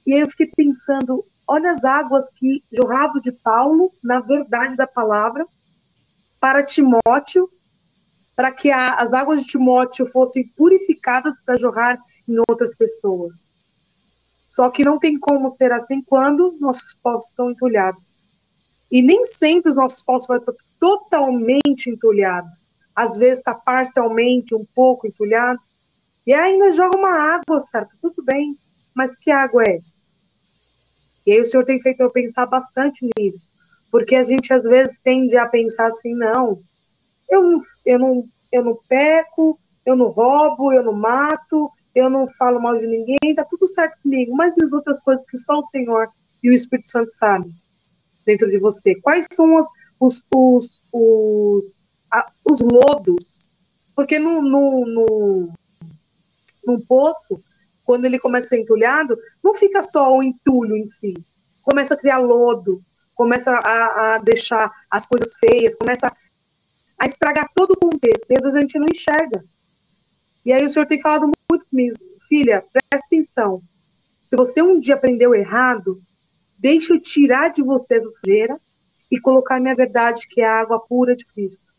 E 0.05 0.13
aí 0.13 0.19
eu 0.19 0.27
fiquei 0.27 0.47
pensando: 0.47 1.23
olha 1.47 1.71
as 1.71 1.85
águas 1.85 2.29
que 2.29 2.61
jorravam 2.71 3.21
de 3.21 3.31
Paulo, 3.31 3.91
na 4.03 4.19
verdade 4.19 4.75
da 4.75 4.85
palavra, 4.85 5.45
para 6.39 6.63
Timóteo, 6.63 7.49
para 8.35 8.51
que 8.51 8.69
a, 8.69 8.95
as 8.95 9.13
águas 9.13 9.41
de 9.41 9.47
Timóteo 9.47 10.05
fossem 10.05 10.47
purificadas 10.57 11.39
para 11.39 11.57
jorrar 11.57 11.97
em 12.27 12.35
outras 12.49 12.75
pessoas. 12.75 13.47
Só 14.45 14.69
que 14.69 14.83
não 14.83 14.99
tem 14.99 15.17
como 15.17 15.49
ser 15.49 15.71
assim 15.71 16.01
quando 16.01 16.55
nossos 16.59 16.93
poços 16.93 17.29
estão 17.29 17.49
entulhados. 17.49 18.19
E 18.91 19.01
nem 19.01 19.25
sempre 19.25 19.69
os 19.69 19.77
nossos 19.77 20.03
poços 20.03 20.27
vão 20.27 20.37
estar 20.37 20.53
totalmente 20.79 21.89
entulhados. 21.89 22.57
Às 22.95 23.17
vezes 23.17 23.39
está 23.39 23.53
parcialmente 23.53 24.53
um 24.53 24.65
pouco 24.75 25.07
entulhado. 25.07 25.59
E 26.25 26.33
ainda 26.33 26.71
joga 26.71 26.97
uma 26.97 27.35
água, 27.35 27.59
certo? 27.59 27.95
Tudo 28.01 28.23
bem. 28.23 28.57
Mas 28.93 29.17
que 29.17 29.31
água 29.31 29.63
é 29.63 29.77
essa? 29.77 30.05
E 31.25 31.31
aí 31.31 31.41
o 31.41 31.45
Senhor 31.45 31.65
tem 31.65 31.79
feito 31.79 32.01
eu 32.01 32.11
pensar 32.11 32.45
bastante 32.45 33.07
nisso. 33.17 33.49
Porque 33.91 34.15
a 34.15 34.23
gente 34.23 34.53
às 34.53 34.63
vezes 34.63 34.99
tende 34.99 35.37
a 35.37 35.47
pensar 35.47 35.87
assim, 35.87 36.13
não, 36.13 36.59
eu 37.29 37.43
não, 37.43 37.57
eu 37.85 37.99
não, 37.99 38.23
eu 38.51 38.63
não 38.63 38.77
peco, 38.87 39.59
eu 39.85 39.95
não 39.95 40.07
roubo, 40.07 40.71
eu 40.71 40.83
não 40.83 40.93
mato, 40.93 41.69
eu 41.93 42.09
não 42.09 42.27
falo 42.27 42.61
mal 42.61 42.75
de 42.75 42.87
ninguém, 42.87 43.33
tá 43.35 43.43
tudo 43.43 43.67
certo 43.67 43.97
comigo. 44.01 44.35
Mas 44.35 44.57
e 44.57 44.63
as 44.63 44.73
outras 44.73 44.99
coisas 45.01 45.25
que 45.25 45.37
só 45.37 45.59
o 45.59 45.63
Senhor 45.63 46.09
e 46.43 46.49
o 46.49 46.53
Espírito 46.53 46.89
Santo 46.89 47.11
sabem 47.11 47.53
dentro 48.25 48.49
de 48.49 48.57
você? 48.59 48.95
Quais 48.95 49.25
são 49.31 49.57
as, 49.57 49.67
os, 49.99 50.27
os, 50.33 50.81
os, 50.91 51.83
a, 52.11 52.29
os 52.43 52.59
lodos? 52.59 53.49
Porque 53.95 54.19
no, 54.19 54.41
no, 54.41 54.85
no, 54.85 55.49
no 56.65 56.81
poço, 56.81 57.39
quando 57.85 58.05
ele 58.05 58.19
começa 58.19 58.47
a 58.47 58.49
ser 58.49 58.59
entulhado, 58.59 59.17
não 59.43 59.53
fica 59.53 59.81
só 59.81 60.11
o 60.11 60.23
entulho 60.23 60.75
em 60.75 60.85
si. 60.85 61.13
Começa 61.61 61.93
a 61.93 61.97
criar 61.97 62.17
lodo, 62.17 62.81
começa 63.15 63.51
a, 63.51 64.15
a 64.15 64.17
deixar 64.17 64.71
as 64.89 65.05
coisas 65.07 65.35
feias, 65.35 65.75
começa 65.75 66.11
a 66.99 67.05
estragar 67.05 67.49
todo 67.53 67.71
o 67.71 67.77
contexto. 67.77 68.25
E 68.29 68.35
às 68.35 68.43
vezes 68.43 68.55
a 68.55 68.59
gente 68.59 68.79
não 68.79 68.87
enxerga. 68.89 69.43
E 70.45 70.53
aí 70.53 70.63
o 70.63 70.69
senhor 70.69 70.85
tem 70.85 71.01
falado 71.01 71.29
muito 71.49 71.65
comigo, 71.67 71.97
filha, 72.27 72.63
presta 72.71 73.07
atenção. 73.07 73.59
Se 74.21 74.35
você 74.35 74.61
um 74.61 74.79
dia 74.79 74.95
aprendeu 74.95 75.33
errado, 75.33 75.97
deixa 76.59 76.93
eu 76.93 77.01
tirar 77.01 77.49
de 77.49 77.63
você 77.63 77.97
essa 77.97 78.09
sujeira 78.09 78.59
e 79.11 79.19
colocar 79.19 79.59
minha 79.59 79.75
verdade, 79.75 80.27
que 80.27 80.41
é 80.41 80.45
a 80.45 80.59
água 80.59 80.79
pura 80.79 81.15
de 81.15 81.25
Cristo, 81.25 81.71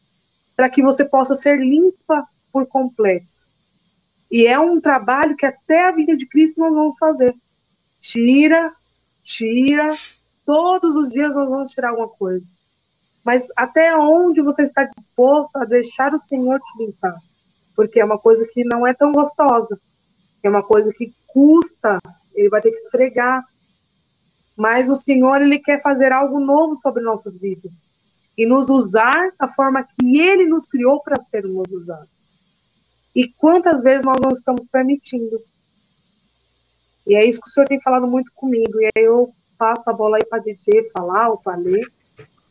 para 0.56 0.68
que 0.68 0.82
você 0.82 1.04
possa 1.04 1.34
ser 1.34 1.58
limpa 1.58 2.26
por 2.52 2.66
completo. 2.66 3.44
E 4.30 4.46
é 4.46 4.58
um 4.58 4.80
trabalho 4.80 5.36
que 5.36 5.46
até 5.46 5.86
a 5.86 5.92
vida 5.92 6.16
de 6.16 6.26
Cristo 6.26 6.60
nós 6.60 6.74
vamos 6.74 6.96
fazer. 6.98 7.34
Tira, 8.00 8.72
tira, 9.22 9.94
todos 10.44 10.96
os 10.96 11.10
dias 11.10 11.34
nós 11.34 11.48
vamos 11.48 11.70
tirar 11.70 11.90
alguma 11.90 12.08
coisa. 12.08 12.48
Mas 13.26 13.48
até 13.56 13.96
onde 13.96 14.40
você 14.40 14.62
está 14.62 14.86
disposto 14.96 15.56
a 15.56 15.64
deixar 15.64 16.14
o 16.14 16.18
Senhor 16.18 16.60
te 16.60 16.84
limpar? 16.84 17.16
porque 17.76 18.00
é 18.00 18.04
uma 18.04 18.18
coisa 18.18 18.48
que 18.50 18.64
não 18.64 18.86
é 18.86 18.94
tão 18.94 19.12
gostosa, 19.12 19.78
é 20.42 20.48
uma 20.48 20.62
coisa 20.62 20.92
que 20.92 21.14
custa, 21.26 21.98
ele 22.34 22.48
vai 22.48 22.62
ter 22.62 22.70
que 22.70 22.78
esfregar. 22.78 23.44
Mas 24.56 24.88
o 24.88 24.96
Senhor, 24.96 25.42
ele 25.42 25.58
quer 25.58 25.82
fazer 25.82 26.10
algo 26.10 26.40
novo 26.40 26.74
sobre 26.74 27.02
nossas 27.02 27.38
vidas 27.38 27.90
e 28.38 28.46
nos 28.46 28.70
usar 28.70 29.30
da 29.38 29.46
forma 29.46 29.84
que 29.84 30.18
ele 30.18 30.46
nos 30.46 30.66
criou 30.66 31.02
para 31.02 31.20
sermos 31.20 31.70
usados. 31.70 32.28
E 33.14 33.28
quantas 33.28 33.82
vezes 33.82 34.04
nós 34.04 34.20
não 34.20 34.30
estamos 34.30 34.66
permitindo? 34.66 35.38
E 37.06 37.14
é 37.14 37.24
isso 37.24 37.40
que 37.40 37.48
o 37.48 37.50
Senhor 37.50 37.66
tem 37.66 37.80
falado 37.80 38.06
muito 38.06 38.32
comigo. 38.34 38.80
E 38.80 38.86
aí 38.86 39.04
eu 39.04 39.30
passo 39.58 39.88
a 39.90 39.92
bola 39.92 40.16
aí 40.16 40.24
para 40.24 40.42
DJ 40.42 40.82
falar 40.90 41.28
ou 41.28 41.38
para 41.38 41.56
ler, 41.56 41.86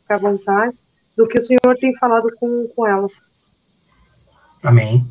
fica 0.06 0.14
à 0.14 0.18
vontade, 0.18 0.76
do 1.16 1.26
que 1.26 1.36
o 1.36 1.40
Senhor 1.40 1.76
tem 1.78 1.94
falado 1.96 2.28
com, 2.38 2.68
com 2.74 2.86
elas. 2.86 3.32
Amém. 4.62 5.04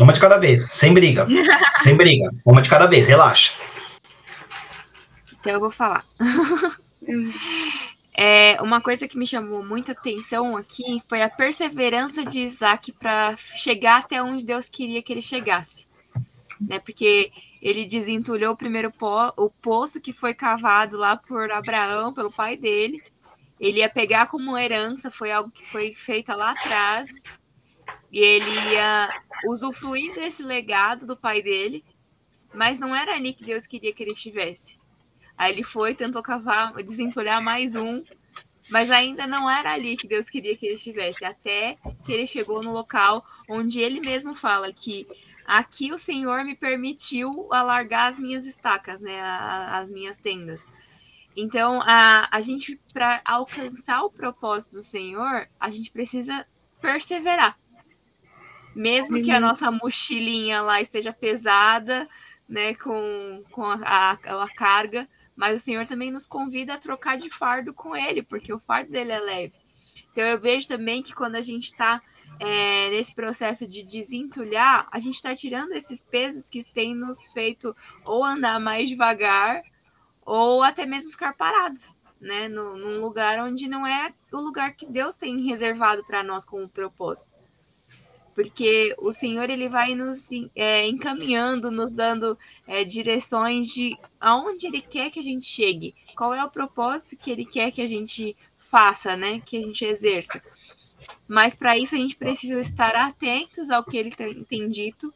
Uma 0.00 0.12
de 0.12 0.20
cada 0.20 0.36
vez, 0.36 0.70
sem 0.70 0.92
briga. 0.92 1.26
sem 1.78 1.96
briga. 1.96 2.30
Uma 2.44 2.60
de 2.60 2.68
cada 2.68 2.86
vez, 2.86 3.06
relaxa. 3.08 3.52
Então 5.38 5.52
eu 5.52 5.60
vou 5.60 5.70
falar. 5.70 6.04
é, 8.12 8.60
uma 8.60 8.80
coisa 8.80 9.06
que 9.08 9.16
me 9.16 9.26
chamou 9.26 9.64
muita 9.64 9.92
atenção 9.92 10.56
aqui 10.56 11.00
foi 11.08 11.22
a 11.22 11.30
perseverança 11.30 12.24
de 12.24 12.40
Isaac 12.40 12.92
para 12.92 13.36
chegar 13.36 14.00
até 14.00 14.22
onde 14.22 14.44
Deus 14.44 14.68
queria 14.68 15.02
que 15.02 15.12
ele 15.12 15.22
chegasse. 15.22 15.89
Né? 16.60 16.78
Porque 16.78 17.32
ele 17.62 17.86
desentulhou 17.86 18.52
o 18.52 18.56
primeiro 18.56 18.90
po 18.90 19.32
o 19.36 19.48
poço 19.48 20.00
que 20.00 20.12
foi 20.12 20.34
cavado 20.34 20.98
lá 20.98 21.16
por 21.16 21.50
Abraão, 21.50 22.12
pelo 22.12 22.30
pai 22.30 22.56
dele. 22.56 23.02
Ele 23.58 23.78
ia 23.78 23.88
pegar 23.88 24.26
como 24.26 24.56
herança, 24.56 25.10
foi 25.10 25.30
algo 25.30 25.50
que 25.50 25.64
foi 25.66 25.94
feito 25.94 26.32
lá 26.32 26.50
atrás. 26.50 27.22
E 28.12 28.18
ele 28.18 28.50
ia 28.72 29.08
usufruir 29.46 30.14
desse 30.14 30.42
legado 30.42 31.06
do 31.06 31.16
pai 31.16 31.42
dele, 31.42 31.84
mas 32.52 32.78
não 32.78 32.94
era 32.94 33.14
ali 33.14 33.32
que 33.32 33.44
Deus 33.44 33.66
queria 33.66 33.92
que 33.92 34.02
ele 34.02 34.12
estivesse. 34.12 34.78
Aí 35.36 35.52
ele 35.52 35.62
foi, 35.62 35.94
tentou 35.94 36.22
cavar, 36.22 36.74
desentulhar 36.82 37.42
mais 37.42 37.76
um, 37.76 38.02
mas 38.68 38.90
ainda 38.90 39.26
não 39.26 39.50
era 39.50 39.72
ali 39.72 39.96
que 39.96 40.06
Deus 40.06 40.28
queria 40.30 40.56
que 40.56 40.66
ele 40.66 40.74
estivesse, 40.74 41.24
até 41.24 41.76
que 42.04 42.12
ele 42.12 42.26
chegou 42.26 42.62
no 42.62 42.72
local 42.72 43.24
onde 43.48 43.80
ele 43.80 44.00
mesmo 44.00 44.34
fala 44.34 44.72
que 44.72 45.06
aqui 45.50 45.92
o 45.92 45.98
Senhor 45.98 46.44
me 46.44 46.54
permitiu 46.54 47.52
alargar 47.52 48.06
as 48.06 48.18
minhas 48.18 48.46
estacas, 48.46 49.00
né, 49.00 49.20
as 49.20 49.90
minhas 49.90 50.16
tendas. 50.16 50.64
Então, 51.36 51.80
a, 51.82 52.28
a 52.30 52.40
gente, 52.40 52.80
para 52.92 53.20
alcançar 53.24 54.02
o 54.02 54.10
propósito 54.10 54.76
do 54.76 54.82
Senhor, 54.82 55.48
a 55.58 55.68
gente 55.68 55.90
precisa 55.90 56.46
perseverar. 56.80 57.58
Mesmo 58.74 59.20
que 59.20 59.32
a 59.32 59.34
uhum. 59.34 59.40
nossa 59.40 59.70
mochilinha 59.70 60.62
lá 60.62 60.80
esteja 60.80 61.12
pesada, 61.12 62.08
né, 62.48 62.74
com, 62.74 63.42
com 63.50 63.64
a, 63.64 63.76
a, 63.82 64.42
a, 64.44 64.48
carga, 64.54 65.08
mas 65.34 65.60
o 65.60 65.64
Senhor 65.64 65.84
também 65.86 66.12
nos 66.12 66.26
convida 66.26 66.74
a 66.74 66.78
trocar 66.78 67.16
de 67.16 67.28
fardo 67.28 67.74
com 67.74 67.96
Ele, 67.96 68.22
porque 68.22 68.52
o 68.52 68.60
fardo 68.60 68.92
dele 68.92 69.10
é 69.10 69.20
leve. 69.20 69.54
Então 70.12 70.24
eu 70.24 70.38
vejo 70.38 70.68
também 70.68 71.02
que 71.02 71.14
quando 71.14 71.34
a 71.34 71.40
gente 71.40 71.64
está 71.64 72.00
é, 72.40 72.90
nesse 72.90 73.14
processo 73.14 73.68
de 73.68 73.84
desentulhar, 73.84 74.88
a 74.90 74.98
gente 74.98 75.14
está 75.14 75.34
tirando 75.34 75.72
esses 75.72 76.02
pesos 76.02 76.48
que 76.48 76.64
têm 76.64 76.94
nos 76.94 77.28
feito 77.28 77.76
ou 78.06 78.24
andar 78.24 78.58
mais 78.58 78.88
devagar, 78.88 79.62
ou 80.24 80.62
até 80.62 80.86
mesmo 80.86 81.12
ficar 81.12 81.34
parados, 81.34 81.94
né, 82.20 82.48
no, 82.48 82.76
num 82.76 83.00
lugar 83.00 83.38
onde 83.46 83.68
não 83.68 83.86
é 83.86 84.12
o 84.32 84.38
lugar 84.38 84.74
que 84.74 84.86
Deus 84.86 85.16
tem 85.16 85.40
reservado 85.42 86.04
para 86.04 86.22
nós 86.22 86.44
como 86.44 86.68
propósito 86.68 87.40
porque 88.34 88.94
o 88.98 89.12
Senhor 89.12 89.50
ele 89.50 89.68
vai 89.68 89.94
nos 89.94 90.30
é, 90.54 90.88
encaminhando, 90.88 91.70
nos 91.70 91.92
dando 91.92 92.38
é, 92.66 92.84
direções 92.84 93.66
de 93.66 93.96
aonde 94.18 94.66
Ele 94.66 94.80
quer 94.80 95.10
que 95.10 95.18
a 95.18 95.22
gente 95.22 95.44
chegue, 95.44 95.94
qual 96.16 96.32
é 96.32 96.42
o 96.42 96.50
propósito 96.50 97.22
que 97.22 97.30
Ele 97.30 97.44
quer 97.44 97.70
que 97.70 97.82
a 97.82 97.88
gente 97.88 98.34
faça, 98.56 99.14
né, 99.16 99.40
que 99.40 99.58
a 99.58 99.60
gente 99.60 99.84
exerça. 99.84 100.42
Mas 101.28 101.56
para 101.56 101.78
isso 101.78 101.94
a 101.94 101.98
gente 101.98 102.16
precisa 102.16 102.58
estar 102.60 102.94
atentos 102.94 103.70
ao 103.70 103.84
que 103.84 103.96
Ele 103.96 104.10
tem, 104.10 104.44
tem 104.44 104.68
dito 104.68 105.12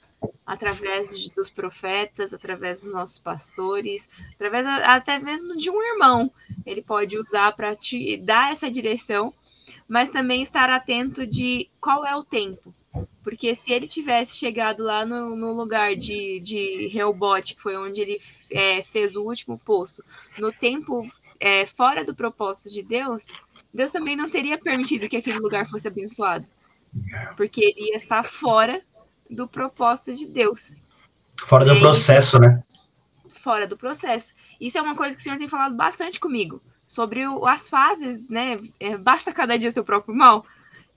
através 0.47 1.19
de, 1.19 1.31
dos 1.33 1.51
profetas, 1.51 2.33
através 2.33 2.83
dos 2.83 2.93
nossos 2.93 3.19
pastores, 3.19 4.09
através 4.35 4.67
até 4.67 5.19
mesmo 5.19 5.57
de 5.57 5.71
um 5.71 5.83
irmão 5.83 6.31
ele 6.65 6.83
pode 6.83 7.19
usar 7.19 7.53
para 7.53 7.75
te 7.75 8.17
dar 8.17 8.51
essa 8.51 8.71
direção, 8.71 9.33
mas 9.89 10.09
também 10.09 10.43
estar 10.43 10.71
atento 10.71 11.27
de 11.27 11.69
qual 11.81 12.07
é 12.07 12.17
o 12.17 12.25
tempo. 12.25 12.75
Porque 13.23 13.55
se 13.55 13.73
ele 13.73 13.89
tivesse 13.89 14.37
chegado 14.37 14.83
lá 14.83 15.05
no, 15.05 15.35
no 15.35 15.53
lugar 15.53 15.97
de, 15.97 16.39
de 16.41 16.89
Rehoboth, 16.89 17.55
que 17.55 17.63
foi 17.63 17.77
onde 17.77 18.01
ele 18.01 18.19
é, 18.51 18.83
fez 18.83 19.17
o 19.17 19.23
último 19.23 19.59
poço, 19.59 20.05
no 20.39 20.53
tempo 20.53 21.07
é, 21.41 21.67
fora 21.67 22.05
do 22.05 22.15
propósito 22.15 22.73
de 22.73 22.83
Deus, 22.83 23.27
Deus 23.75 23.91
também 23.91 24.15
não 24.15 24.31
teria 24.31 24.57
permitido 24.57 25.09
que 25.09 25.17
aquele 25.17 25.41
lugar 25.41 25.67
fosse 25.67 25.89
abençoado. 25.89 26.47
Porque 27.37 27.61
ele 27.61 27.89
ia 27.89 27.97
estar 27.97 28.23
fora 28.23 28.81
do 29.29 29.49
propósito 29.49 30.17
de 30.17 30.27
Deus. 30.29 30.73
Fora 31.45 31.65
do 31.65 31.81
processo, 31.81 32.39
né? 32.39 32.63
Fora 33.29 33.67
do 33.67 33.77
processo. 33.77 34.33
Isso 34.61 34.79
é 34.79 34.81
uma 34.83 34.95
coisa 34.95 35.17
que 35.17 35.21
o 35.21 35.25
Senhor 35.25 35.39
tem 35.39 35.49
falado 35.49 35.75
bastante 35.75 36.21
comigo. 36.21 36.63
Sobre 36.87 37.27
o, 37.27 37.45
as 37.47 37.69
fases, 37.69 38.29
né? 38.29 38.61
É, 38.79 38.97
basta 38.97 39.33
cada 39.33 39.59
dia 39.59 39.73
seu 39.73 39.83
próprio 39.83 40.15
mal. 40.15 40.47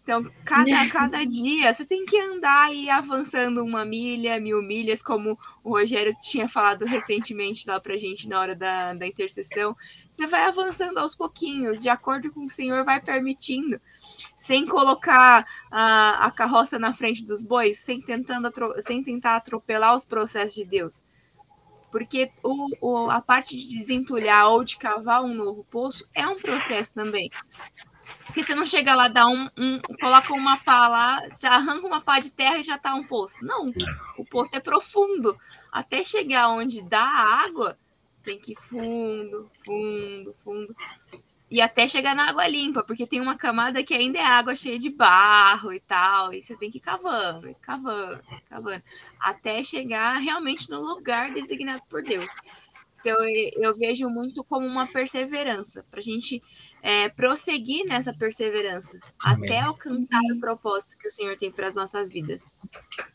Então, 0.08 0.26
cada, 0.46 0.90
cada 0.90 1.26
dia 1.26 1.74
você 1.74 1.86
tem 1.86 2.06
que 2.06 2.18
andar 2.18 2.74
e 2.74 2.90
avançando 2.90 3.62
uma 3.62 3.84
milha, 3.84 4.40
mil 4.40 4.62
milhas, 4.62 5.02
como 5.04 5.38
o 5.62 5.72
Rogério 5.72 6.16
tinha 6.18 6.48
falado 6.48 6.86
recentemente 6.86 7.68
lá 7.68 7.78
pra 7.78 7.98
gente 7.98 8.26
na 8.26 8.40
hora 8.40 8.56
da, 8.56 8.94
da 8.94 9.06
intercessão. 9.06 9.76
Você 10.10 10.26
vai 10.26 10.44
avançando 10.44 10.98
aos 10.98 11.14
pouquinhos, 11.14 11.82
de 11.82 11.90
acordo 11.90 12.32
com 12.32 12.46
o 12.46 12.50
Senhor 12.50 12.86
vai 12.86 13.02
permitindo, 13.02 13.82
sem 14.38 14.66
colocar 14.66 15.46
a, 15.70 16.28
a 16.28 16.32
carroça 16.32 16.80
na 16.80 16.94
frente 16.94 17.22
dos 17.22 17.44
bois, 17.44 17.78
sem, 17.78 18.00
tentando, 18.00 18.50
sem 18.80 19.04
tentar 19.04 19.36
atropelar 19.36 19.94
os 19.94 20.06
processos 20.06 20.56
de 20.56 20.64
Deus. 20.64 21.04
Porque 21.92 22.32
o, 22.42 22.70
o, 22.80 23.12
a 23.12 23.20
parte 23.20 23.58
de 23.58 23.68
desentulhar 23.68 24.48
ou 24.48 24.64
de 24.64 24.78
cavar 24.78 25.22
um 25.22 25.34
novo 25.34 25.66
poço 25.70 26.08
é 26.16 26.26
um 26.26 26.40
processo 26.40 26.94
também. 26.94 27.30
Porque 28.38 28.52
você 28.52 28.54
não 28.54 28.68
chega 28.68 28.94
lá, 28.94 29.08
dá 29.08 29.28
um, 29.28 29.50
um, 29.58 29.80
coloca 30.00 30.32
uma 30.32 30.58
pá 30.58 30.88
lá, 30.88 31.28
já 31.42 31.56
arranca 31.56 31.88
uma 31.88 32.00
pá 32.00 32.20
de 32.20 32.30
terra 32.30 32.60
e 32.60 32.64
já 32.64 32.78
tá 32.78 32.94
um 32.94 33.04
poço. 33.04 33.44
Não, 33.44 33.74
o 34.16 34.24
poço 34.24 34.56
é 34.56 34.60
profundo. 34.60 35.36
Até 35.72 36.04
chegar 36.04 36.50
onde 36.50 36.84
dá 36.84 37.02
a 37.02 37.44
água, 37.44 37.80
tem 38.22 38.38
que 38.38 38.52
ir 38.52 38.56
fundo, 38.56 39.50
fundo, 39.66 40.36
fundo. 40.44 40.76
E 41.50 41.60
até 41.60 41.88
chegar 41.88 42.16
na 42.16 42.30
água 42.30 42.48
limpa, 42.48 42.84
porque 42.84 43.08
tem 43.08 43.20
uma 43.20 43.36
camada 43.36 43.84
que 43.84 43.96
ainda 43.96 44.20
é 44.20 44.24
água 44.24 44.56
cheia 44.56 44.78
de 44.78 44.92
barro 44.92 45.74
e 45.74 45.80
tal. 45.80 46.32
E 46.32 46.44
você 46.44 46.56
tem 46.56 46.70
que 46.70 46.78
ir 46.78 46.82
cavando, 46.82 47.52
cavando, 47.60 48.24
cavando. 48.48 48.84
Até 49.20 49.64
chegar 49.64 50.18
realmente 50.18 50.70
no 50.70 50.80
lugar 50.80 51.32
designado 51.32 51.82
por 51.90 52.04
Deus. 52.04 52.32
Então 53.00 53.18
eu 53.56 53.74
vejo 53.76 54.08
muito 54.10 54.44
como 54.44 54.68
uma 54.68 54.86
perseverança, 54.86 55.84
para 55.90 56.02
a 56.02 56.04
gente 56.04 56.44
é, 56.82 57.10
prosseguir 57.10 57.86
nessa 57.86 58.14
perseverança 58.14 58.98
Amém. 59.24 59.46
até 59.46 59.60
alcançar 59.60 60.22
o 60.34 60.40
propósito 60.40 60.98
que 61.00 61.08
o 61.08 61.12
Senhor 61.12 61.38
tem 61.38 61.52
para 61.52 61.68
as 61.68 61.76
nossas 61.76 62.12
vidas. 62.12 62.56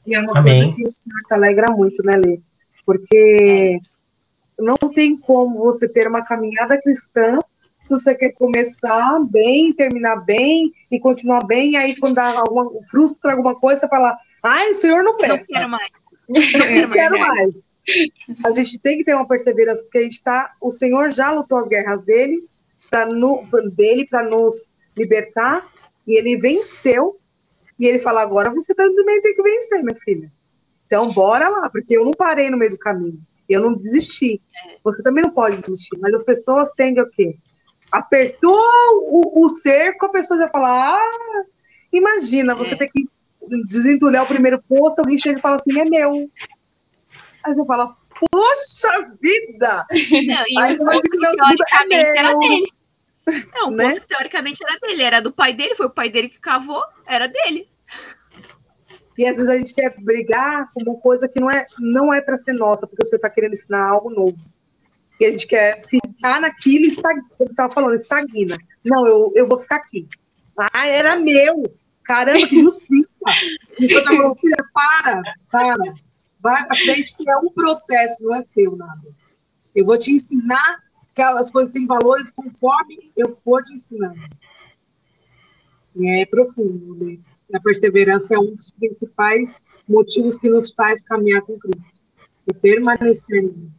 E 0.07 0.15
é 0.15 0.21
uma 0.21 0.39
Amém. 0.39 0.65
coisa 0.65 0.77
que 0.77 0.85
o 0.85 0.89
Senhor 0.89 1.23
se 1.23 1.35
alegra 1.35 1.73
muito, 1.73 2.03
né, 2.05 2.17
Lê? 2.17 2.41
Porque 2.85 3.79
é. 3.79 4.63
não 4.63 4.77
tem 4.77 5.17
como 5.17 5.59
você 5.59 5.89
ter 5.89 6.07
uma 6.07 6.25
caminhada 6.25 6.81
cristã 6.81 7.39
se 7.83 7.91
você 7.91 8.15
quer 8.15 8.33
começar 8.33 9.21
bem, 9.29 9.73
terminar 9.73 10.25
bem 10.25 10.73
e 10.91 11.01
continuar 11.01 11.45
bem, 11.45 11.73
e 11.73 11.77
aí 11.77 11.97
quando 11.97 12.15
dá 12.15 12.39
alguma, 12.39 12.71
frustra 12.89 13.33
alguma 13.33 13.57
coisa, 13.57 13.81
você 13.81 13.89
fala, 13.89 14.17
ai, 14.43 14.71
o 14.71 14.75
Senhor 14.75 15.03
não 15.03 15.17
presta. 15.17 15.53
Não 15.53 15.59
quero 15.59 15.69
mais. 15.69 15.93
Não 16.29 16.91
quero 16.91 17.19
mais. 17.19 17.77
A 18.45 18.51
gente 18.53 18.79
tem 18.79 18.99
que 18.99 19.05
ter 19.05 19.15
uma 19.15 19.27
perseverança, 19.27 19.83
porque 19.83 19.99
a 19.99 20.03
gente 20.03 20.23
tá. 20.23 20.53
O 20.61 20.71
Senhor 20.71 21.11
já 21.11 21.33
lutou 21.33 21.59
as 21.59 21.69
guerras 21.69 22.03
deles, 22.03 22.61
pra 22.93 23.07
no, 23.07 23.49
dele 23.75 24.07
para 24.07 24.23
nos 24.23 24.71
libertar, 24.95 25.67
e 26.07 26.19
ele 26.19 26.37
venceu. 26.37 27.17
E 27.79 27.87
ele 27.87 27.99
fala: 27.99 28.21
agora 28.21 28.51
você 28.51 28.75
também 28.75 29.23
tem 29.23 29.35
que 29.35 29.43
vencer, 29.43 29.83
minha 29.83 29.97
filha. 29.97 30.29
Então, 30.87 31.11
bora 31.11 31.49
lá, 31.49 31.71
porque 31.71 31.97
eu 31.97 32.05
não 32.05 32.13
parei 32.13 32.51
no 32.51 32.59
meio 32.59 32.73
do 32.73 32.79
caminho. 32.79 33.19
Eu 33.49 33.63
não 33.63 33.75
desisti. 33.75 34.39
Você 34.85 35.03
também 35.03 35.25
não 35.25 35.31
pode 35.31 35.63
desistir. 35.63 35.99
Mas 35.99 36.13
as 36.13 36.23
pessoas 36.23 36.73
tendem 36.73 37.03
o 37.03 37.09
quê? 37.09 37.35
Apertou 37.91 38.61
o, 39.09 39.45
o 39.45 39.49
cerco, 39.49 40.05
a 40.05 40.11
pessoa 40.11 40.39
já 40.39 40.49
fala: 40.51 40.95
ah, 40.95 41.45
imagina, 41.91 42.55
você 42.55 42.75
é. 42.75 42.77
tem 42.77 42.89
que 42.89 43.09
desentulhar 43.67 44.25
o 44.25 44.29
primeiro 44.29 44.63
poço, 44.69 45.01
alguém 45.01 45.17
chega 45.17 45.39
e 45.39 45.43
fala 45.43 45.57
assim: 45.57 45.81
é 45.81 45.85
meu. 45.87 46.29
Aí 47.45 47.55
você 47.55 47.65
fala, 47.65 47.97
poxa 48.31 49.11
vida! 49.21 49.85
Não, 49.91 50.45
e 50.49 50.59
Aí 50.59 50.75
o 50.75 50.79
poço 50.79 51.01
que 51.01 51.19
teoricamente 51.19 52.19
era 52.19 52.39
dele. 52.39 52.73
Não, 53.55 53.69
o 53.69 53.71
né? 53.71 53.85
poço 53.85 54.01
que 54.01 54.07
teoricamente 54.07 54.63
era 54.65 54.79
dele, 54.79 55.03
era 55.03 55.23
do 55.23 55.33
pai 55.33 55.53
dele, 55.53 55.75
foi 55.75 55.87
o 55.87 55.91
pai 55.91 56.11
dele 56.11 56.29
que 56.29 56.41
cavou, 56.41 56.83
era 57.07 57.27
dele. 57.27 57.69
E 59.17 59.27
às 59.27 59.37
vezes 59.37 59.51
a 59.51 59.57
gente 59.57 59.75
quer 59.75 59.95
brigar 59.99 60.71
com 60.73 60.83
uma 60.83 60.99
coisa 60.99 61.29
que 61.29 61.39
não 61.39 61.51
é, 61.51 61.67
não 61.79 62.13
é 62.13 62.21
para 62.21 62.37
ser 62.37 62.55
nossa, 62.55 62.87
porque 62.87 63.05
você 63.05 63.17
está 63.17 63.29
querendo 63.29 63.53
ensinar 63.53 63.87
algo 63.87 64.11
novo. 64.11 64.39
E 65.21 65.25
a 65.25 65.31
gente 65.31 65.47
quer 65.47 65.87
ficar 65.87 66.41
naquilo, 66.41 66.87
estag... 66.87 67.21
como 67.21 67.37
você 67.39 67.45
estava 67.45 67.73
falando, 67.73 67.95
estagna. 67.95 68.57
Não, 68.85 69.07
eu, 69.07 69.33
eu 69.37 69.47
vou 69.47 69.59
ficar 69.59 69.77
aqui. 69.77 70.09
Ah, 70.59 70.87
era 70.87 71.17
meu. 71.17 71.73
Caramba, 72.03 72.47
que 72.47 72.61
justiça. 72.61 73.25
E 73.79 73.89
tá 73.89 74.03
falando, 74.03 74.35
filha, 74.37 74.57
para, 74.73 75.23
para. 75.51 75.95
Vai 76.41 76.67
para 76.67 76.77
frente, 76.77 77.17
que 77.17 77.31
é 77.31 77.37
um 77.37 77.51
processo, 77.51 78.25
não 78.25 78.35
é 78.35 78.43
seu 78.43 78.75
nada. 78.77 79.09
Eu 79.75 79.87
vou 79.87 79.97
te 79.97 80.13
ensinar 80.13 80.79
que 81.15 81.23
as 81.23 81.51
coisas 81.51 81.73
têm 81.73 81.87
valores 81.87 82.31
conforme 82.31 83.11
eu 83.17 83.29
for 83.29 83.63
te 83.63 83.75
ensinando. 83.75 84.21
E 85.97 86.23
é 86.23 86.27
profundo, 86.27 87.05
né? 87.05 87.19
A 87.55 87.61
perseverança 87.61 88.35
é 88.35 88.39
um 88.39 88.55
dos 88.55 88.71
principais 88.71 89.61
motivos 89.87 90.39
que 90.39 90.49
nos 90.49 90.75
faz 90.75 91.03
caminhar 91.03 91.43
com 91.43 91.59
Cristo. 91.59 92.01
E 92.49 92.55
permanecer 92.55 93.43
nele. 93.43 93.71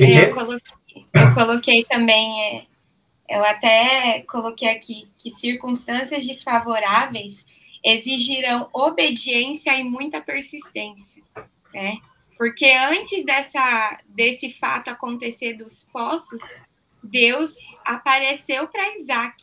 É, 0.00 0.24
eu, 0.24 0.34
coloquei, 0.34 1.06
eu 1.14 1.34
coloquei 1.34 1.84
também, 1.84 2.42
é, 2.42 2.66
eu 3.28 3.44
até 3.44 4.20
coloquei 4.28 4.68
aqui 4.68 5.08
que 5.16 5.32
circunstâncias 5.32 6.26
desfavoráveis 6.26 7.44
exigirão 7.84 8.68
obediência 8.72 9.74
e 9.78 9.84
muita 9.84 10.20
persistência, 10.20 11.22
né? 11.72 11.98
Porque 12.38 12.70
antes 12.70 13.24
dessa, 13.24 14.00
desse 14.06 14.52
fato 14.52 14.88
acontecer 14.88 15.54
dos 15.54 15.82
poços, 15.92 16.40
Deus 17.02 17.52
apareceu 17.84 18.68
para 18.68 18.96
Isaac 18.96 19.42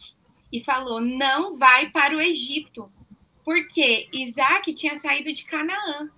e 0.51 0.63
falou: 0.63 1.01
não 1.01 1.58
vai 1.58 1.89
para 1.89 2.15
o 2.15 2.21
Egito, 2.21 2.89
porque 3.43 4.08
Isaac 4.13 4.73
tinha 4.73 4.97
saído 4.97 5.34
de 5.34 5.43
Canaã, 5.43 6.10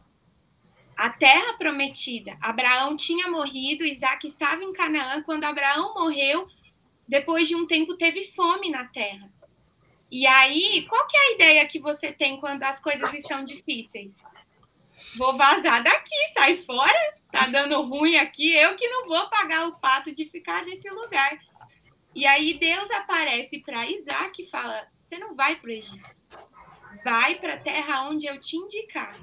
a 0.96 1.10
terra 1.10 1.54
prometida. 1.54 2.38
Abraão 2.40 2.96
tinha 2.96 3.28
morrido, 3.28 3.84
Isaac 3.84 4.28
estava 4.28 4.64
em 4.64 4.72
Canaã. 4.72 5.24
Quando 5.24 5.46
Abraão 5.46 5.96
morreu, 5.96 6.48
depois 7.08 7.48
de 7.48 7.56
um 7.56 7.66
tempo 7.66 7.96
teve 7.96 8.26
fome 8.36 8.70
na 8.70 8.86
terra. 8.86 9.30
E 10.12 10.26
aí, 10.26 10.86
qual 10.88 11.06
que 11.08 11.18
é 11.18 11.20
a 11.20 11.32
ideia 11.34 11.68
que 11.68 11.80
você 11.80 12.08
tem 12.08 12.40
quando 12.40 12.64
as 12.64 12.80
coisas 12.80 13.14
estão 13.14 13.44
difíceis? 13.44 14.14
Vou 15.18 15.36
vazar 15.36 15.84
daqui, 15.84 16.16
sai 16.34 16.58
fora, 16.58 17.14
tá 17.32 17.48
dando 17.48 17.82
ruim 17.82 18.18
aqui, 18.18 18.54
eu 18.54 18.76
que 18.76 18.88
não 18.88 19.08
vou 19.08 19.28
pagar 19.30 19.68
o 19.68 19.76
fato 19.76 20.14
de 20.14 20.26
ficar 20.26 20.64
nesse 20.64 20.90
lugar. 20.90 21.40
E 22.16 22.26
aí 22.26 22.54
Deus 22.54 22.90
aparece 22.92 23.60
para 23.60 23.90
Isaac 23.90 24.42
e 24.42 24.50
fala: 24.50 24.88
Você 25.02 25.18
não 25.18 25.36
vai 25.36 25.56
para 25.56 25.70
o 25.70 25.74
Egito, 25.74 26.24
vai 27.04 27.36
para 27.36 27.56
a 27.56 27.60
terra 27.60 28.08
onde 28.10 28.26
eu 28.28 28.40
te 28.40 28.58
indicar, 28.58 29.14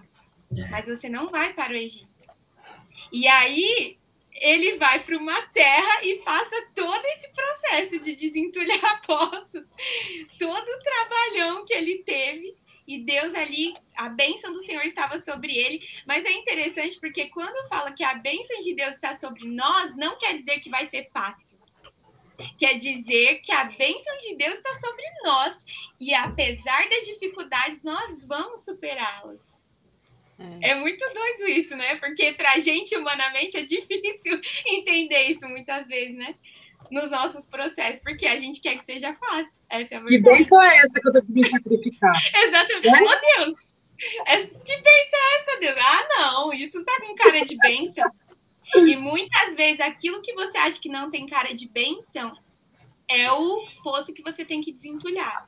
mas 0.70 0.87
você 0.87 1.09
não 1.09 1.26
vai 1.26 1.52
para 1.52 1.72
o 1.72 1.76
Egito. 1.76 2.09
E 3.12 3.28
aí 3.28 3.96
ele 4.35 4.76
vai 4.76 5.00
para 5.00 5.16
uma 5.16 5.40
terra 5.48 6.04
e 6.04 6.16
passa 6.18 6.66
todo 6.74 7.04
esse 7.04 7.28
processo 7.28 8.00
de 8.00 8.16
desentulhar 8.16 9.02
poços, 9.07 9.64
todo 10.38 10.68
o 10.68 10.83
trabalhão 10.83 11.64
que 11.64 11.72
ele 11.72 11.98
teve. 11.98 12.57
E 12.87 12.99
Deus 12.99 13.35
ali, 13.35 13.73
a 13.97 14.09
bênção 14.09 14.53
do 14.53 14.62
Senhor 14.62 14.85
estava 14.85 15.18
sobre 15.20 15.57
ele. 15.57 15.87
Mas 16.07 16.25
é 16.25 16.33
interessante 16.33 16.99
porque 17.01 17.27
quando 17.27 17.68
fala 17.68 17.92
que 17.92 18.05
a 18.05 18.14
bênção 18.14 18.61
de 18.61 18.75
Deus 18.75 18.94
está 18.94 19.14
sobre 19.14 19.47
nós, 19.49 19.97
não 19.97 20.18
quer 20.18 20.37
dizer 20.37 20.61
que 20.61 20.68
vai 20.68 20.87
ser 20.87 21.09
fácil. 21.11 21.59
Quer 22.59 22.75
dizer 22.79 23.40
que 23.40 23.53
a 23.53 23.64
bênção 23.64 24.18
de 24.18 24.35
Deus 24.37 24.57
está 24.57 24.75
sobre 24.75 25.05
nós. 25.23 25.57
E 26.01 26.12
apesar 26.12 26.88
das 26.88 27.07
dificuldades, 27.07 27.83
nós 27.83 28.25
vamos 28.25 28.64
superá-las. 28.64 29.40
É. 30.61 30.70
é. 30.70 30.75
muito 30.75 31.05
doido 31.12 31.49
isso, 31.49 31.77
né? 31.77 31.97
Porque 31.97 32.33
pra 32.33 32.59
gente, 32.59 32.97
humanamente, 32.97 33.57
é 33.57 33.62
difícil 33.62 34.40
entender 34.66 35.31
isso 35.31 35.49
muitas 35.49 35.87
vezes, 35.87 36.16
né? 36.16 36.35
Nos 36.90 37.11
nossos 37.11 37.47
processos, 37.47 38.01
porque 38.03 38.27
a 38.27 38.38
gente 38.38 38.61
quer 38.61 38.79
que 38.79 38.85
seja 38.85 39.14
fácil. 39.14 39.62
Essa 39.70 39.94
é 39.94 39.99
a 39.99 40.05
que 40.05 40.18
bênção 40.18 40.62
é 40.62 40.77
essa 40.77 41.01
que 41.01 41.09
eu 41.09 41.12
tenho 41.12 41.25
que 41.25 41.33
me 41.33 41.47
sacrificar? 41.47 42.12
Exatamente. 42.35 42.88
É? 42.88 43.03
Oh, 43.03 43.44
Deus! 43.44 43.57
É, 44.27 44.37
que 44.38 44.77
bênção 44.77 45.18
é 45.18 45.40
essa, 45.40 45.61
Deus? 45.61 45.77
Ah, 45.79 46.09
não, 46.11 46.53
isso 46.53 46.85
tá 46.85 46.97
com 47.01 47.14
cara 47.14 47.44
de 47.44 47.57
bênção. 47.57 48.05
E 48.75 48.97
muitas 48.97 49.55
vezes 49.55 49.81
aquilo 49.81 50.20
que 50.20 50.35
você 50.35 50.59
acha 50.59 50.81
que 50.81 50.88
não 50.88 51.11
tem 51.11 51.27
cara 51.27 51.55
de 51.55 51.68
bênção 51.68 52.37
é 53.09 53.31
o 53.31 53.64
poço 53.83 54.12
que 54.12 54.23
você 54.23 54.44
tem 54.44 54.61
que 54.61 54.73
desentulhar. 54.73 55.47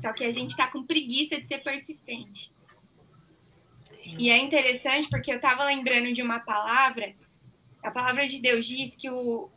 Só 0.00 0.12
que 0.12 0.24
a 0.24 0.32
gente 0.32 0.50
está 0.50 0.66
com 0.66 0.82
preguiça 0.82 1.40
de 1.40 1.46
ser 1.46 1.58
persistente. 1.62 2.52
E 4.18 4.30
é 4.30 4.38
interessante 4.38 5.08
porque 5.08 5.30
eu 5.30 5.36
estava 5.36 5.64
lembrando 5.64 6.12
de 6.12 6.22
uma 6.22 6.40
palavra, 6.40 7.14
a 7.82 7.90
palavra 7.90 8.26
de 8.26 8.40
Deus 8.40 8.66
diz 8.66 8.94
que 8.96 9.08
o 9.08 9.48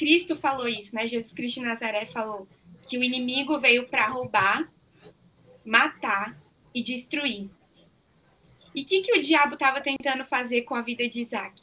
Cristo 0.00 0.34
falou 0.34 0.66
isso, 0.66 0.94
né? 0.94 1.06
Jesus 1.06 1.30
Cristo 1.34 1.60
de 1.60 1.66
Nazaré 1.66 2.06
falou 2.06 2.48
que 2.88 2.96
o 2.96 3.04
inimigo 3.04 3.60
veio 3.60 3.86
para 3.86 4.08
roubar, 4.08 4.66
matar 5.62 6.34
e 6.74 6.82
destruir. 6.82 7.50
E 8.74 8.80
o 8.80 8.86
que, 8.86 9.02
que 9.02 9.18
o 9.18 9.20
diabo 9.20 9.54
estava 9.54 9.78
tentando 9.82 10.24
fazer 10.24 10.62
com 10.62 10.74
a 10.74 10.80
vida 10.80 11.06
de 11.06 11.20
Isaac? 11.20 11.54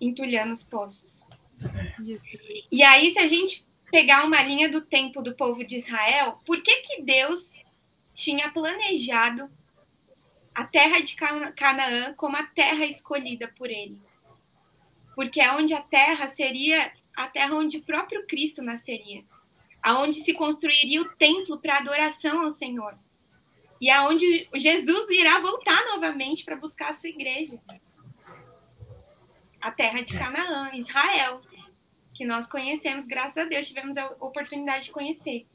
Entulhando 0.00 0.54
os 0.54 0.64
poços. 0.64 1.22
E 2.72 2.82
aí, 2.82 3.12
se 3.12 3.18
a 3.18 3.28
gente 3.28 3.62
pegar 3.90 4.24
uma 4.24 4.42
linha 4.42 4.70
do 4.70 4.80
tempo 4.80 5.20
do 5.20 5.34
povo 5.34 5.62
de 5.64 5.76
Israel, 5.76 6.40
por 6.46 6.62
que, 6.62 6.76
que 6.76 7.02
Deus 7.02 7.50
tinha 8.14 8.50
planejado 8.50 9.50
a 10.54 10.64
terra 10.64 11.00
de 11.00 11.14
Canaã 11.14 12.14
como 12.14 12.38
a 12.38 12.44
terra 12.44 12.86
escolhida 12.86 13.52
por 13.58 13.70
ele? 13.70 14.00
Porque 15.16 15.40
é 15.40 15.50
onde 15.50 15.74
a 15.74 15.82
terra 15.82 16.28
seria 16.28 16.92
a 17.16 17.26
terra 17.26 17.56
onde 17.56 17.78
o 17.78 17.82
próprio 17.82 18.26
Cristo 18.26 18.62
nasceria, 18.62 19.24
aonde 19.82 20.20
se 20.20 20.34
construiria 20.34 21.00
o 21.00 21.08
templo 21.16 21.58
para 21.58 21.78
adoração 21.78 22.42
ao 22.42 22.50
Senhor 22.50 22.94
e 23.80 23.90
aonde 23.90 24.48
Jesus 24.54 25.08
irá 25.10 25.38
voltar 25.38 25.84
novamente 25.86 26.44
para 26.44 26.56
buscar 26.56 26.90
a 26.90 26.94
sua 26.94 27.10
igreja. 27.10 27.58
A 29.60 29.70
terra 29.70 30.02
de 30.02 30.16
Canaã, 30.16 30.70
Israel, 30.74 31.40
que 32.14 32.24
nós 32.24 32.46
conhecemos, 32.46 33.06
graças 33.06 33.38
a 33.38 33.44
Deus, 33.44 33.66
tivemos 33.66 33.96
a 33.96 34.06
oportunidade 34.20 34.86
de 34.86 34.90
conhecer. 34.90 35.46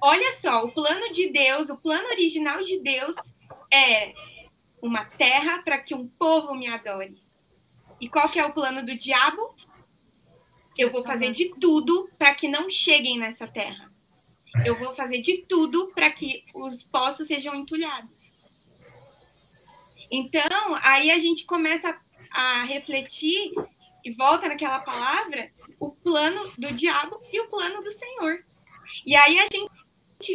Olha 0.00 0.32
só, 0.32 0.64
o 0.64 0.72
plano 0.72 1.12
de 1.12 1.30
Deus, 1.30 1.68
o 1.70 1.76
plano 1.76 2.08
original 2.08 2.62
de 2.62 2.78
Deus 2.80 3.16
é 3.72 4.12
uma 4.82 5.04
terra 5.04 5.62
para 5.62 5.78
que 5.78 5.94
um 5.94 6.08
povo 6.08 6.54
me 6.54 6.66
adore. 6.66 7.23
E 8.00 8.08
qual 8.08 8.28
que 8.28 8.38
é 8.38 8.44
o 8.44 8.52
plano 8.52 8.84
do 8.84 8.96
diabo? 8.96 9.54
Eu 10.76 10.90
vou 10.90 11.04
fazer 11.04 11.32
de 11.32 11.54
tudo 11.60 12.08
para 12.18 12.34
que 12.34 12.48
não 12.48 12.68
cheguem 12.68 13.18
nessa 13.18 13.46
terra. 13.46 13.90
Eu 14.64 14.78
vou 14.78 14.94
fazer 14.94 15.20
de 15.20 15.38
tudo 15.48 15.90
para 15.94 16.10
que 16.10 16.44
os 16.54 16.82
poços 16.82 17.26
sejam 17.26 17.54
entulhados. 17.54 18.32
Então, 20.10 20.78
aí 20.82 21.10
a 21.10 21.18
gente 21.18 21.44
começa 21.44 21.96
a 22.30 22.64
refletir 22.64 23.52
e 24.04 24.10
volta 24.12 24.48
naquela 24.48 24.80
palavra 24.80 25.50
o 25.80 25.90
plano 25.90 26.50
do 26.58 26.72
diabo 26.72 27.20
e 27.32 27.40
o 27.40 27.48
plano 27.48 27.82
do 27.82 27.90
Senhor. 27.92 28.44
E 29.06 29.16
aí 29.16 29.38
a 29.38 29.42
gente 29.42 29.70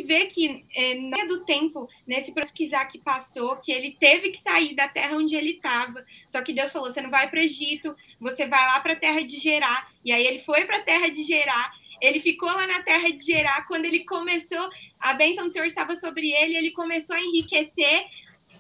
vê 0.03 0.25
que 0.25 0.65
é, 0.75 0.95
na 0.95 1.25
do 1.25 1.45
tempo, 1.45 1.89
nesse 2.05 2.31
processo 2.31 2.53
que 2.53 2.65
Isaac 2.65 2.97
passou, 2.99 3.55
que 3.57 3.71
ele 3.71 3.95
teve 3.99 4.31
que 4.31 4.41
sair 4.41 4.75
da 4.75 4.87
terra 4.87 5.17
onde 5.17 5.35
ele 5.35 5.51
estava. 5.51 6.05
Só 6.27 6.41
que 6.41 6.53
Deus 6.53 6.71
falou: 6.71 6.91
você 6.91 7.01
não 7.01 7.09
vai 7.09 7.29
para 7.29 7.39
o 7.39 7.43
Egito, 7.43 7.95
você 8.19 8.45
vai 8.45 8.65
lá 8.67 8.79
para 8.79 8.93
a 8.93 8.97
terra 8.97 9.21
de 9.21 9.37
Gerar. 9.37 9.91
E 10.03 10.11
aí 10.11 10.25
ele 10.25 10.39
foi 10.39 10.65
para 10.65 10.77
a 10.77 10.83
terra 10.83 11.09
de 11.09 11.23
Gerar. 11.23 11.73
Ele 12.01 12.19
ficou 12.19 12.49
lá 12.49 12.65
na 12.65 12.81
terra 12.81 13.09
de 13.09 13.23
Gerar. 13.23 13.65
Quando 13.67 13.85
ele 13.85 14.05
começou, 14.05 14.69
a 14.99 15.13
bênção 15.13 15.47
do 15.47 15.53
Senhor 15.53 15.65
estava 15.65 15.95
sobre 15.95 16.31
ele, 16.31 16.55
ele 16.55 16.71
começou 16.71 17.15
a 17.15 17.21
enriquecer. 17.21 18.05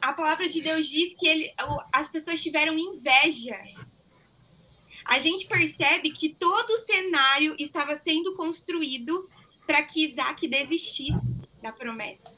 A 0.01 0.13
palavra 0.13 0.47
de 0.47 0.61
Deus 0.61 0.87
diz 0.87 1.13
que 1.15 1.27
ele, 1.27 1.53
as 1.91 2.09
pessoas 2.09 2.41
tiveram 2.41 2.77
inveja 2.77 3.57
a 5.09 5.17
gente 5.17 5.47
percebe 5.47 6.11
que 6.11 6.29
todo 6.29 6.69
o 6.69 6.77
cenário 6.77 7.55
estava 7.57 7.97
sendo 7.97 8.35
construído 8.35 9.27
para 9.69 9.83
que 9.83 10.07
Isaac 10.07 10.47
desistisse 10.47 11.31
da 11.61 11.71
promessa. 11.71 12.35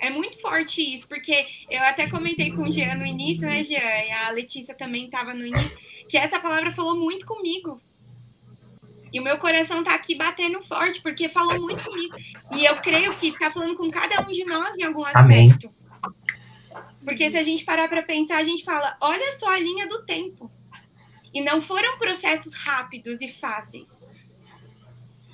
É 0.00 0.10
muito 0.10 0.40
forte 0.40 0.82
isso, 0.82 1.06
porque 1.06 1.46
eu 1.70 1.80
até 1.84 2.10
comentei 2.10 2.50
com 2.50 2.64
o 2.64 2.70
Jean 2.70 2.96
no 2.96 3.06
início, 3.06 3.46
né, 3.46 3.62
Jean? 3.62 3.78
E 3.78 4.10
a 4.10 4.30
Letícia 4.30 4.74
também 4.74 5.04
estava 5.04 5.32
no 5.32 5.46
início, 5.46 5.78
que 6.08 6.18
essa 6.18 6.40
palavra 6.40 6.72
falou 6.72 6.96
muito 6.96 7.24
comigo. 7.24 7.80
E 9.12 9.20
o 9.20 9.22
meu 9.22 9.38
coração 9.38 9.82
está 9.82 9.94
aqui 9.94 10.16
batendo 10.16 10.60
forte, 10.60 11.00
porque 11.00 11.28
falou 11.28 11.60
muito 11.60 11.84
comigo. 11.84 12.16
E 12.50 12.64
eu 12.64 12.74
creio 12.80 13.14
que 13.14 13.28
está 13.28 13.52
falando 13.52 13.76
com 13.76 13.88
cada 13.88 14.20
um 14.28 14.32
de 14.32 14.44
nós 14.46 14.76
em 14.76 14.82
algum 14.82 15.04
aspecto. 15.04 15.70
Amém. 16.02 16.84
Porque 17.04 17.30
se 17.30 17.38
a 17.38 17.44
gente 17.44 17.64
parar 17.64 17.88
para 17.88 18.02
pensar, 18.02 18.38
a 18.38 18.44
gente 18.44 18.64
fala, 18.64 18.96
olha 19.00 19.32
só 19.38 19.48
a 19.48 19.60
linha 19.60 19.86
do 19.86 20.04
tempo. 20.04 20.50
E 21.32 21.40
não 21.40 21.62
foram 21.62 21.96
processos 21.98 22.52
rápidos 22.52 23.20
e 23.22 23.28
fáceis. 23.28 23.95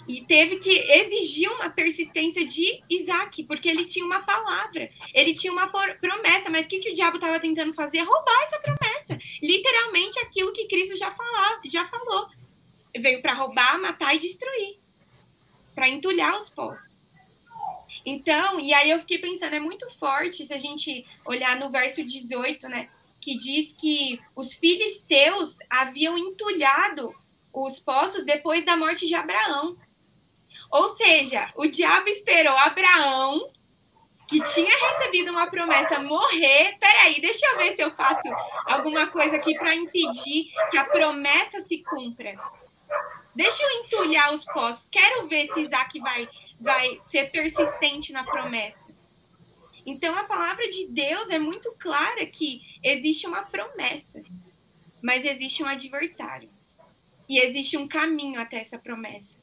E 0.06 0.20
teve 0.22 0.56
que 0.56 0.70
exigir 0.70 1.50
uma 1.50 1.70
persistência 1.70 2.44
de 2.44 2.82
Isaac, 2.90 3.44
porque 3.44 3.68
ele 3.68 3.84
tinha 3.84 4.04
uma 4.04 4.20
palavra, 4.20 4.90
ele 5.14 5.32
tinha 5.32 5.52
uma 5.52 5.68
promessa, 5.68 6.50
mas 6.50 6.66
o 6.66 6.68
que, 6.68 6.80
que 6.80 6.90
o 6.90 6.94
diabo 6.94 7.16
estava 7.16 7.38
tentando 7.38 7.72
fazer? 7.72 8.00
Roubar 8.00 8.42
essa 8.44 8.58
promessa. 8.58 9.18
Literalmente 9.40 10.18
aquilo 10.18 10.52
que 10.52 10.66
Cristo 10.66 10.96
já, 10.96 11.10
falou, 11.12 11.60
já 11.64 11.86
falou. 11.86 12.28
Veio 12.96 13.22
para 13.22 13.34
roubar, 13.34 13.80
matar 13.80 14.14
e 14.14 14.18
destruir 14.18 14.82
para 15.74 15.88
entulhar 15.88 16.38
os 16.38 16.50
poços. 16.50 17.04
Então, 18.04 18.58
e 18.60 18.72
aí 18.74 18.90
eu 18.90 19.00
fiquei 19.00 19.18
pensando, 19.18 19.54
é 19.54 19.60
muito 19.60 19.88
forte 19.98 20.46
se 20.46 20.52
a 20.52 20.58
gente 20.58 21.06
olhar 21.24 21.56
no 21.56 21.70
verso 21.70 22.04
18, 22.04 22.68
né? 22.68 22.88
Que 23.20 23.36
diz 23.36 23.72
que 23.74 24.20
os 24.34 24.54
filisteus 24.54 25.56
haviam 25.70 26.18
entulhado 26.18 27.14
os 27.52 27.78
poços 27.78 28.24
depois 28.24 28.64
da 28.64 28.76
morte 28.76 29.06
de 29.06 29.14
Abraão. 29.14 29.76
Ou 30.72 30.88
seja, 30.96 31.52
o 31.54 31.66
diabo 31.66 32.08
esperou 32.08 32.56
Abraão, 32.56 33.50
que 34.26 34.42
tinha 34.42 34.74
recebido 34.74 35.30
uma 35.30 35.46
promessa, 35.46 35.98
morrer. 35.98 36.78
Peraí, 36.80 37.20
deixa 37.20 37.46
eu 37.46 37.58
ver 37.58 37.76
se 37.76 37.82
eu 37.82 37.90
faço 37.90 38.26
alguma 38.64 39.06
coisa 39.08 39.36
aqui 39.36 39.54
para 39.54 39.76
impedir 39.76 40.50
que 40.70 40.78
a 40.78 40.86
promessa 40.86 41.60
se 41.60 41.82
cumpra. 41.82 42.34
Deixa 43.34 43.62
eu 43.62 43.70
entulhar 43.82 44.32
os 44.32 44.46
poços. 44.46 44.88
Quero 44.88 45.28
ver 45.28 45.46
se 45.52 45.60
Isaac 45.60 46.00
vai 46.00 46.26
vai 46.58 47.00
ser 47.02 47.30
persistente 47.30 48.12
na 48.12 48.24
promessa. 48.24 48.90
Então 49.84 50.16
a 50.16 50.24
palavra 50.24 50.68
de 50.70 50.86
Deus 50.86 51.28
é 51.28 51.38
muito 51.38 51.74
clara 51.78 52.24
que 52.24 52.62
existe 52.82 53.26
uma 53.26 53.42
promessa, 53.42 54.22
mas 55.02 55.24
existe 55.24 55.62
um 55.62 55.66
adversário. 55.66 56.48
E 57.28 57.40
existe 57.40 57.76
um 57.76 57.88
caminho 57.88 58.40
até 58.40 58.60
essa 58.60 58.78
promessa. 58.78 59.41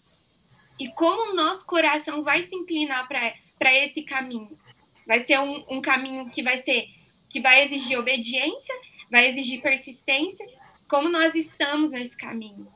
E 0.79 0.87
como 0.89 1.31
o 1.31 1.35
nosso 1.35 1.65
coração 1.65 2.23
vai 2.23 2.43
se 2.43 2.55
inclinar 2.55 3.07
para 3.07 3.75
esse 3.75 4.01
caminho? 4.03 4.57
Vai 5.05 5.23
ser 5.23 5.39
um, 5.39 5.65
um 5.69 5.81
caminho 5.81 6.29
que 6.29 6.41
vai 6.41 6.61
ser 6.63 6.87
que 7.29 7.39
vai 7.39 7.63
exigir 7.63 7.99
obediência, 7.99 8.75
vai 9.11 9.29
exigir 9.29 9.61
persistência. 9.61 10.47
Como 10.87 11.09
nós 11.09 11.35
estamos 11.35 11.91
nesse 11.91 12.17
caminho? 12.17 12.67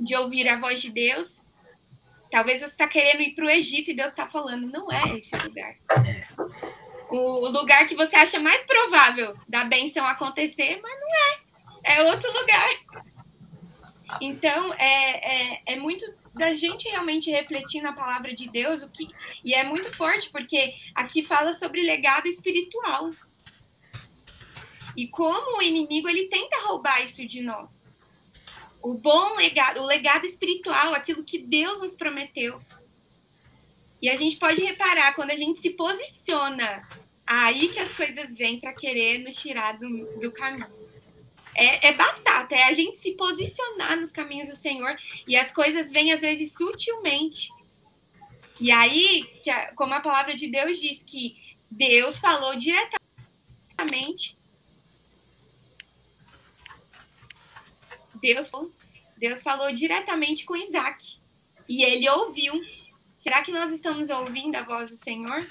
De 0.00 0.16
ouvir 0.16 0.48
a 0.48 0.58
voz 0.58 0.80
de 0.80 0.90
Deus 0.90 1.40
Talvez 2.30 2.60
você 2.60 2.66
está 2.66 2.86
querendo 2.86 3.22
ir 3.22 3.34
para 3.34 3.46
o 3.46 3.50
Egito 3.50 3.90
e 3.90 3.94
Deus 3.94 4.10
está 4.10 4.26
falando, 4.26 4.66
não 4.66 4.90
é 4.90 5.16
esse 5.16 5.36
lugar. 5.36 5.74
O 7.08 7.48
lugar 7.48 7.86
que 7.86 7.94
você 7.94 8.16
acha 8.16 8.40
mais 8.40 8.64
provável 8.64 9.36
da 9.48 9.64
benção 9.64 10.04
acontecer, 10.04 10.80
mas 10.82 10.98
não 11.00 11.08
é. 11.18 11.98
É 11.98 12.02
outro 12.02 12.30
lugar. 12.32 12.68
Então, 14.20 14.72
é, 14.74 15.54
é, 15.54 15.62
é 15.66 15.76
muito 15.76 16.04
da 16.34 16.54
gente 16.54 16.88
realmente 16.88 17.30
refletir 17.30 17.80
na 17.82 17.92
palavra 17.92 18.34
de 18.34 18.48
Deus, 18.48 18.82
o 18.82 18.88
que 18.88 19.08
e 19.44 19.54
é 19.54 19.64
muito 19.64 19.92
forte, 19.96 20.30
porque 20.30 20.74
aqui 20.94 21.22
fala 21.22 21.52
sobre 21.54 21.82
legado 21.82 22.28
espiritual. 22.28 23.12
E 24.96 25.08
como 25.08 25.58
o 25.58 25.62
inimigo 25.62 26.08
ele 26.08 26.28
tenta 26.28 26.60
roubar 26.62 27.04
isso 27.04 27.26
de 27.26 27.42
nós 27.42 27.86
o 28.86 28.94
bom 28.94 29.34
legado, 29.34 29.80
o 29.80 29.86
legado 29.86 30.26
espiritual, 30.26 30.94
aquilo 30.94 31.24
que 31.24 31.38
Deus 31.38 31.80
nos 31.80 31.96
prometeu. 31.96 32.60
E 34.00 34.08
a 34.08 34.16
gente 34.16 34.36
pode 34.36 34.62
reparar 34.62 35.12
quando 35.14 35.32
a 35.32 35.36
gente 35.36 35.60
se 35.60 35.70
posiciona, 35.70 36.88
aí 37.26 37.66
que 37.66 37.80
as 37.80 37.92
coisas 37.94 38.32
vêm 38.36 38.60
para 38.60 38.72
querer 38.72 39.18
nos 39.24 39.34
tirar 39.34 39.76
do, 39.76 40.20
do 40.20 40.30
caminho. 40.30 40.85
É, 41.58 41.88
é, 41.88 41.92
batata, 41.94 42.54
é 42.54 42.64
a 42.64 42.72
gente 42.72 42.98
se 42.98 43.12
posicionar 43.12 43.98
nos 43.98 44.10
caminhos 44.10 44.48
do 44.48 44.54
Senhor 44.54 44.94
e 45.26 45.36
as 45.36 45.50
coisas 45.50 45.90
vêm 45.90 46.12
às 46.12 46.20
vezes 46.20 46.52
sutilmente. 46.52 47.48
E 48.60 48.70
aí, 48.70 49.26
a, 49.48 49.74
como 49.74 49.94
a 49.94 50.00
palavra 50.00 50.34
de 50.34 50.48
Deus 50.48 50.78
diz 50.78 51.02
que 51.02 51.34
Deus 51.70 52.18
falou 52.18 52.54
diretamente 52.56 54.36
Deus, 58.20 58.50
Deus 59.16 59.42
falou 59.42 59.72
diretamente 59.72 60.44
com 60.44 60.56
Isaac 60.56 61.16
e 61.68 61.84
ele 61.84 62.08
ouviu. 62.08 62.60
Será 63.18 63.42
que 63.42 63.52
nós 63.52 63.72
estamos 63.72 64.10
ouvindo 64.10 64.56
a 64.56 64.62
voz 64.62 64.90
do 64.90 64.96
Senhor? 64.96 65.46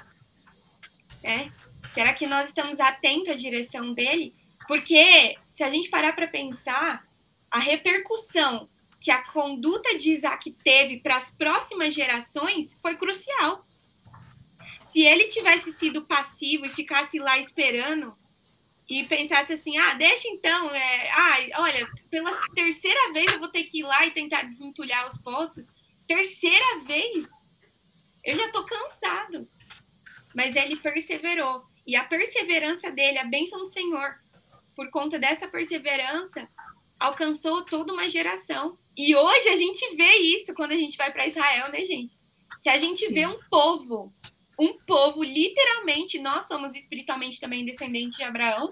É? 1.24 1.49
Será 1.93 2.14
que 2.14 2.28
nós 2.28 2.49
estamos 2.49 2.80
atentos 2.80 3.30
à 3.30 3.36
direção 3.36 3.93
dele? 3.93 4.34
Porque 4.68 5.38
se 5.56 5.64
a 5.64 5.70
gente 5.70 5.89
parar 5.89 6.14
para 6.14 6.28
pensar, 6.28 7.03
a 7.49 7.60
repercussão 7.60 8.68
que 8.99 9.10
a 9.10 9.24
conduta 9.32 9.97
de 9.97 10.14
Isaac 10.14 10.51
teve 10.64 10.99
para 10.99 11.18
as 11.18 11.30
próximas 11.32 11.93
gerações 11.93 12.76
foi 12.82 12.95
crucial. 12.95 13.64
Se 14.91 15.01
ele 15.01 15.28
tivesse 15.28 15.72
sido 15.74 16.06
passivo 16.06 16.66
e 16.66 16.70
ficasse 16.70 17.20
lá 17.20 17.38
esperando 17.39 18.16
e 18.89 19.03
pensasse 19.06 19.53
assim, 19.53 19.78
ah, 19.78 19.93
deixa 19.93 20.28
então, 20.28 20.70
é, 20.72 21.12
ah, 21.12 21.62
olha, 21.62 21.88
pela 22.10 22.32
terceira 22.53 23.14
vez 23.14 23.32
eu 23.32 23.39
vou 23.39 23.49
ter 23.49 23.64
que 23.64 23.80
ir 23.80 23.84
lá 23.84 24.06
e 24.06 24.12
tentar 24.12 24.43
desentulhar 24.43 25.08
os 25.08 25.18
poços, 25.18 25.74
terceira 26.08 26.80
vez, 26.86 27.28
eu 28.24 28.36
já 28.36 28.51
tô 28.51 28.66
cansado. 28.66 29.47
Mas 30.34 30.56
ele 30.56 30.76
perseverou. 30.76 31.64
E 31.88 31.95
a 31.95 32.03
perseverança 32.03 32.91
dele, 32.91 33.20
a 33.20 33.26
bênção 33.26 33.60
do 33.60 33.68
Senhor, 33.68 34.16
por 34.76 34.89
conta 34.89 35.17
dessa 35.17 35.47
perseverança, 35.47 36.47
alcançou 36.99 37.63
toda 37.63 37.93
uma 37.93 38.09
geração. 38.09 38.78
E 38.97 39.15
hoje 39.15 39.49
a 39.49 39.55
gente 39.55 39.95
vê 39.95 40.13
isso 40.17 40.53
quando 40.53 40.71
a 40.71 40.76
gente 40.76 40.97
vai 40.97 41.11
para 41.11 41.28
Israel, 41.28 41.71
né, 41.71 41.84
gente? 41.84 42.13
Que 42.61 42.69
a 42.69 42.78
gente 42.78 43.05
Sim. 43.05 43.13
vê 43.13 43.28
um 43.28 43.39
povo, 43.49 44.11
um 44.59 44.73
povo, 44.86 45.23
literalmente, 45.23 46.19
nós 46.19 46.47
somos 46.47 46.76
espiritualmente 46.76 47.39
também 47.39 47.65
descendentes 47.65 48.17
de 48.17 48.23
Abraão, 48.23 48.71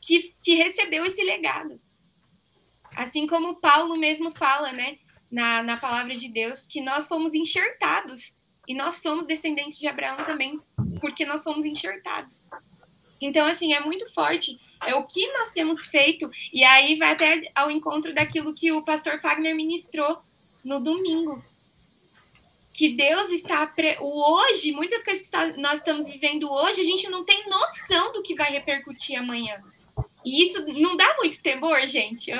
que, 0.00 0.34
que 0.42 0.54
recebeu 0.54 1.04
esse 1.04 1.22
legado. 1.22 1.80
Assim 2.94 3.26
como 3.26 3.60
Paulo 3.60 3.96
mesmo 3.96 4.30
fala, 4.32 4.72
né, 4.72 4.98
na, 5.30 5.62
na 5.62 5.76
palavra 5.76 6.16
de 6.16 6.28
Deus, 6.28 6.66
que 6.66 6.80
nós 6.80 7.06
fomos 7.06 7.34
enxertados 7.34 8.32
e 8.66 8.74
nós 8.74 8.96
somos 8.96 9.26
descendentes 9.26 9.78
de 9.78 9.86
Abraão 9.86 10.24
também, 10.24 10.58
porque 11.00 11.24
nós 11.24 11.42
fomos 11.42 11.64
enxertados. 11.64 12.42
Então, 13.20 13.46
assim, 13.46 13.72
é 13.74 13.80
muito 13.80 14.12
forte. 14.12 14.58
É 14.84 14.94
o 14.94 15.04
que 15.04 15.26
nós 15.32 15.50
temos 15.52 15.86
feito. 15.86 16.30
E 16.52 16.64
aí 16.64 16.96
vai 16.96 17.12
até 17.12 17.50
ao 17.54 17.70
encontro 17.70 18.14
daquilo 18.14 18.54
que 18.54 18.72
o 18.72 18.82
pastor 18.82 19.20
Fagner 19.20 19.54
ministrou 19.54 20.18
no 20.64 20.80
domingo. 20.80 21.42
Que 22.72 22.90
Deus 22.90 23.30
está. 23.30 23.66
Pre... 23.66 23.96
O 24.00 24.34
hoje, 24.34 24.72
muitas 24.72 25.02
coisas 25.02 25.26
que 25.26 25.60
nós 25.60 25.78
estamos 25.78 26.08
vivendo 26.08 26.50
hoje, 26.50 26.80
a 26.80 26.84
gente 26.84 27.08
não 27.08 27.24
tem 27.24 27.48
noção 27.48 28.12
do 28.12 28.22
que 28.22 28.34
vai 28.34 28.50
repercutir 28.50 29.18
amanhã. 29.18 29.58
E 30.24 30.42
isso 30.42 30.66
não 30.66 30.96
dá 30.96 31.16
muito 31.16 31.40
temor, 31.40 31.86
gente. 31.86 32.32
Eu, 32.32 32.38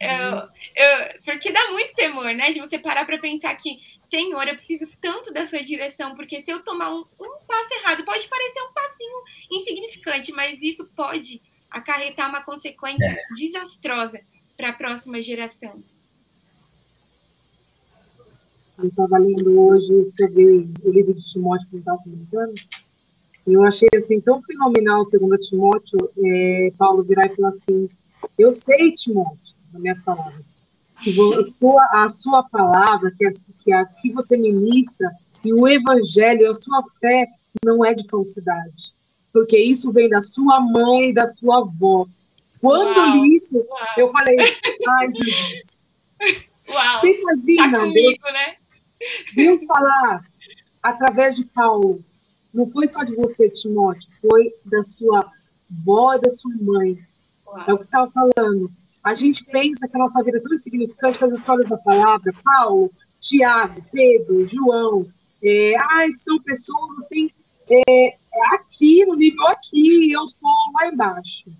eu, 0.00 0.48
eu, 0.76 1.20
porque 1.24 1.50
dá 1.50 1.68
muito 1.72 1.92
temor, 1.94 2.32
né? 2.32 2.52
De 2.52 2.60
você 2.60 2.78
parar 2.78 3.04
para 3.04 3.18
pensar 3.18 3.54
que 3.56 3.80
Senhor, 4.08 4.46
eu 4.46 4.54
preciso 4.54 4.88
tanto 5.00 5.32
da 5.32 5.44
sua 5.44 5.60
direção, 5.60 6.14
porque 6.14 6.40
se 6.42 6.50
eu 6.50 6.62
tomar 6.62 6.94
um, 6.94 7.04
um 7.20 7.38
passo 7.46 7.74
errado, 7.74 8.04
pode 8.04 8.28
parecer 8.28 8.62
um 8.62 8.72
passinho 8.72 9.22
insignificante, 9.50 10.30
mas 10.30 10.62
isso 10.62 10.86
pode 10.94 11.42
acarretar 11.74 12.28
uma 12.28 12.42
consequência 12.42 13.04
é. 13.04 13.34
desastrosa 13.34 14.20
para 14.56 14.70
a 14.70 14.72
próxima 14.72 15.20
geração. 15.20 15.82
Eu 18.78 18.88
estava 18.88 19.18
lendo 19.18 19.60
hoje 19.60 20.04
sobre 20.04 20.68
o 20.82 20.90
livro 20.90 21.12
de 21.14 21.24
Timóteo 21.30 21.68
que 21.68 21.76
estava 21.76 21.98
comentando. 21.98 22.54
Eu 23.46 23.62
achei 23.62 23.88
assim 23.94 24.20
tão 24.20 24.40
fenomenal, 24.40 25.04
segundo 25.04 25.36
Timóteo, 25.36 25.98
é, 26.24 26.72
Paulo 26.78 27.04
virar 27.04 27.26
e 27.26 27.36
falar 27.36 27.48
assim: 27.48 27.88
Eu 28.38 28.50
sei, 28.50 28.92
Timóteo, 28.92 29.54
nas 29.72 29.82
minhas 29.82 30.02
palavras, 30.02 30.56
que 31.00 31.10
a 31.10 31.42
sua, 31.42 31.88
a 31.92 32.08
sua 32.08 32.42
palavra, 32.44 33.12
que, 33.16 33.26
a, 33.26 33.30
que 33.58 33.72
a 33.72 33.84
que 33.84 34.12
você 34.12 34.36
ministra, 34.36 35.10
e 35.44 35.52
o 35.52 35.68
evangelho, 35.68 36.50
a 36.50 36.54
sua 36.54 36.82
fé, 37.00 37.26
não 37.64 37.84
é 37.84 37.94
de 37.94 38.08
falsidade. 38.08 38.94
Porque 39.34 39.58
isso 39.58 39.90
vem 39.90 40.08
da 40.08 40.20
sua 40.20 40.60
mãe 40.60 41.08
e 41.08 41.12
da 41.12 41.26
sua 41.26 41.58
avó. 41.58 42.06
Quando 42.60 42.96
Uau. 42.96 43.12
li 43.14 43.34
isso, 43.34 43.58
Uau. 43.58 43.78
eu 43.98 44.06
falei, 44.06 44.36
ai, 44.88 45.12
Jesus. 45.12 45.80
Uau. 46.70 47.00
Você 47.00 47.20
imagina 47.20 47.72
tá 47.72 47.80
comigo, 47.80 47.94
Deus, 47.94 48.32
né? 48.32 48.56
Deus 49.34 49.64
falar 49.64 50.24
através 50.80 51.34
de 51.34 51.44
Paulo, 51.46 51.98
não 52.54 52.64
foi 52.64 52.86
só 52.86 53.02
de 53.02 53.16
você, 53.16 53.50
Timóteo, 53.50 54.08
foi 54.20 54.52
da 54.66 54.84
sua 54.84 55.28
avó 55.68 56.14
e 56.14 56.20
da 56.20 56.30
sua 56.30 56.52
mãe. 56.60 56.96
Uau. 57.44 57.64
É 57.66 57.72
o 57.74 57.76
que 57.76 57.84
você 57.84 57.88
estava 57.88 58.06
falando. 58.06 58.70
A 59.02 59.14
gente 59.14 59.44
pensa 59.46 59.88
que 59.88 59.96
a 59.96 59.98
nossa 59.98 60.22
vida 60.22 60.38
é 60.38 60.40
tão 60.40 60.54
insignificante 60.54 61.18
que 61.18 61.24
as 61.24 61.34
histórias 61.34 61.68
da 61.68 61.76
palavra, 61.76 62.32
Paulo, 62.44 62.88
Tiago, 63.18 63.84
Pedro, 63.92 64.44
João, 64.44 65.08
é, 65.42 65.74
ai, 65.90 66.12
são 66.12 66.40
pessoas 66.40 66.98
assim, 66.98 67.28
é, 67.68 68.16
é 68.34 68.54
aqui, 68.56 69.04
no 69.06 69.14
nível 69.14 69.46
aqui, 69.48 70.12
eu 70.12 70.26
sou 70.26 70.48
lá 70.74 70.88
embaixo. 70.88 71.50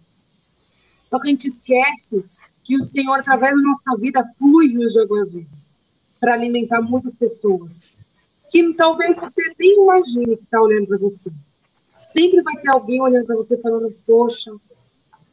Só 1.10 1.18
que 1.20 1.28
a 1.28 1.30
gente 1.30 1.46
esquece 1.46 2.24
que 2.64 2.76
o 2.76 2.82
Senhor, 2.82 3.18
através 3.20 3.54
da 3.54 3.62
nossa 3.62 3.96
vida, 3.96 4.24
flui 4.38 4.68
rios 4.68 4.94
de 4.94 5.00
águas 5.00 5.32
vivas 5.32 5.78
para 6.18 6.34
alimentar 6.34 6.80
muitas 6.80 7.14
pessoas 7.14 7.82
que 8.50 8.74
talvez 8.74 9.16
você 9.16 9.42
nem 9.58 9.82
imagine 9.82 10.36
que 10.36 10.44
está 10.44 10.60
olhando 10.60 10.86
para 10.86 10.98
você. 10.98 11.30
Sempre 11.96 12.42
vai 12.42 12.56
ter 12.56 12.70
alguém 12.70 13.00
olhando 13.00 13.26
para 13.26 13.36
você 13.36 13.58
falando, 13.60 13.94
poxa, 14.06 14.50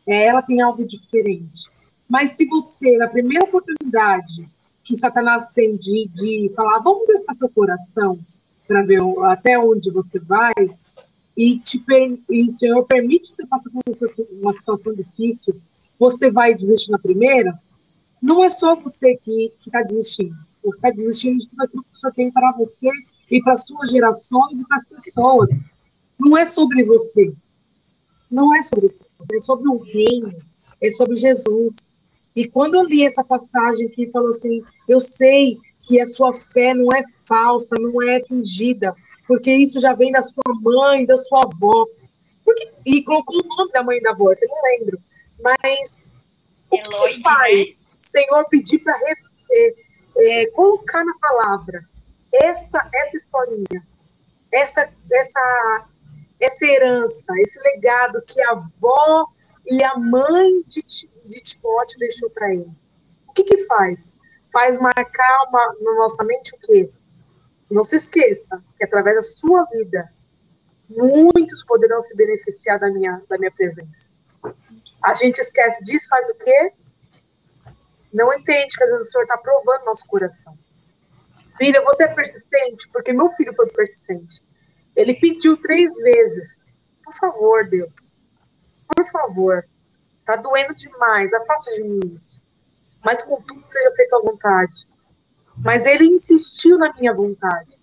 é, 0.08 0.26
ela 0.26 0.42
tem 0.42 0.62
algo 0.62 0.86
diferente. 0.86 1.70
Mas 2.08 2.32
se 2.32 2.46
você, 2.46 2.98
na 2.98 3.08
primeira 3.08 3.46
oportunidade 3.46 4.48
que 4.84 4.96
Satanás 4.96 5.50
tem 5.50 5.76
de, 5.76 6.08
de 6.10 6.52
falar, 6.56 6.80
vamos 6.80 7.06
testar 7.06 7.34
seu 7.34 7.50
coração 7.50 8.20
para 8.68 8.84
ver 8.84 9.02
até 9.26 9.58
onde 9.58 9.90
você 9.92 10.20
vai, 10.20 10.54
e, 11.36 11.60
te, 11.60 11.84
e 12.30 12.46
o 12.46 12.52
Senhor 12.52 12.84
permite 12.86 13.32
você 13.32 13.46
passe 13.48 13.70
por 13.72 13.82
uma 14.32 14.54
situação 14.54 14.94
difícil, 14.94 15.56
você 16.00 16.32
vai 16.32 16.54
desistir 16.56 16.92
na 16.92 17.00
primeira, 17.00 17.54
não 18.22 18.44
é 18.44 18.50
só 18.50 18.76
você 18.76 19.16
que 19.18 19.52
está 19.66 19.82
desistindo. 19.84 20.36
Você 20.64 20.78
está 20.78 20.92
desistindo 20.92 21.40
de 21.40 21.48
tudo 21.48 21.64
aquilo 21.64 21.84
que 21.84 21.92
o 21.92 21.96
Senhor 21.96 22.14
tem 22.14 22.32
para 22.32 22.52
você 22.54 22.90
e 23.32 23.42
para 23.42 23.58
suas 23.58 23.90
gerações 23.90 24.62
e 24.62 24.68
para 24.68 24.76
as 24.76 24.86
pessoas. 24.86 25.64
Não 26.20 26.38
é 26.38 26.46
sobre 26.46 26.84
você. 26.84 27.34
Não 28.30 28.56
é 28.56 28.62
sobre 28.62 28.96
você, 29.18 29.38
é 29.38 29.42
sobre 29.42 29.68
o 29.70 29.78
reino, 29.78 30.32
é 30.82 30.92
sobre 30.92 31.16
Jesus. 31.16 31.92
E 32.36 32.48
quando 32.48 32.76
eu 32.76 32.84
li 32.84 33.06
essa 33.06 33.24
passagem 33.24 33.90
que 33.90 34.10
falou 34.10 34.30
assim, 34.30 34.64
eu 34.88 35.00
sei 35.00 35.58
que 35.82 36.00
a 36.00 36.06
sua 36.06 36.34
fé 36.34 36.74
não 36.74 36.88
é 36.96 37.02
falsa, 37.28 37.76
não 37.80 38.02
é 38.02 38.22
fingida, 38.22 38.96
porque 39.28 39.52
isso 39.52 39.80
já 39.80 39.94
vem 39.94 40.12
da 40.12 40.22
sua 40.22 40.54
mãe, 40.62 41.06
da 41.06 41.18
sua 41.18 41.42
avó. 41.44 41.86
Porque, 42.44 42.72
e 42.86 43.04
colocou 43.04 43.42
o 43.42 43.58
nome 43.58 43.72
da 43.72 43.84
mãe 43.84 43.98
e 43.98 44.02
da 44.02 44.12
avó, 44.12 44.34
que 44.36 44.46
eu 44.46 44.50
não 44.50 44.64
lembro. 44.64 45.00
Mas 45.42 46.06
o 46.70 46.78
que, 46.78 46.82
que 46.82 47.22
faz? 47.22 47.78
Né? 47.78 47.82
Senhor 48.00 48.46
pedir 48.50 48.80
para 48.80 48.96
é, 49.52 49.74
é, 50.18 50.46
colocar 50.52 51.04
na 51.04 51.14
palavra 51.20 51.88
essa 52.34 52.90
essa 52.94 53.18
historinha, 53.18 53.86
essa 54.52 54.90
essa 55.12 55.88
essa 56.40 56.66
herança, 56.66 57.34
esse 57.38 57.60
legado 57.62 58.22
que 58.24 58.42
a 58.42 58.52
avó 58.52 59.28
e 59.66 59.84
a 59.84 59.96
mãe 59.96 60.62
de, 60.64 60.82
de 61.26 61.42
Timóteo 61.42 62.00
deixou 62.00 62.30
para 62.30 62.54
ele. 62.54 62.72
O 63.28 63.34
que 63.34 63.44
que 63.44 63.58
faz? 63.66 64.14
Faz 64.52 64.78
marcar 64.80 65.46
uma, 65.48 65.76
na 65.82 65.96
nossa 65.96 66.24
mente 66.24 66.54
o 66.56 66.60
quê? 66.60 66.92
Não 67.70 67.84
se 67.84 67.96
esqueça 67.96 68.62
que 68.78 68.84
através 68.84 69.16
da 69.16 69.22
sua 69.22 69.64
vida, 69.66 70.14
muitos 70.90 71.64
poderão 71.64 72.02
se 72.02 72.16
beneficiar 72.16 72.80
da 72.80 72.90
minha, 72.90 73.22
da 73.30 73.38
minha 73.38 73.52
presença. 73.52 74.10
A 75.04 75.14
gente 75.14 75.40
esquece 75.40 75.84
disso, 75.84 76.10
faz 76.10 76.30
o 76.30 76.36
quê? 76.36 76.74
Não 78.14 78.34
entende 78.34 78.76
que 78.76 78.84
às 78.84 78.92
vezes 78.92 79.08
o 79.08 79.12
Senhor 79.12 79.24
está 79.24 79.38
provando 79.38 79.86
nosso 79.86 80.06
coração. 80.08 80.58
Filha, 81.58 81.82
você 81.82 82.04
é 82.04 82.08
persistente? 82.08 82.90
Porque 82.90 83.14
meu 83.14 83.30
filho 83.30 83.54
foi 83.54 83.68
persistente. 83.68 84.44
Ele 84.96 85.16
pediu 85.16 85.58
três 85.58 85.98
vezes. 85.98 86.70
Por 87.04 87.14
favor, 87.14 87.68
Deus. 87.68 88.21
Por 88.96 89.06
favor. 89.10 89.68
Tá 90.26 90.36
doendo 90.36 90.76
demais, 90.76 91.34
afasta 91.34 91.74
de 91.76 91.84
mim 91.84 92.00
isso. 92.16 92.42
Mas 93.04 93.24
contudo 93.24 93.66
seja 93.66 93.92
feito 93.96 94.16
à 94.16 94.22
vontade. 94.22 94.88
Mas 95.58 95.86
ele 95.86 96.06
insistiu 96.06 96.78
na 96.78 96.94
minha 96.94 97.14
vontade. 97.14 97.80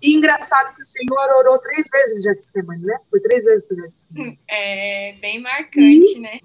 E 0.00 0.14
engraçado 0.14 0.74
que 0.74 0.80
o 0.80 0.84
Senhor 0.84 1.38
orou 1.38 1.58
três 1.58 1.88
vezes 1.90 2.16
no 2.16 2.22
Getsemane, 2.22 2.84
né? 2.84 2.98
Foi 3.08 3.20
três 3.20 3.44
vezes 3.44 3.64
para 3.64 3.76
o 3.76 3.80
Getsemane. 3.80 4.40
É 4.48 5.16
bem 5.20 5.40
marcante, 5.40 5.78
e 5.78 6.20
né? 6.20 6.40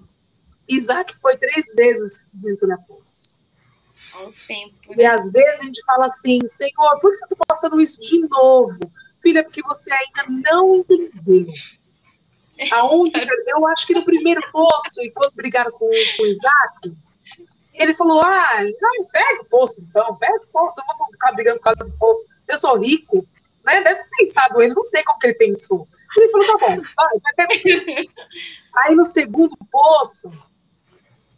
Isaac 0.68 1.16
foi 1.16 1.36
três 1.38 1.74
vezes 1.74 2.30
desentulhar 2.32 2.78
poços. 2.86 3.38
O 4.22 4.32
tempo. 4.46 4.90
Né? 4.90 4.96
E 4.98 5.06
às 5.06 5.30
vezes 5.30 5.60
a 5.60 5.64
gente 5.64 5.84
fala 5.84 6.06
assim, 6.06 6.46
Senhor, 6.46 7.00
por 7.00 7.10
que 7.16 7.24
eu 7.24 7.28
tô 7.28 7.36
passando 7.46 7.80
isso 7.80 8.00
de 8.00 8.20
novo? 8.28 8.78
Filha, 9.20 9.42
porque 9.42 9.62
você 9.62 9.90
ainda 9.92 10.50
não 10.50 10.76
entendeu. 10.76 11.46
Aonde, 12.72 13.12
eu 13.46 13.66
acho 13.68 13.86
que 13.86 13.94
no 13.94 14.04
primeiro 14.04 14.40
poço, 14.50 15.00
e 15.00 15.10
quando 15.12 15.32
brigaram 15.34 15.70
com, 15.70 15.88
com 15.88 16.22
o 16.22 16.26
Isaac, 16.26 16.96
ele 17.72 17.94
falou: 17.94 18.20
ah, 18.22 18.62
não, 18.80 19.04
pega 19.06 19.42
o 19.42 19.44
poço 19.44 19.80
então, 19.80 20.16
pega 20.16 20.42
o 20.44 20.46
poço, 20.48 20.80
eu 20.80 20.98
vou 20.98 21.06
ficar 21.12 21.32
brigando 21.32 21.58
por 21.58 21.64
causa 21.64 21.78
do 21.78 21.98
poço, 21.98 22.28
eu 22.48 22.58
sou 22.58 22.78
rico. 22.78 23.26
Né? 23.64 23.80
Deve 23.82 24.02
ter 24.02 24.08
pensado 24.18 24.60
ele, 24.60 24.74
não 24.74 24.84
sei 24.86 25.02
como 25.04 25.18
que 25.18 25.28
ele 25.28 25.34
pensou. 25.34 25.86
Ele 26.16 26.28
falou, 26.28 26.46
tá 26.46 26.66
bom, 26.66 26.82
vai, 26.96 27.34
pega 27.36 27.54
o 27.54 27.62
poço. 27.62 28.14
Aí 28.76 28.94
no 28.94 29.04
segundo 29.04 29.56
poço, 29.70 30.30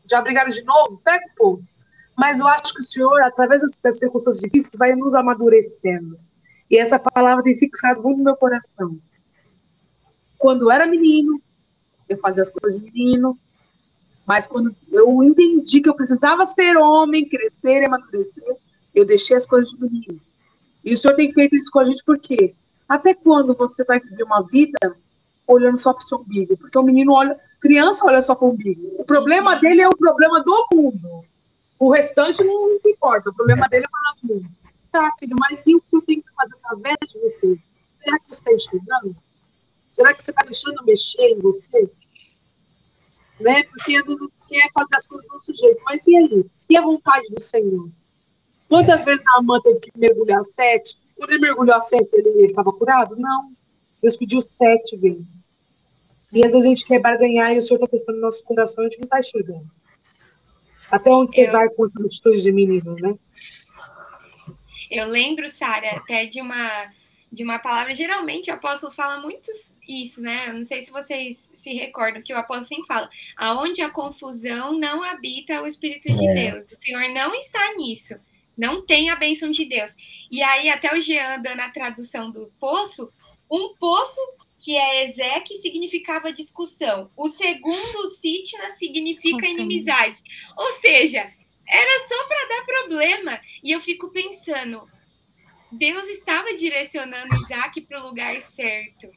já 0.08 0.20
brigaram 0.20 0.50
de 0.50 0.62
novo, 0.62 1.00
pega 1.04 1.24
o 1.26 1.34
poço. 1.34 1.78
Mas 2.16 2.38
eu 2.38 2.46
acho 2.46 2.74
que 2.74 2.80
o 2.80 2.84
Senhor, 2.84 3.22
através 3.22 3.62
das 3.82 3.98
circunstâncias 3.98 4.42
difíceis, 4.42 4.74
vai 4.76 4.94
nos 4.94 5.14
amadurecendo. 5.14 6.18
E 6.70 6.76
essa 6.76 6.98
palavra 6.98 7.42
tem 7.42 7.56
fixado 7.56 8.02
muito 8.02 8.18
no 8.18 8.24
meu 8.24 8.36
coração. 8.36 8.98
Quando 10.40 10.70
era 10.70 10.86
menino, 10.86 11.38
eu 12.08 12.16
fazia 12.16 12.42
as 12.42 12.48
coisas 12.48 12.80
de 12.80 12.90
menino, 12.90 13.38
mas 14.26 14.46
quando 14.46 14.74
eu 14.90 15.22
entendi 15.22 15.82
que 15.82 15.88
eu 15.90 15.94
precisava 15.94 16.46
ser 16.46 16.78
homem, 16.78 17.28
crescer 17.28 17.84
amadurecer, 17.84 18.56
eu 18.94 19.04
deixei 19.04 19.36
as 19.36 19.44
coisas 19.44 19.70
de 19.70 19.78
menino. 19.78 20.18
E 20.82 20.94
o 20.94 20.96
Senhor 20.98 21.14
tem 21.14 21.30
feito 21.30 21.54
isso 21.54 21.70
com 21.70 21.78
a 21.78 21.84
gente 21.84 22.02
por 22.02 22.18
quê? 22.18 22.54
Até 22.88 23.12
quando 23.12 23.54
você 23.54 23.84
vai 23.84 24.00
viver 24.00 24.22
uma 24.22 24.40
vida 24.40 24.96
olhando 25.46 25.76
só 25.76 25.92
para 25.92 26.00
o 26.00 26.04
seu 26.04 26.16
umbigo? 26.16 26.56
Porque 26.56 26.78
o 26.78 26.82
menino 26.82 27.12
olha, 27.12 27.38
criança 27.60 28.06
olha 28.06 28.22
só 28.22 28.34
para 28.34 28.46
o 28.46 28.52
umbigo. 28.52 28.94
O 28.96 29.04
problema 29.04 29.56
dele 29.56 29.82
é 29.82 29.88
o 29.88 29.94
problema 29.96 30.42
do 30.42 30.66
mundo. 30.72 31.22
O 31.78 31.92
restante 31.92 32.42
não 32.42 32.80
se 32.80 32.88
importa. 32.88 33.28
O 33.28 33.34
problema 33.34 33.68
dele 33.68 33.84
é 33.84 34.26
o 34.26 34.34
mundo. 34.34 34.50
Tá, 34.90 35.06
filho, 35.18 35.36
mas 35.38 35.66
e 35.66 35.74
o 35.74 35.82
que 35.82 35.96
eu 35.96 36.00
tenho 36.00 36.22
que 36.22 36.32
fazer 36.32 36.54
através 36.56 36.96
de 37.12 37.20
você? 37.20 37.58
Será 37.94 38.18
que 38.18 38.24
você 38.24 38.40
está 38.40 38.52
enxergando? 38.54 39.14
Será 39.90 40.14
que 40.14 40.22
você 40.22 40.30
está 40.30 40.42
deixando 40.42 40.84
mexer 40.84 41.30
em 41.30 41.40
você? 41.40 41.90
Né? 43.40 43.64
Porque 43.64 43.96
às 43.96 44.06
vezes 44.06 44.20
você 44.20 44.46
quer 44.46 44.68
fazer 44.72 44.94
as 44.96 45.06
coisas 45.06 45.28
do 45.28 45.32
nosso 45.32 45.52
jeito. 45.52 45.82
Mas 45.84 46.06
e 46.06 46.16
aí? 46.16 46.46
E 46.68 46.76
a 46.76 46.80
vontade 46.80 47.26
do 47.30 47.40
Senhor? 47.40 47.90
Quantas 48.68 49.04
vezes 49.04 49.22
Naamã 49.24 49.60
teve 49.60 49.80
que 49.80 49.90
mergulhar 49.96 50.44
sete? 50.44 50.96
Quando 51.16 51.30
ele 51.30 51.40
mergulhou 51.40 51.74
a 51.74 51.80
sete, 51.80 52.08
ele 52.12 52.46
estava 52.46 52.72
curado? 52.72 53.16
Não. 53.16 53.52
Deus 54.00 54.16
pediu 54.16 54.40
sete 54.40 54.96
vezes. 54.96 55.50
E 56.32 56.44
às 56.44 56.52
vezes 56.52 56.64
a 56.64 56.68
gente 56.68 56.84
quer 56.84 57.00
barganhar 57.00 57.52
e 57.52 57.58
o 57.58 57.62
Senhor 57.62 57.76
está 57.76 57.88
testando 57.88 58.20
nosso 58.20 58.44
coração 58.44 58.84
e 58.84 58.86
a 58.86 58.90
gente 58.90 59.00
não 59.00 59.06
está 59.06 59.18
enxergando. 59.18 59.68
Até 60.88 61.10
onde 61.10 61.34
você 61.34 61.48
eu... 61.48 61.52
vai 61.52 61.68
com 61.68 61.84
essas 61.84 62.04
atitudes 62.04 62.42
de 62.42 62.52
menino, 62.52 62.94
né? 62.94 63.14
Eu 64.90 65.08
lembro, 65.08 65.48
Sara, 65.48 65.96
até 65.96 66.26
de 66.26 66.40
uma 66.40 66.88
de 67.32 67.44
uma 67.44 67.58
palavra. 67.58 67.94
Geralmente 67.94 68.50
o 68.50 68.54
apóstolo 68.54 68.92
fala 68.92 69.20
muito 69.20 69.50
isso, 69.86 70.20
né? 70.20 70.52
Não 70.52 70.64
sei 70.64 70.82
se 70.82 70.90
vocês 70.90 71.48
se 71.54 71.72
recordam 71.72 72.22
que 72.22 72.32
o 72.32 72.36
apóstolo 72.36 72.68
sempre 72.68 72.86
fala: 72.86 73.08
aonde 73.36 73.82
a 73.82 73.90
confusão 73.90 74.78
não 74.78 75.02
habita 75.02 75.62
o 75.62 75.66
Espírito 75.66 76.12
de 76.12 76.28
é. 76.28 76.34
Deus. 76.34 76.66
O 76.72 76.82
Senhor 76.82 77.08
não 77.12 77.34
está 77.34 77.74
nisso. 77.76 78.14
Não 78.56 78.84
tem 78.84 79.08
a 79.08 79.16
bênção 79.16 79.50
de 79.50 79.64
Deus. 79.64 79.90
E 80.30 80.42
aí, 80.42 80.68
até 80.68 80.94
o 80.94 81.00
Jean 81.00 81.40
dando 81.40 81.60
a 81.60 81.70
tradução 81.70 82.30
do 82.30 82.52
poço, 82.60 83.10
um 83.50 83.74
poço 83.76 84.20
que 84.62 84.76
é 84.76 85.08
Ezeque 85.08 85.56
significava 85.56 86.32
discussão. 86.32 87.10
O 87.16 87.28
segundo, 87.28 88.06
Sitna, 88.08 88.76
significa 88.78 89.46
inimizade. 89.46 90.20
Ou 90.56 90.72
seja, 90.72 91.26
era 91.66 92.08
só 92.08 92.24
para 92.24 92.48
dar 92.48 92.66
problema. 92.66 93.40
E 93.62 93.70
eu 93.70 93.80
fico 93.80 94.10
pensando, 94.10 94.86
Deus 95.72 96.06
estava 96.08 96.54
direcionando 96.54 97.34
Isaac 97.36 97.80
para 97.82 98.02
o 98.02 98.06
lugar 98.06 98.40
certo. 98.42 99.10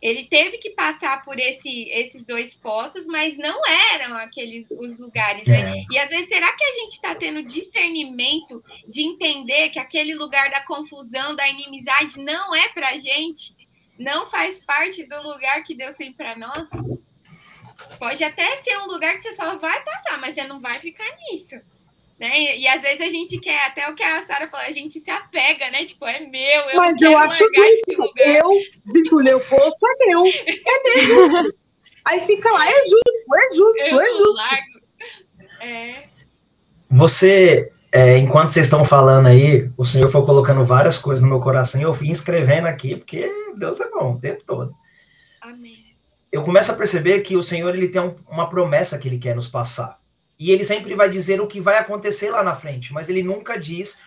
Ele 0.00 0.24
teve 0.24 0.56
que 0.56 0.70
passar 0.70 1.22
por 1.24 1.38
esse, 1.38 1.88
esses 1.90 2.24
dois 2.24 2.54
poços, 2.54 3.04
mas 3.04 3.36
não 3.36 3.60
eram 3.92 4.16
aqueles 4.16 4.66
os 4.70 4.98
lugares, 4.98 5.46
né? 5.46 5.74
E 5.90 5.98
às 5.98 6.08
vezes, 6.08 6.26
será 6.26 6.50
que 6.54 6.64
a 6.64 6.72
gente 6.72 6.92
está 6.92 7.14
tendo 7.14 7.42
discernimento 7.42 8.64
de 8.88 9.02
entender 9.02 9.68
que 9.68 9.78
aquele 9.78 10.14
lugar 10.14 10.50
da 10.50 10.64
confusão, 10.64 11.36
da 11.36 11.46
inimizade, 11.46 12.18
não 12.18 12.54
é 12.54 12.68
para 12.68 12.96
gente? 12.96 13.54
Não 13.98 14.26
faz 14.26 14.58
parte 14.64 15.04
do 15.04 15.22
lugar 15.22 15.62
que 15.64 15.74
Deus 15.74 15.94
tem 15.96 16.10
para 16.10 16.34
nós? 16.34 16.70
Pode 17.98 18.24
até 18.24 18.56
ser 18.62 18.78
um 18.78 18.86
lugar 18.86 19.16
que 19.16 19.22
você 19.22 19.34
só 19.34 19.56
vai 19.56 19.84
passar, 19.84 20.18
mas 20.18 20.34
você 20.34 20.44
não 20.44 20.60
vai 20.60 20.74
ficar 20.74 21.04
nisso. 21.16 21.60
Né? 22.20 22.38
E, 22.38 22.60
e, 22.60 22.68
às 22.68 22.82
vezes 22.82 23.00
a 23.00 23.08
gente 23.08 23.38
quer, 23.38 23.64
até 23.64 23.88
o 23.88 23.94
que 23.94 24.02
a 24.02 24.22
Sara 24.22 24.46
falou, 24.46 24.66
a 24.66 24.70
gente 24.70 25.00
se 25.00 25.10
apega, 25.10 25.70
né? 25.70 25.86
Tipo, 25.86 26.04
é 26.04 26.20
meu. 26.20 26.60
Eu 26.68 26.76
Mas 26.76 27.00
eu 27.00 27.16
acho 27.16 27.38
justo. 27.38 28.12
Eu 28.18 28.50
desentulhei 28.84 29.32
o 29.32 29.40
poço, 29.40 29.86
é 29.86 30.06
meu. 30.06 30.26
É 30.26 30.82
meu. 30.84 31.52
Aí 32.04 32.20
fica 32.26 32.50
lá, 32.50 32.68
é 32.68 32.82
justo, 32.82 33.34
é 33.34 33.54
justo, 33.54 33.80
eu 33.82 34.00
é 34.00 34.06
justo. 34.06 34.36
Largo. 34.36 34.80
É. 35.60 36.04
Você, 36.90 37.72
é, 37.92 38.18
enquanto 38.18 38.50
vocês 38.50 38.66
estão 38.66 38.84
falando 38.84 39.26
aí, 39.26 39.70
o 39.76 39.84
Senhor 39.84 40.08
foi 40.08 40.24
colocando 40.24 40.64
várias 40.64 40.96
coisas 40.96 41.22
no 41.22 41.28
meu 41.28 41.40
coração 41.40 41.80
e 41.80 41.84
eu 41.84 41.92
fui 41.92 42.10
escrevendo 42.10 42.66
aqui, 42.66 42.96
porque 42.96 43.30
Deus 43.56 43.78
é 43.80 43.88
bom 43.90 44.14
o 44.14 44.18
tempo 44.18 44.42
todo. 44.44 44.74
Amém. 45.42 45.94
Eu 46.32 46.42
começo 46.42 46.72
a 46.72 46.74
perceber 46.74 47.20
que 47.20 47.36
o 47.36 47.42
Senhor 47.42 47.74
ele 47.74 47.88
tem 47.88 48.00
um, 48.00 48.16
uma 48.28 48.48
promessa 48.48 48.98
que 48.98 49.06
ele 49.06 49.18
quer 49.18 49.36
nos 49.36 49.46
passar. 49.46 49.99
E 50.40 50.50
ele 50.50 50.64
sempre 50.64 50.94
vai 50.94 51.10
dizer 51.10 51.38
o 51.38 51.46
que 51.46 51.60
vai 51.60 51.76
acontecer 51.76 52.30
lá 52.30 52.42
na 52.42 52.54
frente, 52.54 52.94
mas 52.94 53.10
ele 53.10 53.22
nunca 53.22 53.58
diz 53.58 53.98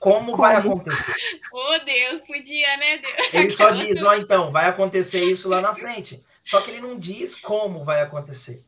como, 0.00 0.32
como? 0.32 0.36
vai 0.38 0.56
acontecer. 0.56 1.12
Oh, 1.52 1.84
Deus, 1.84 2.22
podia, 2.26 2.76
né, 2.76 2.98
Deus? 2.98 3.34
Ele 3.34 3.50
só 3.50 3.70
diz, 3.70 4.02
ó, 4.02 4.10
oh, 4.10 4.14
então, 4.14 4.50
vai 4.50 4.66
acontecer 4.66 5.22
isso 5.24 5.48
lá 5.48 5.60
na 5.60 5.74
frente. 5.74 6.24
Só 6.44 6.60
que 6.62 6.70
ele 6.70 6.80
não 6.80 6.96
diz 6.96 7.34
como 7.34 7.84
vai 7.84 8.00
acontecer. 8.00 8.64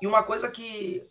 E 0.00 0.06
uma 0.06 0.22
coisa 0.22 0.48
que 0.48 1.04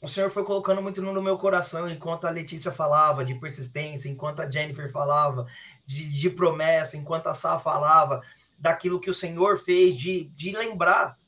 o 0.00 0.06
Senhor 0.06 0.30
foi 0.30 0.44
colocando 0.44 0.82
muito 0.82 1.00
no 1.02 1.22
meu 1.22 1.38
coração, 1.38 1.88
enquanto 1.88 2.26
a 2.26 2.30
Letícia 2.30 2.70
falava 2.70 3.24
de 3.24 3.34
persistência, 3.34 4.08
enquanto 4.08 4.40
a 4.40 4.50
Jennifer 4.50 4.92
falava 4.92 5.46
de, 5.84 6.12
de 6.12 6.30
promessa, 6.30 6.96
enquanto 6.96 7.26
a 7.26 7.34
Sá 7.34 7.58
falava 7.58 8.20
daquilo 8.58 9.00
que 9.00 9.10
o 9.10 9.14
Senhor 9.14 9.58
fez, 9.58 9.96
de, 9.96 10.24
de 10.24 10.52
lembrar 10.52 11.18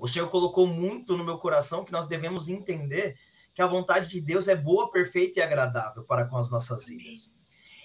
o 0.00 0.08
Senhor 0.08 0.30
colocou 0.30 0.66
muito 0.66 1.14
no 1.14 1.22
meu 1.22 1.36
coração 1.36 1.84
que 1.84 1.92
nós 1.92 2.06
devemos 2.06 2.48
entender 2.48 3.18
que 3.52 3.60
a 3.60 3.66
vontade 3.66 4.08
de 4.08 4.18
Deus 4.18 4.48
é 4.48 4.56
boa, 4.56 4.90
perfeita 4.90 5.38
e 5.38 5.42
agradável 5.42 6.02
para 6.04 6.24
com 6.24 6.38
as 6.38 6.50
nossas 6.50 6.86
vidas. 6.86 7.30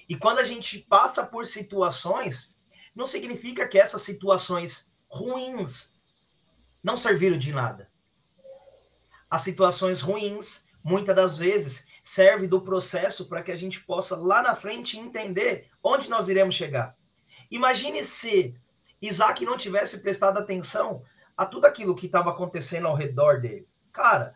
E 0.07 0.15
quando 0.15 0.39
a 0.39 0.43
gente 0.43 0.79
passa 0.79 1.25
por 1.25 1.45
situações, 1.45 2.57
não 2.95 3.05
significa 3.05 3.67
que 3.67 3.77
essas 3.77 4.01
situações 4.01 4.89
ruins 5.09 5.93
não 6.81 6.95
serviram 6.95 7.37
de 7.37 7.51
nada. 7.51 7.91
As 9.29 9.41
situações 9.41 9.99
ruins, 9.99 10.63
muitas 10.81 11.15
das 11.15 11.37
vezes, 11.37 11.85
servem 12.01 12.47
do 12.47 12.61
processo 12.61 13.27
para 13.27 13.43
que 13.43 13.51
a 13.51 13.55
gente 13.57 13.81
possa 13.81 14.15
lá 14.15 14.41
na 14.41 14.55
frente 14.55 14.97
entender 14.97 15.69
onde 15.83 16.09
nós 16.09 16.29
iremos 16.29 16.55
chegar. 16.55 16.95
Imagine 17.51 18.05
se 18.05 18.55
Isaac 19.01 19.43
não 19.43 19.57
tivesse 19.57 19.99
prestado 19.99 20.37
atenção 20.37 21.03
a 21.35 21.45
tudo 21.45 21.65
aquilo 21.65 21.95
que 21.95 22.05
estava 22.05 22.29
acontecendo 22.29 22.87
ao 22.87 22.95
redor 22.95 23.41
dele. 23.41 23.67
Cara, 23.91 24.33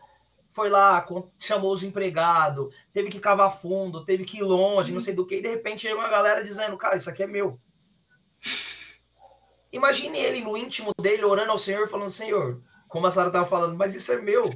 foi 0.50 0.68
lá, 0.68 1.06
chamou 1.38 1.72
os 1.72 1.82
empregados, 1.82 2.74
teve 2.92 3.08
que 3.08 3.20
cavar 3.20 3.56
fundo, 3.56 4.04
teve 4.04 4.24
que 4.24 4.38
ir 4.38 4.42
longe, 4.42 4.92
não 4.92 5.00
sei 5.00 5.14
do 5.14 5.26
que, 5.26 5.36
e 5.36 5.42
de 5.42 5.48
repente 5.48 5.82
chegou 5.82 5.98
uma 5.98 6.08
galera 6.08 6.42
dizendo, 6.42 6.76
cara, 6.76 6.96
isso 6.96 7.08
aqui 7.08 7.22
é 7.22 7.26
meu. 7.26 7.58
Imagine 9.72 10.18
ele 10.18 10.40
no 10.40 10.56
íntimo 10.56 10.92
dele 11.00 11.24
orando 11.24 11.52
ao 11.52 11.58
Senhor, 11.58 11.88
falando, 11.88 12.10
Senhor, 12.10 12.60
como 12.88 13.06
a 13.06 13.10
Sara 13.10 13.28
estava 13.28 13.46
falando, 13.46 13.76
mas 13.76 13.94
isso 13.94 14.12
é 14.12 14.20
meu. 14.20 14.50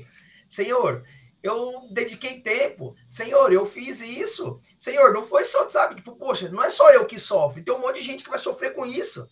Senhor, 0.48 1.04
eu 1.42 1.88
dediquei 1.92 2.40
tempo. 2.40 2.96
Senhor, 3.06 3.52
eu 3.52 3.64
fiz 3.64 4.00
isso. 4.00 4.60
Senhor, 4.76 5.12
não 5.12 5.22
foi 5.22 5.44
só, 5.44 5.68
sabe? 5.68 5.96
Tipo, 5.96 6.16
poxa, 6.16 6.48
não 6.48 6.62
é 6.62 6.70
só 6.70 6.90
eu 6.90 7.06
que 7.06 7.18
sofre, 7.18 7.62
tem 7.62 7.72
um 7.72 7.78
monte 7.78 7.96
de 7.96 8.02
gente 8.02 8.24
que 8.24 8.30
vai 8.30 8.38
sofrer 8.38 8.74
com 8.74 8.84
isso. 8.84 9.28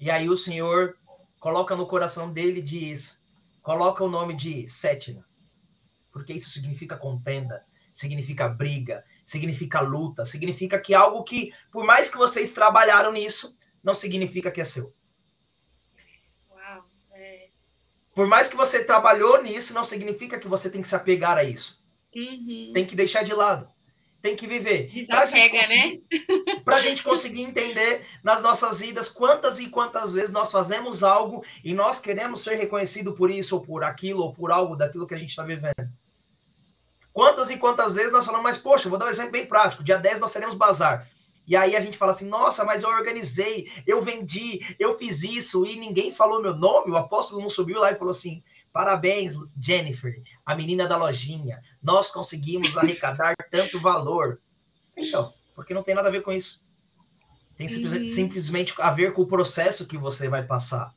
E 0.00 0.10
aí 0.10 0.28
o 0.30 0.36
Senhor 0.36 0.96
coloca 1.44 1.76
no 1.76 1.86
coração 1.86 2.32
dele 2.32 2.62
diz, 2.62 3.22
coloca 3.60 4.02
o 4.02 4.08
nome 4.08 4.34
de 4.34 4.66
Sétina, 4.66 5.28
porque 6.10 6.32
isso 6.32 6.48
significa 6.48 6.96
contenda, 6.96 7.66
significa 7.92 8.48
briga, 8.48 9.04
significa 9.26 9.78
luta, 9.80 10.24
significa 10.24 10.80
que 10.80 10.94
algo 10.94 11.22
que, 11.22 11.52
por 11.70 11.84
mais 11.84 12.10
que 12.10 12.16
vocês 12.16 12.54
trabalharam 12.54 13.12
nisso, 13.12 13.54
não 13.82 13.92
significa 13.92 14.50
que 14.50 14.58
é 14.58 14.64
seu. 14.64 14.94
Uau, 16.50 16.86
é... 17.12 17.50
Por 18.14 18.26
mais 18.26 18.48
que 18.48 18.56
você 18.56 18.82
trabalhou 18.82 19.42
nisso, 19.42 19.74
não 19.74 19.84
significa 19.84 20.38
que 20.38 20.48
você 20.48 20.70
tem 20.70 20.80
que 20.80 20.88
se 20.88 20.96
apegar 20.96 21.36
a 21.36 21.44
isso. 21.44 21.78
Uhum. 22.16 22.70
Tem 22.72 22.86
que 22.86 22.96
deixar 22.96 23.22
de 23.22 23.34
lado 23.34 23.73
tem 24.24 24.34
que 24.34 24.46
viver. 24.46 24.88
Desapega, 24.88 25.66
né? 25.68 25.98
Para 26.64 26.76
a 26.76 26.80
gente 26.80 27.02
conseguir 27.02 27.42
entender 27.42 28.06
nas 28.22 28.40
nossas 28.40 28.80
vidas 28.80 29.06
quantas 29.06 29.58
e 29.58 29.68
quantas 29.68 30.14
vezes 30.14 30.30
nós 30.30 30.50
fazemos 30.50 31.04
algo 31.04 31.44
e 31.62 31.74
nós 31.74 32.00
queremos 32.00 32.40
ser 32.40 32.54
reconhecido 32.54 33.12
por 33.12 33.30
isso, 33.30 33.56
ou 33.56 33.60
por 33.60 33.84
aquilo, 33.84 34.22
ou 34.22 34.32
por 34.32 34.50
algo 34.50 34.76
daquilo 34.76 35.06
que 35.06 35.12
a 35.12 35.18
gente 35.18 35.28
está 35.28 35.42
vivendo. 35.42 35.74
Quantas 37.12 37.50
e 37.50 37.58
quantas 37.58 37.96
vezes 37.96 38.12
nós 38.12 38.24
falamos, 38.24 38.44
mas 38.44 38.56
poxa, 38.56 38.88
vou 38.88 38.98
dar 38.98 39.04
um 39.04 39.10
exemplo 39.10 39.32
bem 39.32 39.44
prático. 39.44 39.84
Dia 39.84 39.98
10 39.98 40.20
nós 40.20 40.32
teremos 40.32 40.54
bazar. 40.54 41.06
E 41.46 41.54
aí 41.56 41.76
a 41.76 41.80
gente 41.80 41.96
fala 41.96 42.12
assim: 42.12 42.26
nossa, 42.28 42.64
mas 42.64 42.82
eu 42.82 42.88
organizei, 42.88 43.70
eu 43.86 44.00
vendi, 44.00 44.60
eu 44.78 44.98
fiz 44.98 45.22
isso 45.22 45.66
e 45.66 45.76
ninguém 45.76 46.10
falou 46.10 46.42
meu 46.42 46.54
nome. 46.54 46.90
O 46.90 46.96
apóstolo 46.96 47.40
não 47.40 47.50
subiu 47.50 47.80
lá 47.80 47.92
e 47.92 47.96
falou 47.96 48.12
assim: 48.12 48.42
Parabéns, 48.72 49.34
Jennifer, 49.56 50.20
a 50.44 50.56
menina 50.56 50.88
da 50.88 50.96
lojinha. 50.96 51.62
Nós 51.80 52.10
conseguimos 52.10 52.74
arrecadar 52.78 53.36
tanto 53.48 53.80
valor. 53.80 54.40
Então, 54.96 55.32
porque 55.54 55.72
não 55.72 55.84
tem 55.84 55.94
nada 55.94 56.08
a 56.08 56.10
ver 56.10 56.22
com 56.22 56.32
isso. 56.32 56.60
Tem 57.56 57.68
simplesmente, 57.68 58.02
uhum. 58.02 58.08
simplesmente 58.08 58.74
a 58.78 58.90
ver 58.90 59.12
com 59.12 59.22
o 59.22 59.26
processo 59.28 59.86
que 59.86 59.96
você 59.96 60.28
vai 60.28 60.42
passar. 60.42 60.92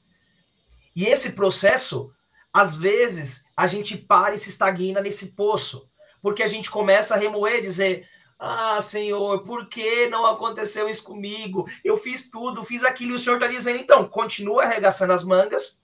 E 0.95 1.05
esse 1.05 1.33
processo, 1.33 2.11
às 2.51 2.75
vezes, 2.75 3.43
a 3.55 3.67
gente 3.67 3.95
para 3.95 4.33
e 4.33 4.39
se 4.39 4.49
estagna 4.49 4.99
nesse 4.99 5.33
poço. 5.33 5.87
Porque 6.19 6.41
a 6.41 6.47
gente 6.47 6.71
começa 6.71 7.13
a 7.13 7.17
remoer, 7.17 7.61
dizer: 7.61 8.09
Ah, 8.39 8.79
Senhor, 8.81 9.43
por 9.43 9.67
que 9.67 10.07
não 10.07 10.25
aconteceu 10.25 10.87
isso 10.87 11.03
comigo? 11.03 11.65
Eu 11.83 11.97
fiz 11.97 12.29
tudo, 12.29 12.63
fiz 12.63 12.83
aquilo, 12.83 13.11
e 13.11 13.15
o 13.15 13.19
Senhor 13.19 13.37
está 13.37 13.47
dizendo: 13.47 13.79
então, 13.79 14.07
continua 14.07 14.63
arregaçando 14.63 15.13
as 15.13 15.23
mangas, 15.23 15.81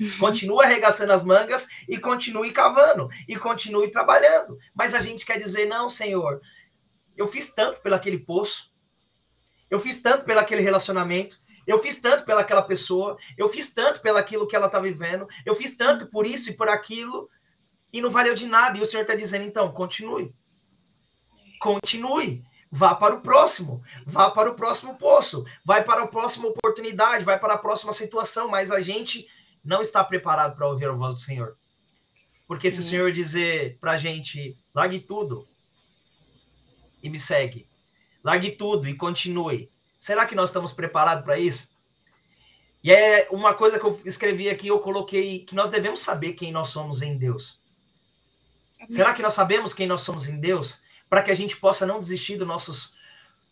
Continue 0.18 0.64
arregaçando 0.64 1.12
as 1.12 1.24
mangas 1.24 1.68
e 1.88 1.98
continue 1.98 2.52
cavando 2.52 3.08
e 3.28 3.36
continue 3.36 3.90
trabalhando. 3.90 4.58
Mas 4.74 4.94
a 4.94 5.00
gente 5.00 5.26
quer 5.26 5.38
dizer, 5.38 5.66
não, 5.66 5.90
Senhor, 5.90 6.40
eu 7.16 7.26
fiz 7.26 7.52
tanto 7.52 7.80
pelo 7.80 7.94
aquele 7.94 8.18
poço, 8.18 8.70
eu 9.70 9.78
fiz 9.78 10.00
tanto 10.00 10.24
pelo 10.24 10.40
aquele 10.40 10.62
relacionamento, 10.62 11.38
eu 11.66 11.78
fiz 11.78 12.00
tanto 12.00 12.24
pelaquela 12.24 12.62
pessoa, 12.62 13.16
eu 13.36 13.48
fiz 13.48 13.72
tanto 13.72 14.00
pelo 14.00 14.18
aquilo 14.18 14.46
que 14.46 14.56
ela 14.56 14.66
está 14.66 14.80
vivendo, 14.80 15.28
eu 15.44 15.54
fiz 15.54 15.76
tanto 15.76 16.06
por 16.06 16.26
isso 16.26 16.50
e 16.50 16.54
por 16.54 16.68
aquilo, 16.68 17.28
e 17.92 18.00
não 18.00 18.10
valeu 18.10 18.34
de 18.34 18.46
nada. 18.46 18.78
E 18.78 18.80
o 18.80 18.86
Senhor 18.86 19.02
está 19.02 19.14
dizendo, 19.14 19.44
então, 19.44 19.70
continue. 19.72 20.32
Continue. 21.60 22.44
Vá 22.72 22.94
para 22.94 23.16
o 23.16 23.20
próximo, 23.20 23.82
vá 24.06 24.30
para 24.30 24.48
o 24.48 24.54
próximo 24.54 24.94
poço, 24.96 25.44
vai 25.64 25.82
para 25.82 26.04
a 26.04 26.06
próxima 26.06 26.46
oportunidade, 26.46 27.24
vai 27.24 27.36
para 27.36 27.54
a 27.54 27.58
próxima 27.58 27.92
situação, 27.92 28.46
mas 28.48 28.70
a 28.70 28.80
gente 28.80 29.28
não 29.64 29.82
está 29.82 30.04
preparado 30.04 30.54
para 30.54 30.68
ouvir 30.68 30.86
a 30.86 30.92
voz 30.92 31.14
do 31.14 31.20
Senhor. 31.20 31.56
Porque 32.46 32.70
se 32.70 32.78
o 32.78 32.82
Senhor 32.84 33.10
dizer 33.10 33.76
para 33.80 33.92
a 33.92 33.96
gente, 33.96 34.56
largue 34.72 35.00
tudo 35.00 35.48
e 37.02 37.08
me 37.10 37.18
segue, 37.18 37.68
largue 38.22 38.52
tudo 38.52 38.88
e 38.88 38.94
continue, 38.94 39.68
será 39.98 40.24
que 40.24 40.36
nós 40.36 40.50
estamos 40.50 40.72
preparados 40.72 41.24
para 41.24 41.40
isso? 41.40 41.68
E 42.84 42.92
é 42.92 43.28
uma 43.30 43.52
coisa 43.52 43.78
que 43.80 43.84
eu 43.84 44.00
escrevi 44.04 44.48
aqui, 44.48 44.68
eu 44.68 44.78
coloquei 44.78 45.40
que 45.40 45.54
nós 45.56 45.70
devemos 45.70 46.00
saber 46.00 46.34
quem 46.34 46.52
nós 46.52 46.68
somos 46.68 47.02
em 47.02 47.18
Deus. 47.18 47.58
Amém. 48.78 48.92
Será 48.92 49.12
que 49.12 49.22
nós 49.22 49.34
sabemos 49.34 49.74
quem 49.74 49.86
nós 49.86 50.02
somos 50.02 50.26
em 50.28 50.38
Deus? 50.38 50.80
Para 51.10 51.22
que 51.22 51.30
a 51.30 51.34
gente 51.34 51.56
possa 51.56 51.84
não 51.84 51.98
desistir 51.98 52.36
dos 52.36 52.48
nossos 52.48 52.94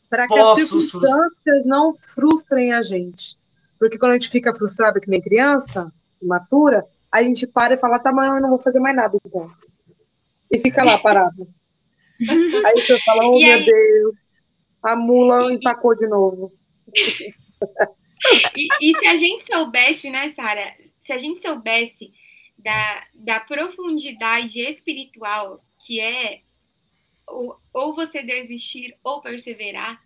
Para 0.08 0.26
que 0.28 0.38
as 0.38 0.60
circunstâncias 0.60 1.66
não 1.66 1.94
frustrem 1.94 2.72
a 2.72 2.80
gente. 2.80 3.36
Porque 3.78 3.98
quando 3.98 4.12
a 4.12 4.14
gente 4.14 4.30
fica 4.30 4.54
frustrado 4.54 5.00
que 5.00 5.10
nem 5.10 5.20
criança, 5.20 5.92
imatura, 6.22 6.86
a 7.10 7.22
gente 7.22 7.46
para 7.46 7.74
e 7.74 7.76
fala, 7.76 7.98
tá, 7.98 8.12
mas 8.12 8.32
eu 8.32 8.40
não 8.40 8.50
vou 8.50 8.58
fazer 8.58 8.80
mais 8.80 8.94
nada, 8.94 9.18
então. 9.24 9.50
E 10.50 10.58
fica 10.58 10.84
lá 10.84 10.98
parado. 10.98 11.48
aí 12.18 12.82
você 12.82 12.98
fala, 13.00 13.28
oh 13.28 13.36
e 13.36 13.44
meu 13.44 13.54
aí... 13.54 13.66
Deus, 13.66 14.44
a 14.82 14.96
mula 14.96 15.50
e... 15.50 15.56
empacou 15.56 15.94
de 15.94 16.06
novo. 16.06 16.52
e, 18.56 18.68
e 18.80 18.98
se 18.98 19.06
a 19.06 19.16
gente 19.16 19.46
soubesse, 19.46 20.10
né, 20.10 20.28
Sara? 20.30 20.74
Se 21.04 21.12
a 21.12 21.18
gente 21.18 21.40
soubesse 21.40 22.12
da, 22.58 23.04
da 23.14 23.40
profundidade 23.40 24.60
espiritual 24.60 25.62
que 25.86 26.00
é 26.00 26.40
ou, 27.30 27.60
ou 27.72 27.94
você 27.94 28.22
desistir 28.22 28.96
ou 29.02 29.20
perseverar, 29.20 30.02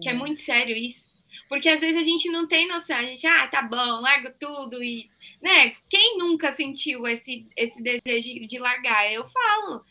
que 0.00 0.08
é 0.08 0.14
hum. 0.14 0.18
muito 0.18 0.40
sério 0.40 0.76
isso. 0.76 1.10
Porque 1.48 1.68
às 1.68 1.80
vezes 1.80 2.00
a 2.00 2.02
gente 2.02 2.28
não 2.30 2.46
tem 2.46 2.68
noção, 2.68 2.96
a 2.96 3.02
gente, 3.02 3.26
ah, 3.26 3.46
tá 3.48 3.62
bom, 3.62 4.00
largo 4.00 4.28
tudo 4.38 4.82
e, 4.82 5.10
né? 5.40 5.74
Quem 5.88 6.18
nunca 6.18 6.52
sentiu 6.52 7.06
esse, 7.06 7.46
esse 7.56 7.82
desejo 7.82 8.46
de 8.46 8.58
largar? 8.58 9.10
Eu 9.12 9.24
falo. 9.26 9.84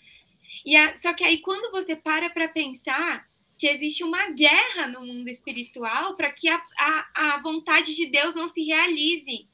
E 0.65 0.75
a, 0.75 0.95
só 0.97 1.13
que 1.13 1.23
aí 1.23 1.39
quando 1.39 1.71
você 1.71 1.95
para 1.95 2.29
para 2.29 2.47
pensar 2.47 3.25
que 3.57 3.67
existe 3.67 4.03
uma 4.03 4.31
guerra 4.31 4.87
no 4.87 5.05
mundo 5.05 5.29
espiritual 5.29 6.15
para 6.15 6.31
que 6.31 6.49
a, 6.49 6.59
a, 6.79 7.35
a 7.35 7.41
vontade 7.43 7.95
de 7.95 8.07
Deus 8.07 8.33
não 8.33 8.47
se 8.47 8.63
realize. 8.63 9.47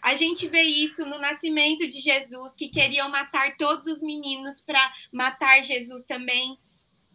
A 0.00 0.14
gente 0.14 0.48
vê 0.48 0.62
isso 0.62 1.04
no 1.04 1.18
nascimento 1.18 1.86
de 1.86 2.00
Jesus, 2.00 2.56
que 2.56 2.70
queriam 2.70 3.10
matar 3.10 3.58
todos 3.58 3.86
os 3.86 4.00
meninos 4.00 4.62
para 4.62 4.80
matar 5.12 5.62
Jesus 5.62 6.06
também. 6.06 6.56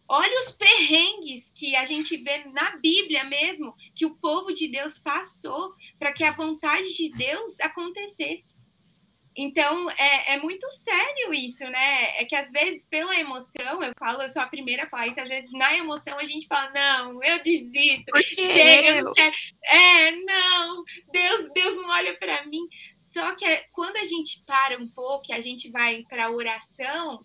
Olha 0.08 0.40
os 0.40 0.52
perrengues 0.52 1.50
que 1.56 1.76
a 1.76 1.86
gente 1.86 2.16
vê 2.18 2.44
na 2.46 2.76
Bíblia 2.78 3.24
mesmo, 3.24 3.76
que 3.96 4.06
o 4.06 4.16
povo 4.16 4.54
de 4.54 4.68
Deus 4.68 5.00
passou 5.00 5.74
para 5.98 6.14
que 6.14 6.24
a 6.24 6.32
vontade 6.32 6.96
de 6.96 7.10
Deus 7.10 7.60
acontecesse. 7.60 8.56
Então, 9.38 9.90
é, 9.92 10.36
é, 10.36 10.40
muito 10.40 10.70
sério 10.72 11.34
isso, 11.34 11.66
né? 11.66 12.22
É 12.22 12.24
que 12.24 12.36
às 12.36 12.50
vezes, 12.52 12.86
pela 12.86 13.20
emoção, 13.20 13.84
eu 13.84 13.92
falo, 14.00 14.22
eu 14.22 14.30
sou 14.30 14.42
a 14.42 14.48
primeira 14.48 14.84
a 14.84 14.88
falar 14.88 15.08
isso, 15.08 15.20
às 15.20 15.28
vezes 15.28 15.52
na 15.52 15.76
emoção 15.76 16.18
a 16.18 16.26
gente 16.26 16.48
fala, 16.48 16.72
não, 16.72 17.22
eu 17.22 17.44
desisto, 17.44 18.12
chega, 18.34 19.00
eu 19.00 19.04
não 19.04 19.12
quero. 19.12 19.36
É, 19.66 20.12
não, 20.12 20.84
Deus, 21.12 21.52
Deus 21.54 21.78
não 21.78 21.90
olha 21.90 22.16
para 22.18 22.46
mim. 22.46 22.66
Só 22.96 23.36
que 23.36 23.44
é, 23.44 23.66
quando 23.74 23.98
a 23.98 24.06
gente 24.06 24.42
para 24.46 24.78
um 24.78 24.88
pouco, 24.88 25.34
a 25.34 25.42
gente 25.42 25.70
vai 25.70 26.06
para 26.08 26.28
a 26.28 26.32
oração, 26.32 27.22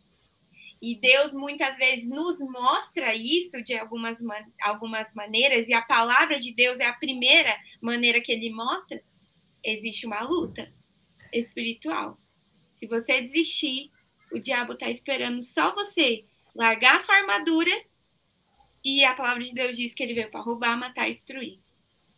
e 0.81 0.95
Deus 0.95 1.33
muitas 1.33 1.77
vezes 1.77 2.09
nos 2.09 2.41
mostra 2.41 3.15
isso 3.15 3.63
de 3.63 3.77
algumas, 3.77 4.19
algumas 4.63 5.13
maneiras, 5.15 5.69
e 5.69 5.75
a 5.75 5.83
palavra 5.83 6.39
de 6.39 6.55
Deus 6.55 6.81
é 6.81 6.87
a 6.87 6.93
primeira 6.93 7.55
maneira 7.81 8.21
que 8.21 8.33
ele 8.33 8.51
mostra. 8.51 9.03
Existe 9.63 10.07
uma 10.07 10.23
luta 10.23 10.73
espiritual. 11.33 12.17
Se 12.75 12.87
você 12.87 13.21
desistir, 13.21 13.91
o 14.33 14.39
diabo 14.39 14.73
está 14.73 14.89
esperando 14.89 15.43
só 15.43 15.75
você 15.75 16.25
largar 16.55 16.97
a 16.97 17.01
sua 17.01 17.17
armadura, 17.17 17.71
e 18.83 19.05
a 19.05 19.15
palavra 19.15 19.43
de 19.43 19.53
Deus 19.53 19.77
diz 19.77 19.93
que 19.93 20.03
ele 20.03 20.15
veio 20.15 20.31
para 20.31 20.41
roubar, 20.41 20.79
matar 20.79 21.11
e 21.11 21.13
destruir. 21.13 21.59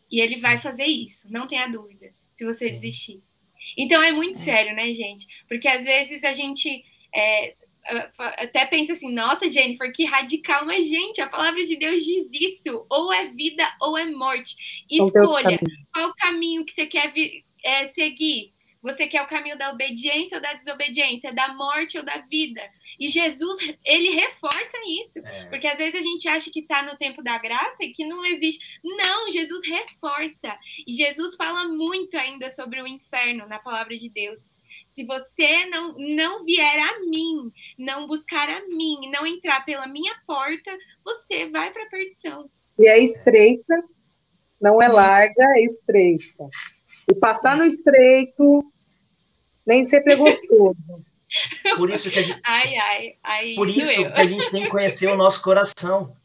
E 0.09 0.21
ele 0.21 0.39
vai 0.39 0.61
fazer 0.61 0.85
isso, 0.85 1.29
não 1.29 1.47
tenha 1.47 1.67
dúvida, 1.67 2.13
se 2.33 2.45
você 2.45 2.69
desistir. 2.69 3.21
Então 3.77 4.01
é 4.01 4.13
muito 4.13 4.39
sério, 4.39 4.73
né, 4.73 4.93
gente? 4.93 5.27
Porque 5.49 5.67
às 5.67 5.83
vezes 5.83 6.23
a 6.23 6.33
gente 6.33 6.85
é, 7.13 7.55
até 8.17 8.65
pensa 8.65 8.93
assim, 8.93 9.11
nossa, 9.11 9.49
Jennifer, 9.51 9.91
que 9.91 10.05
radical, 10.05 10.65
mas, 10.65 10.87
gente, 10.87 11.19
a 11.19 11.27
palavra 11.27 11.63
de 11.65 11.75
Deus 11.75 12.03
diz 12.03 12.27
isso: 12.31 12.85
ou 12.89 13.11
é 13.11 13.27
vida 13.27 13.63
ou 13.81 13.97
é 13.97 14.05
morte. 14.05 14.55
Escolha 14.89 15.59
qual 15.93 16.09
o 16.09 16.15
caminho 16.15 16.65
que 16.65 16.73
você 16.73 16.85
quer 16.85 17.11
é, 17.63 17.87
seguir. 17.89 18.52
Você 18.83 19.07
quer 19.07 19.21
o 19.21 19.27
caminho 19.27 19.57
da 19.57 19.71
obediência 19.71 20.37
ou 20.37 20.41
da 20.41 20.53
desobediência, 20.53 21.31
da 21.31 21.53
morte 21.53 21.97
ou 21.97 22.03
da 22.03 22.17
vida? 22.17 22.61
E 22.99 23.07
Jesus, 23.07 23.57
ele 23.85 24.09
reforça 24.09 24.77
isso. 25.01 25.25
É. 25.25 25.45
Porque 25.45 25.65
às 25.65 25.77
vezes 25.77 25.95
a 25.95 26.03
gente 26.03 26.27
acha 26.27 26.51
que 26.51 26.59
está 26.59 26.83
no 26.83 26.97
tempo 26.97 27.23
da 27.23 27.37
graça 27.37 27.81
e 27.81 27.91
que 27.91 28.05
não 28.05 28.25
existe. 28.25 28.79
Não, 28.83 29.31
Jesus 29.31 29.65
reforça. 29.65 30.57
E 30.85 30.91
Jesus 30.91 31.33
fala 31.35 31.65
muito 31.69 32.17
ainda 32.17 32.51
sobre 32.51 32.81
o 32.81 32.87
inferno 32.87 33.47
na 33.47 33.57
palavra 33.57 33.95
de 33.95 34.09
Deus. 34.09 34.53
Se 34.85 35.05
você 35.05 35.65
não, 35.67 35.95
não 35.97 36.43
vier 36.43 36.79
a 36.79 36.99
mim, 36.99 37.53
não 37.79 38.05
buscar 38.05 38.49
a 38.49 38.65
mim, 38.67 39.09
não 39.09 39.25
entrar 39.25 39.63
pela 39.63 39.87
minha 39.87 40.13
porta, 40.27 40.71
você 41.05 41.45
vai 41.47 41.71
para 41.71 41.83
a 41.83 41.89
perdição. 41.89 42.49
E 42.77 42.87
é 42.87 42.99
estreita, 42.99 43.81
não 44.61 44.81
é 44.81 44.89
larga, 44.89 45.43
é 45.55 45.63
estreita. 45.63 46.49
E 47.09 47.15
passar 47.15 47.55
no 47.55 47.65
estreito 47.65 48.72
nem 49.65 49.85
sempre 49.85 50.13
é 50.13 50.15
gostoso. 50.15 51.03
Por 51.77 51.89
isso 51.89 52.09
que 52.09 52.19
a 52.19 52.21
gente, 52.21 52.39
ai, 52.45 52.75
ai, 52.75 53.15
ai, 53.23 53.53
por 53.55 53.67
isso 53.67 53.91
que 53.91 54.19
a 54.19 54.23
gente 54.23 54.51
tem 54.51 54.63
que 54.65 54.69
conhecer 54.69 55.07
o 55.07 55.17
nosso 55.17 55.41
coração. 55.41 56.15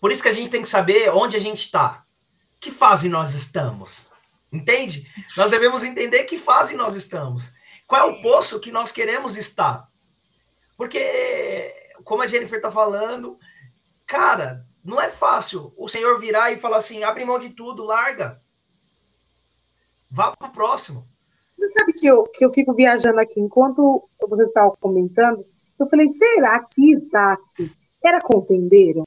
Por 0.00 0.10
isso 0.10 0.20
que 0.22 0.28
a 0.28 0.32
gente 0.32 0.50
tem 0.50 0.60
que 0.60 0.68
saber 0.68 1.10
onde 1.10 1.36
a 1.36 1.40
gente 1.40 1.60
está. 1.60 2.02
Que 2.60 2.70
fase 2.70 3.08
nós 3.08 3.32
estamos? 3.34 4.08
Entende? 4.52 5.08
Nós 5.36 5.50
devemos 5.50 5.84
entender 5.84 6.24
que 6.24 6.36
fase 6.36 6.74
nós 6.74 6.94
estamos. 6.96 7.52
Qual 7.86 8.00
é 8.00 8.04
o 8.12 8.20
poço 8.20 8.58
que 8.58 8.72
nós 8.72 8.90
queremos 8.90 9.36
estar? 9.36 9.86
Porque, 10.76 11.72
como 12.04 12.22
a 12.22 12.26
Jennifer 12.26 12.58
está 12.58 12.70
falando, 12.70 13.38
cara, 14.06 14.64
não 14.84 15.00
é 15.00 15.08
fácil 15.08 15.72
o 15.76 15.88
Senhor 15.88 16.18
virar 16.18 16.50
e 16.50 16.58
falar 16.58 16.78
assim: 16.78 17.04
abre 17.04 17.24
mão 17.24 17.38
de 17.38 17.50
tudo, 17.50 17.84
larga. 17.84 18.40
Vá 20.10 20.34
para 20.34 20.48
o 20.48 20.52
próximo. 20.52 21.06
Você 21.58 21.68
sabe 21.70 21.92
que 21.92 22.06
eu, 22.06 22.22
que 22.24 22.44
eu 22.44 22.50
fico 22.50 22.72
viajando 22.72 23.18
aqui, 23.18 23.40
enquanto 23.40 24.00
você 24.28 24.44
estava 24.44 24.70
comentando, 24.80 25.44
eu 25.78 25.86
falei, 25.86 26.08
será 26.08 26.60
que 26.60 26.92
Isaac 26.92 27.42
era 28.02 28.20
contendeiro? 28.20 29.04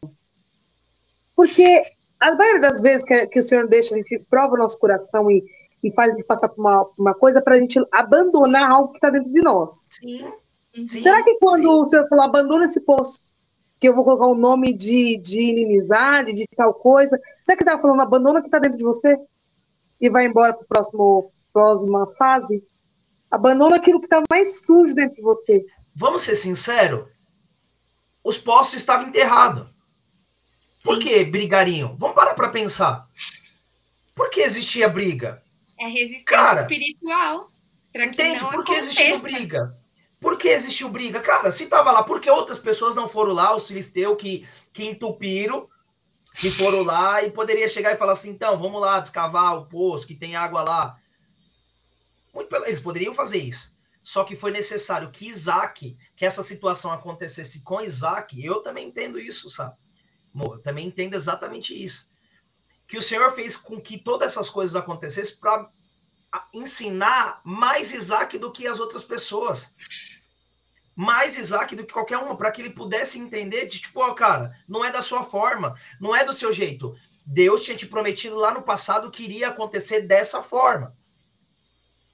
Porque 1.34 1.82
a 2.20 2.36
maioria 2.36 2.60
das 2.60 2.82
vezes 2.82 3.06
que, 3.06 3.28
que 3.28 3.40
o 3.40 3.44
Senhor 3.44 3.68
deixa, 3.68 3.96
a 3.96 3.98
gente 3.98 4.20
prova 4.30 4.56
o 4.56 4.58
nosso 4.58 4.78
coração 4.78 5.32
e, 5.32 5.42
e 5.82 5.90
faz 5.94 6.14
a 6.14 6.18
gente 6.18 6.26
passar 6.26 6.50
por 6.50 6.60
uma, 6.60 6.88
uma 6.98 7.14
coisa 7.14 7.42
para 7.42 7.56
a 7.56 7.60
gente 7.60 7.80
abandonar 7.90 8.70
algo 8.70 8.90
que 8.90 8.98
está 8.98 9.10
dentro 9.10 9.32
de 9.32 9.42
nós. 9.42 9.90
Sim. 10.00 10.28
Sim. 10.74 10.88
Será 10.88 11.24
que 11.24 11.36
quando 11.36 11.64
Sim. 11.64 11.68
o 11.68 11.86
Senhor 11.86 12.08
falou, 12.10 12.26
abandona 12.26 12.66
esse 12.66 12.82
poço, 12.82 13.32
que 13.80 13.88
eu 13.88 13.96
vou 13.96 14.04
colocar 14.04 14.28
um 14.28 14.36
nome 14.36 14.74
de, 14.74 15.18
de 15.18 15.42
inimizade, 15.42 16.34
de 16.34 16.46
tal 16.56 16.74
coisa, 16.74 17.20
será 17.40 17.56
que 17.56 17.64
estava 17.64 17.82
falando, 17.82 18.02
abandona 18.02 18.40
o 18.40 18.42
que 18.42 18.48
está 18.50 18.60
dentro 18.60 18.78
de 18.78 18.84
você? 18.84 19.16
E 20.00 20.10
vai 20.10 20.26
embora 20.26 20.54
para 20.54 20.64
o 20.64 20.68
próximo 20.68 21.32
próxima 21.52 22.08
fase, 22.18 22.64
abandona 23.30 23.76
aquilo 23.78 24.00
que 24.00 24.06
está 24.06 24.22
mais 24.30 24.64
sujo 24.64 24.94
dentro 24.94 25.16
de 25.16 25.22
você. 25.22 25.66
Vamos 25.96 26.22
ser 26.22 26.36
sinceros? 26.36 27.10
Os 28.24 28.38
poços 28.38 28.76
estavam 28.76 29.08
enterrados. 29.08 29.68
Por 30.84 31.00
que 31.00 31.24
brigariam? 31.24 31.96
Vamos 31.98 32.16
parar 32.16 32.34
para 32.34 32.50
pensar. 32.50 33.06
Por 34.16 34.30
que 34.30 34.42
existia 34.42 34.90
briga? 34.90 35.42
É 35.80 35.88
resistência 35.88 36.26
Cara, 36.26 36.62
espiritual. 36.62 37.50
Entende? 37.94 38.40
Por 38.40 38.64
que 38.64 38.74
existiu 38.74 39.20
briga? 39.20 39.74
Por 40.20 40.38
que 40.38 40.48
existiu 40.48 40.90
briga? 40.90 41.20
Cara, 41.20 41.52
se 41.52 41.66
tava 41.66 41.92
lá, 41.92 42.04
por 42.04 42.22
que 42.22 42.30
outras 42.30 42.60
pessoas 42.60 42.94
não 42.94 43.08
foram 43.08 43.34
lá, 43.34 43.56
os 43.56 43.68
filisteus 43.68 44.16
que, 44.20 44.48
que 44.72 44.86
entupiram, 44.86 45.68
que 46.36 46.52
foram 46.52 46.84
lá 46.84 47.24
e 47.24 47.32
poderia 47.32 47.68
chegar 47.68 47.92
e 47.94 47.98
falar 47.98 48.14
assim, 48.14 48.30
então, 48.30 48.58
vamos 48.58 48.80
lá 48.80 49.00
descavar 49.00 49.58
o 49.58 49.66
poço, 49.66 50.06
que 50.06 50.16
tem 50.16 50.36
água 50.36 50.62
lá. 50.62 50.98
Muito, 52.34 52.56
eles 52.56 52.80
poderiam 52.80 53.14
fazer 53.14 53.38
isso. 53.38 53.72
Só 54.04 54.24
que 54.24 54.36
foi 54.36 54.52
necessário 54.52 55.12
que 55.12 55.28
Isaac, 55.28 55.96
que 56.16 56.26
essa 56.26 56.42
situação 56.42 56.92
acontecesse 56.92 57.62
com 57.62 57.82
Isaac, 57.82 58.44
eu 58.44 58.62
também 58.62 58.88
entendo 58.88 59.20
isso, 59.20 59.50
sabe? 59.50 59.76
Eu 60.34 60.60
também 60.60 60.88
entendo 60.88 61.14
exatamente 61.14 61.74
isso. 61.74 62.10
Que 62.88 62.98
o 62.98 63.02
Senhor 63.02 63.32
fez 63.32 63.56
com 63.56 63.80
que 63.80 63.98
todas 63.98 64.32
essas 64.32 64.50
coisas 64.50 64.76
acontecessem 64.76 65.38
para 65.38 65.70
ensinar 66.54 67.42
mais 67.44 67.94
Isaac 67.94 68.38
do 68.38 68.52
que 68.52 68.66
as 68.66 68.80
outras 68.80 69.04
pessoas. 69.04 69.70
Mais 70.96 71.38
Isaac 71.38 71.76
do 71.76 71.86
que 71.86 71.94
qualquer 71.94 72.18
uma, 72.18 72.36
para 72.36 72.52
que 72.52 72.62
ele 72.62 72.72
pudesse 72.72 73.20
entender 73.20 73.66
de 73.68 73.80
tipo, 73.80 74.02
ó, 74.02 74.14
cara, 74.14 74.52
não 74.68 74.84
é 74.84 74.92
da 74.92 75.02
sua 75.02 75.24
forma, 75.24 75.76
não 76.00 76.16
é 76.16 76.24
do 76.24 76.34
seu 76.34 76.52
jeito. 76.52 76.94
Deus 77.26 77.64
tinha 77.64 77.78
te 77.78 77.86
prometido 77.86 78.36
lá 78.36 78.54
no 78.54 78.64
passado 78.64 79.12
que 79.12 79.24
iria 79.24 79.50
acontecer 79.50 80.02
dessa 80.02 80.42
forma. 80.42 80.96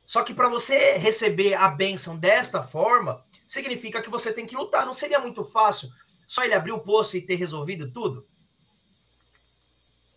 Só 0.07 0.23
que 0.23 0.33
para 0.33 0.47
você 0.47 0.93
receber 0.93 1.53
a 1.55 1.67
bênção 1.67 2.17
desta 2.17 2.63
forma, 2.63 3.21
significa 3.45 4.01
que 4.01 4.09
você 4.09 4.31
tem 4.31 4.45
que 4.45 4.55
lutar. 4.55 4.85
Não 4.85 4.93
seria 4.93 5.19
muito 5.19 5.43
fácil 5.43 5.89
só 6.25 6.45
ele 6.45 6.53
abrir 6.53 6.71
o 6.71 6.79
poço 6.79 7.17
e 7.17 7.21
ter 7.21 7.35
resolvido 7.35 7.91
tudo? 7.91 8.25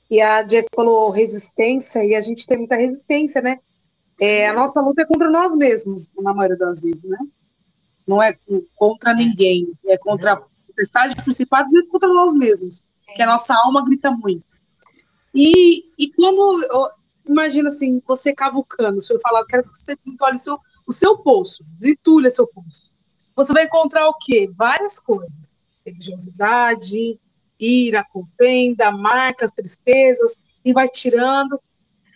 E 0.09 0.21
a 0.21 0.45
Jeff 0.45 0.69
falou 0.75 1.11
resistência, 1.11 2.05
e 2.05 2.15
a 2.15 2.21
gente 2.21 2.47
tem 2.47 2.59
muita 2.59 2.77
resistência, 2.77 3.43
né? 3.43 3.59
É, 4.21 4.49
a 4.49 4.53
nossa 4.53 4.81
luta 4.81 5.03
é 5.03 5.07
contra 5.07 5.29
nós 5.29 5.57
mesmos, 5.57 6.11
na 6.21 6.33
maioria 6.33 6.57
das 6.57 6.81
vezes, 6.81 7.05
né? 7.05 7.19
Não 8.07 8.23
é 8.23 8.37
contra 8.77 9.13
ninguém, 9.13 9.73
é 9.87 9.99
contra 9.99 10.35
a 10.35 10.37
potestade 10.67 11.17
principados 11.17 11.73
e 11.75 11.83
contra 11.87 12.09
nós 12.09 12.33
mesmos, 12.35 12.87
que 13.15 13.23
a 13.23 13.27
nossa 13.27 13.55
alma 13.55 13.85
grita 13.85 14.11
muito. 14.11 14.55
E, 15.35 15.85
e 15.99 16.13
quando, 16.13 16.91
imagina 17.31 17.69
assim, 17.69 18.03
você 18.05 18.35
cavucando, 18.35 18.99
o 18.99 19.01
senhor 19.01 19.21
fala, 19.21 19.47
quero 19.47 19.63
que 19.63 19.77
você 19.77 19.95
desentule 19.95 20.39
seu, 20.39 20.59
o 20.87 20.93
seu 20.93 21.19
poço, 21.19 21.65
desentulha 21.75 22.29
seu 22.29 22.47
poço. 22.47 22.93
Você 23.37 23.53
vai 23.53 23.65
encontrar 23.65 24.09
o 24.09 24.15
quê? 24.15 24.51
Várias 24.55 24.99
coisas. 24.99 25.67
Religiosidade, 25.87 27.19
ira, 27.59 28.05
contenda, 28.05 28.91
marcas, 28.91 29.53
tristezas, 29.53 30.39
e 30.65 30.73
vai 30.73 30.89
tirando. 30.89 31.61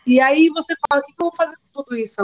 E 0.07 0.21
aí 0.21 0.49
você 0.51 0.75
fala, 0.89 1.01
o 1.01 1.05
que, 1.05 1.13
que 1.13 1.23
eu 1.23 1.27
vou 1.27 1.37
fazer 1.37 1.57
com 1.57 1.83
tudo 1.83 1.97
isso 1.97 2.23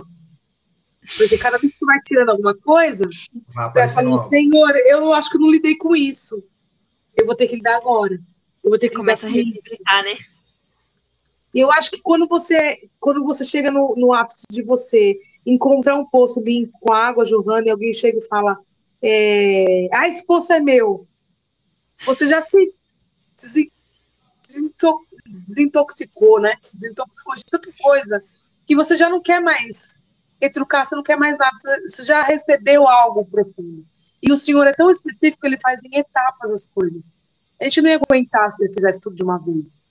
Porque 1.16 1.38
cada 1.38 1.56
vez 1.56 1.72
que 1.72 1.78
você 1.78 1.86
vai 1.86 2.00
tirando 2.00 2.30
alguma 2.30 2.54
coisa, 2.58 3.08
vai 3.54 3.70
você 3.70 3.78
vai 3.80 3.88
falando, 3.88 4.18
Senhor, 4.18 4.76
eu 4.86 5.14
acho 5.14 5.30
que 5.30 5.36
eu 5.36 5.40
não 5.40 5.50
lidei 5.50 5.76
com 5.76 5.94
isso. 5.94 6.42
Eu 7.16 7.24
vou 7.24 7.34
ter 7.34 7.46
que 7.46 7.56
lidar 7.56 7.76
agora. 7.76 8.14
Eu 8.62 8.70
vou 8.70 8.78
ter 8.78 8.90
que 8.90 8.96
Começa 8.96 9.26
a 9.26 9.30
revisitar, 9.30 10.02
né? 10.02 10.16
Eu 11.58 11.72
acho 11.72 11.90
que 11.90 12.00
quando 12.00 12.28
você, 12.28 12.88
quando 12.98 13.24
você 13.24 13.44
chega 13.44 13.70
no, 13.70 13.94
no 13.96 14.12
ápice 14.12 14.44
de 14.50 14.62
você 14.62 15.18
encontrar 15.44 15.96
um 15.96 16.06
poço 16.06 16.40
limpo 16.40 16.78
com 16.80 16.92
água 16.92 17.24
jorrando 17.24 17.66
e 17.66 17.70
alguém 17.70 17.92
chega 17.92 18.18
e 18.18 18.26
fala, 18.26 18.56
é, 19.02 19.88
ah, 19.92 20.06
esse 20.06 20.24
poço 20.24 20.52
é 20.52 20.60
meu, 20.60 21.06
você 22.04 22.26
já 22.26 22.40
se 22.40 22.72
desintoxicou, 25.24 26.40
né? 26.40 26.54
Desintoxicou 26.72 27.34
de 27.36 27.44
tanta 27.44 27.70
coisa 27.80 28.22
que 28.66 28.76
você 28.76 28.96
já 28.96 29.08
não 29.08 29.20
quer 29.20 29.40
mais 29.40 30.06
retrucar, 30.40 30.86
você 30.86 30.94
não 30.94 31.02
quer 31.02 31.16
mais 31.16 31.36
nada, 31.36 31.52
você 31.86 32.02
já 32.02 32.22
recebeu 32.22 32.88
algo 32.88 33.24
profundo. 33.24 33.84
E 34.22 34.32
o 34.32 34.36
Senhor 34.36 34.66
é 34.66 34.72
tão 34.72 34.90
específico, 34.90 35.46
ele 35.46 35.56
faz 35.56 35.82
em 35.82 35.98
etapas 35.98 36.50
as 36.50 36.66
coisas. 36.66 37.14
A 37.60 37.64
gente 37.64 37.82
não 37.82 37.90
ia 37.90 38.00
aguentar 38.02 38.50
se 38.50 38.62
ele 38.64 38.72
fizesse 38.72 39.00
tudo 39.00 39.16
de 39.16 39.22
uma 39.22 39.38
vez. 39.38 39.89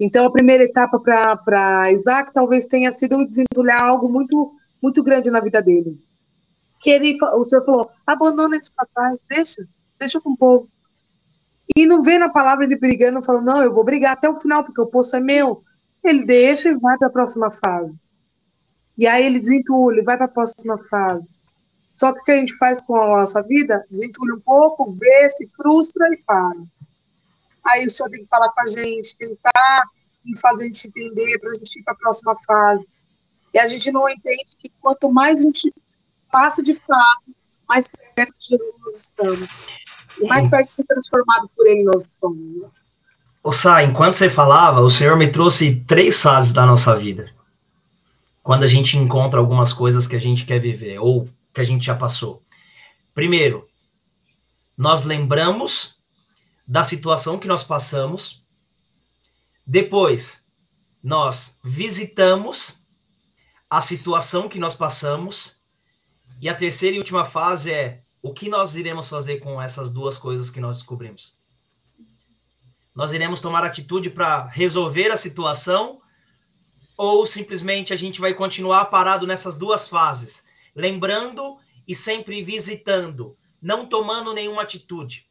Então, 0.00 0.24
a 0.24 0.32
primeira 0.32 0.64
etapa 0.64 0.98
para 0.98 1.92
Isaac 1.92 2.32
talvez 2.32 2.66
tenha 2.66 2.90
sido 2.90 3.22
desentulhar 3.26 3.82
algo 3.82 4.08
muito, 4.08 4.54
muito 4.82 5.02
grande 5.02 5.30
na 5.30 5.40
vida 5.40 5.60
dele. 5.60 6.00
Que 6.80 6.88
ele, 6.88 7.18
o 7.22 7.44
Senhor 7.44 7.62
falou: 7.62 7.90
abandona 8.06 8.56
isso 8.56 8.72
para 8.74 8.88
trás, 8.94 9.22
deixa, 9.28 9.62
deixa 9.98 10.18
com 10.18 10.30
o 10.30 10.36
povo. 10.36 10.66
E 11.76 11.86
não 11.86 12.02
vê 12.02 12.18
na 12.18 12.30
palavra 12.30 12.64
ele 12.64 12.78
brigando, 12.78 13.22
falando: 13.22 13.44
não, 13.44 13.62
eu 13.62 13.74
vou 13.74 13.84
brigar 13.84 14.14
até 14.14 14.26
o 14.26 14.34
final, 14.34 14.64
porque 14.64 14.80
o 14.80 14.86
poço 14.86 15.14
é 15.14 15.20
meu. 15.20 15.62
Ele 16.02 16.24
deixa 16.24 16.70
e 16.70 16.78
vai 16.78 16.96
para 16.96 17.08
a 17.08 17.12
próxima 17.12 17.50
fase. 17.50 18.02
E 18.96 19.06
aí 19.06 19.26
ele 19.26 19.38
desentulha, 19.38 20.02
vai 20.02 20.16
para 20.16 20.24
a 20.24 20.28
próxima 20.28 20.78
fase. 20.78 21.36
Só 21.92 22.12
que 22.12 22.20
o 22.20 22.24
que 22.24 22.32
a 22.32 22.36
gente 22.36 22.56
faz 22.56 22.80
com 22.80 22.96
a 22.96 23.06
nossa 23.06 23.42
vida? 23.42 23.84
Desentulha 23.90 24.34
um 24.34 24.40
pouco, 24.40 24.90
vê, 24.92 25.28
se 25.28 25.46
frustra 25.54 26.08
e 26.10 26.16
para. 26.24 26.56
Aí 27.66 27.86
o 27.86 27.90
senhor 27.90 28.08
tem 28.08 28.22
que 28.22 28.28
falar 28.28 28.48
com 28.50 28.60
a 28.60 28.66
gente, 28.66 29.16
tentar 29.16 29.82
fazer 30.40 30.64
a 30.64 30.66
gente 30.66 30.88
entender 30.88 31.38
para 31.38 31.50
a 31.50 31.54
gente 31.54 31.80
ir 31.80 31.82
para 31.82 31.94
a 31.94 31.96
próxima 31.96 32.34
fase. 32.46 32.92
E 33.52 33.58
a 33.58 33.66
gente 33.66 33.90
não 33.90 34.08
entende 34.08 34.56
que 34.58 34.70
quanto 34.80 35.12
mais 35.12 35.40
a 35.40 35.42
gente 35.42 35.72
passa 36.30 36.62
de 36.62 36.74
fase, 36.74 37.34
mais 37.68 37.90
perto 38.14 38.36
de 38.38 38.46
Jesus 38.46 38.74
nós 38.80 38.96
estamos. 38.96 39.58
E 40.18 40.26
mais 40.26 40.48
perto 40.48 40.66
de 40.66 40.72
ser 40.72 40.84
transformado 40.84 41.50
por 41.56 41.66
Ele 41.66 41.84
nós 41.84 42.18
somos. 42.18 42.70
O 43.42 43.52
Sá, 43.52 43.82
enquanto 43.82 44.14
você 44.14 44.28
falava, 44.28 44.80
o 44.80 44.90
Senhor 44.90 45.16
me 45.16 45.30
trouxe 45.30 45.76
três 45.86 46.20
fases 46.20 46.52
da 46.52 46.66
nossa 46.66 46.94
vida. 46.94 47.32
Quando 48.42 48.64
a 48.64 48.66
gente 48.66 48.98
encontra 48.98 49.40
algumas 49.40 49.72
coisas 49.72 50.06
que 50.06 50.16
a 50.16 50.20
gente 50.20 50.44
quer 50.44 50.58
viver, 50.58 50.98
ou 50.98 51.28
que 51.52 51.60
a 51.60 51.64
gente 51.64 51.86
já 51.86 51.94
passou. 51.94 52.42
Primeiro, 53.14 53.66
nós 54.76 55.04
lembramos 55.04 55.99
da 56.70 56.84
situação 56.84 57.36
que 57.36 57.48
nós 57.48 57.64
passamos. 57.64 58.44
Depois, 59.66 60.40
nós 61.02 61.58
visitamos 61.64 62.80
a 63.68 63.80
situação 63.80 64.48
que 64.48 64.60
nós 64.60 64.76
passamos. 64.76 65.60
E 66.40 66.48
a 66.48 66.54
terceira 66.54 66.94
e 66.94 67.00
última 67.00 67.24
fase 67.24 67.72
é 67.72 68.04
o 68.22 68.32
que 68.32 68.48
nós 68.48 68.76
iremos 68.76 69.08
fazer 69.08 69.40
com 69.40 69.60
essas 69.60 69.90
duas 69.90 70.16
coisas 70.16 70.48
que 70.48 70.60
nós 70.60 70.76
descobrimos. 70.76 71.34
Nós 72.94 73.12
iremos 73.12 73.40
tomar 73.40 73.64
atitude 73.64 74.08
para 74.08 74.46
resolver 74.46 75.10
a 75.10 75.16
situação 75.16 76.00
ou 76.96 77.26
simplesmente 77.26 77.92
a 77.92 77.96
gente 77.96 78.20
vai 78.20 78.32
continuar 78.32 78.84
parado 78.84 79.26
nessas 79.26 79.58
duas 79.58 79.88
fases, 79.88 80.44
lembrando 80.72 81.58
e 81.88 81.96
sempre 81.96 82.44
visitando, 82.44 83.36
não 83.60 83.86
tomando 83.86 84.32
nenhuma 84.32 84.62
atitude. 84.62 85.29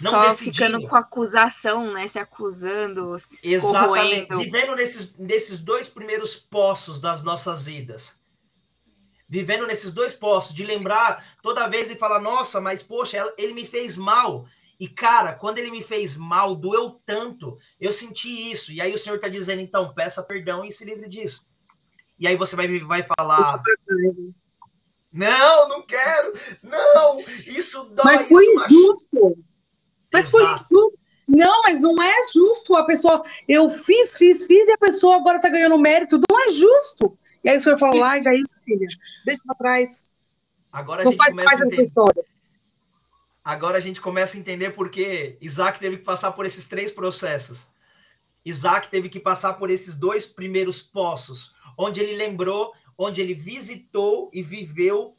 Não 0.00 0.10
Só 0.10 0.28
decidindo. 0.28 0.56
ficando 0.56 0.86
com 0.86 0.96
acusação, 0.96 1.92
né? 1.92 2.06
Se 2.06 2.18
acusando, 2.18 3.18
se 3.18 3.52
Exatamente. 3.52 4.26
Corroendo. 4.26 4.38
Vivendo 4.38 4.76
nesses, 4.76 5.16
nesses 5.16 5.60
dois 5.60 5.88
primeiros 5.88 6.36
poços 6.36 7.00
das 7.00 7.22
nossas 7.22 7.66
vidas. 7.66 8.14
Vivendo 9.28 9.66
nesses 9.66 9.92
dois 9.92 10.14
poços, 10.14 10.54
de 10.54 10.64
lembrar 10.64 11.36
toda 11.42 11.68
vez 11.68 11.90
e 11.90 11.96
falar, 11.96 12.20
nossa, 12.20 12.60
mas 12.60 12.82
poxa, 12.82 13.32
ele 13.38 13.54
me 13.54 13.66
fez 13.66 13.96
mal. 13.96 14.46
E, 14.78 14.88
cara, 14.88 15.32
quando 15.32 15.58
ele 15.58 15.70
me 15.70 15.82
fez 15.82 16.16
mal, 16.16 16.54
doeu 16.54 17.00
tanto, 17.06 17.56
eu 17.80 17.92
senti 17.92 18.50
isso. 18.50 18.72
E 18.72 18.80
aí 18.80 18.92
o 18.92 18.98
Senhor 18.98 19.16
está 19.16 19.28
dizendo, 19.28 19.60
então, 19.60 19.94
peça 19.94 20.22
perdão 20.22 20.64
e 20.64 20.72
se 20.72 20.84
livre 20.84 21.08
disso. 21.08 21.46
E 22.18 22.26
aí 22.26 22.36
você 22.36 22.54
vai, 22.54 22.78
vai 22.80 23.02
falar. 23.02 23.62
Não, 25.12 25.68
não 25.68 25.82
quero. 25.82 26.32
Não, 26.62 27.18
isso 27.18 27.84
dói. 27.84 28.04
Mas 28.04 28.28
foi 28.28 28.44
injusto. 28.44 29.38
Mas 30.14 30.28
Exato. 30.28 30.44
foi 30.44 30.54
injusto. 30.54 31.04
Não, 31.26 31.62
mas 31.62 31.80
não 31.80 32.00
é 32.00 32.14
justo 32.32 32.76
a 32.76 32.84
pessoa. 32.84 33.24
Eu 33.48 33.68
fiz, 33.68 34.16
fiz, 34.16 34.44
fiz 34.44 34.68
e 34.68 34.72
a 34.72 34.78
pessoa 34.78 35.16
agora 35.16 35.40
tá 35.40 35.48
ganhando 35.48 35.76
mérito. 35.76 36.20
Não 36.30 36.38
é 36.38 36.50
justo. 36.50 37.18
E 37.42 37.48
aí 37.48 37.56
o 37.56 37.60
senhor 37.60 37.76
falou, 37.76 38.04
ai, 38.04 38.22
daí 38.22 38.40
isso, 38.40 38.62
filha. 38.62 38.86
Deixa 39.26 39.42
pra 39.44 39.56
trás. 39.56 40.08
Agora 40.72 41.02
não 41.02 41.12
faz 41.12 41.34
parte 41.34 41.64
da 41.64 41.70
sua 41.70 41.82
história. 41.82 42.24
Agora 43.44 43.76
a 43.76 43.80
gente 43.80 44.00
começa 44.00 44.36
a 44.36 44.40
entender 44.40 44.70
porque 44.70 45.36
Isaac 45.40 45.80
teve 45.80 45.98
que 45.98 46.04
passar 46.04 46.32
por 46.32 46.46
esses 46.46 46.68
três 46.68 46.92
processos. 46.92 47.66
Isaac 48.44 48.88
teve 48.88 49.08
que 49.08 49.18
passar 49.18 49.54
por 49.54 49.70
esses 49.70 49.94
dois 49.94 50.26
primeiros 50.26 50.80
poços, 50.82 51.52
onde 51.76 52.00
ele 52.00 52.16
lembrou, 52.16 52.72
onde 52.96 53.20
ele 53.20 53.34
visitou 53.34 54.30
e 54.32 54.42
viveu 54.42 55.14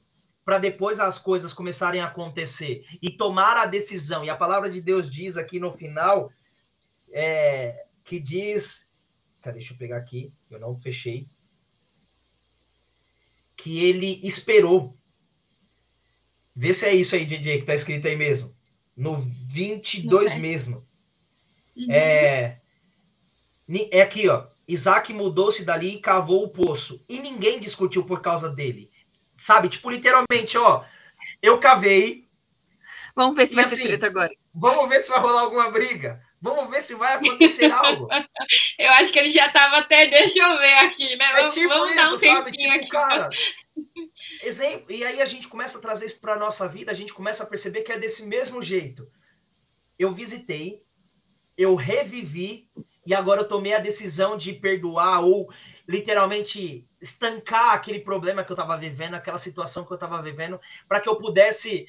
para 0.46 0.60
depois 0.60 1.00
as 1.00 1.18
coisas 1.18 1.52
começarem 1.52 2.00
a 2.00 2.06
acontecer 2.06 2.86
e 3.02 3.10
tomar 3.10 3.58
a 3.58 3.66
decisão. 3.66 4.24
E 4.24 4.30
a 4.30 4.36
palavra 4.36 4.70
de 4.70 4.80
Deus 4.80 5.10
diz 5.10 5.36
aqui 5.36 5.60
no 5.60 5.72
final, 5.72 6.32
é, 7.12 7.88
que 8.04 8.20
diz. 8.20 8.86
Deixa 9.44 9.74
eu 9.74 9.78
pegar 9.78 9.98
aqui, 9.98 10.32
eu 10.52 10.60
não 10.60 10.78
fechei. 10.80 11.26
Que 13.58 13.84
ele 13.84 14.20
esperou. 14.24 14.94
Vê 16.56 16.74
se 16.74 16.86
é 16.86 16.94
isso 16.94 17.16
aí, 17.16 17.26
DJ, 17.26 17.60
que 17.60 17.66
tá 17.66 17.74
escrito 17.74 18.08
aí 18.08 18.16
mesmo. 18.16 18.56
No 18.96 19.16
22 19.16 20.36
mesmo. 20.36 20.78
Uhum. 21.76 21.92
É, 21.92 22.60
é 23.92 24.02
aqui, 24.02 24.30
ó. 24.30 24.48
Isaac 24.68 25.12
mudou-se 25.12 25.64
dali 25.64 25.96
e 25.96 26.00
cavou 26.00 26.44
o 26.44 26.50
poço. 26.50 27.04
E 27.10 27.20
ninguém 27.20 27.60
discutiu 27.60 28.04
por 28.06 28.22
causa 28.22 28.50
dele. 28.50 28.90
Sabe? 29.38 29.70
Tipo, 29.70 29.90
literalmente, 29.90 30.58
ó. 30.58 30.84
Eu 31.42 31.60
cavei. 31.60 32.28
Vamos 33.16 33.36
ver 33.36 33.48
se 33.48 33.56
vai 33.56 33.64
assim, 33.64 33.84
ter 33.84 33.88
treta 33.90 34.08
agora. 34.08 34.32
Vamos 34.54 34.90
ver 34.90 35.00
se 35.00 35.10
vai 35.10 35.20
rolar 35.20 35.42
alguma 35.42 35.70
briga. 35.72 36.22
Vamos 36.42 36.70
ver 36.70 36.82
se 36.82 36.94
vai 36.94 37.14
acontecer 37.16 37.72
algo. 37.72 38.08
eu 38.78 38.92
acho 38.92 39.12
que 39.12 39.18
ele 39.18 39.32
já 39.32 39.50
tava 39.50 39.78
até, 39.78 40.08
deixa 40.08 40.40
eu 40.40 40.58
ver 40.60 40.74
aqui, 40.76 41.16
né? 41.16 41.26
É 41.42 41.48
tipo 41.48 41.68
vamos 41.68 41.96
isso, 41.96 42.16
um 42.16 42.18
sabe? 42.18 42.52
Tipo, 42.52 42.74
aqui. 42.74 42.88
cara. 42.90 43.30
Exemplo, 44.44 44.92
e 44.92 45.04
aí 45.04 45.22
a 45.22 45.26
gente 45.26 45.48
começa 45.48 45.78
a 45.78 45.82
trazer 45.82 46.06
isso 46.06 46.20
para 46.20 46.38
nossa 46.38 46.68
vida, 46.68 46.92
a 46.92 46.96
gente 46.96 47.14
começa 47.14 47.44
a 47.44 47.48
perceber 47.48 47.82
que 47.82 47.92
é 47.92 47.98
desse 47.98 48.24
mesmo 48.24 48.62
jeito. 48.62 49.08
Eu 49.98 50.12
visitei, 50.12 50.82
eu 51.58 51.74
revivi 51.74 52.68
e 53.06 53.14
agora 53.14 53.42
eu 53.42 53.48
tomei 53.48 53.74
a 53.74 53.80
decisão 53.80 54.38
de 54.38 54.54
perdoar 54.54 55.22
ou 55.22 55.52
literalmente 55.88 56.86
estancar 57.06 57.74
aquele 57.74 58.00
problema 58.00 58.44
que 58.44 58.52
eu 58.52 58.56
estava 58.56 58.76
vivendo, 58.76 59.14
aquela 59.14 59.38
situação 59.38 59.86
que 59.86 59.92
eu 59.92 59.96
estava 59.96 60.22
vivendo, 60.22 60.60
para 60.88 61.00
que 61.00 61.08
eu 61.08 61.16
pudesse 61.16 61.88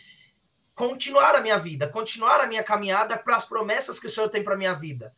continuar 0.74 1.34
a 1.34 1.40
minha 1.40 1.58
vida, 1.58 1.88
continuar 1.88 2.40
a 2.40 2.46
minha 2.46 2.62
caminhada 2.62 3.16
para 3.16 3.34
as 3.34 3.46
promessas 3.46 3.98
que 3.98 4.06
o 4.06 4.10
Senhor 4.10 4.28
tem 4.28 4.44
para 4.44 4.56
minha 4.56 4.74
vida. 4.74 5.10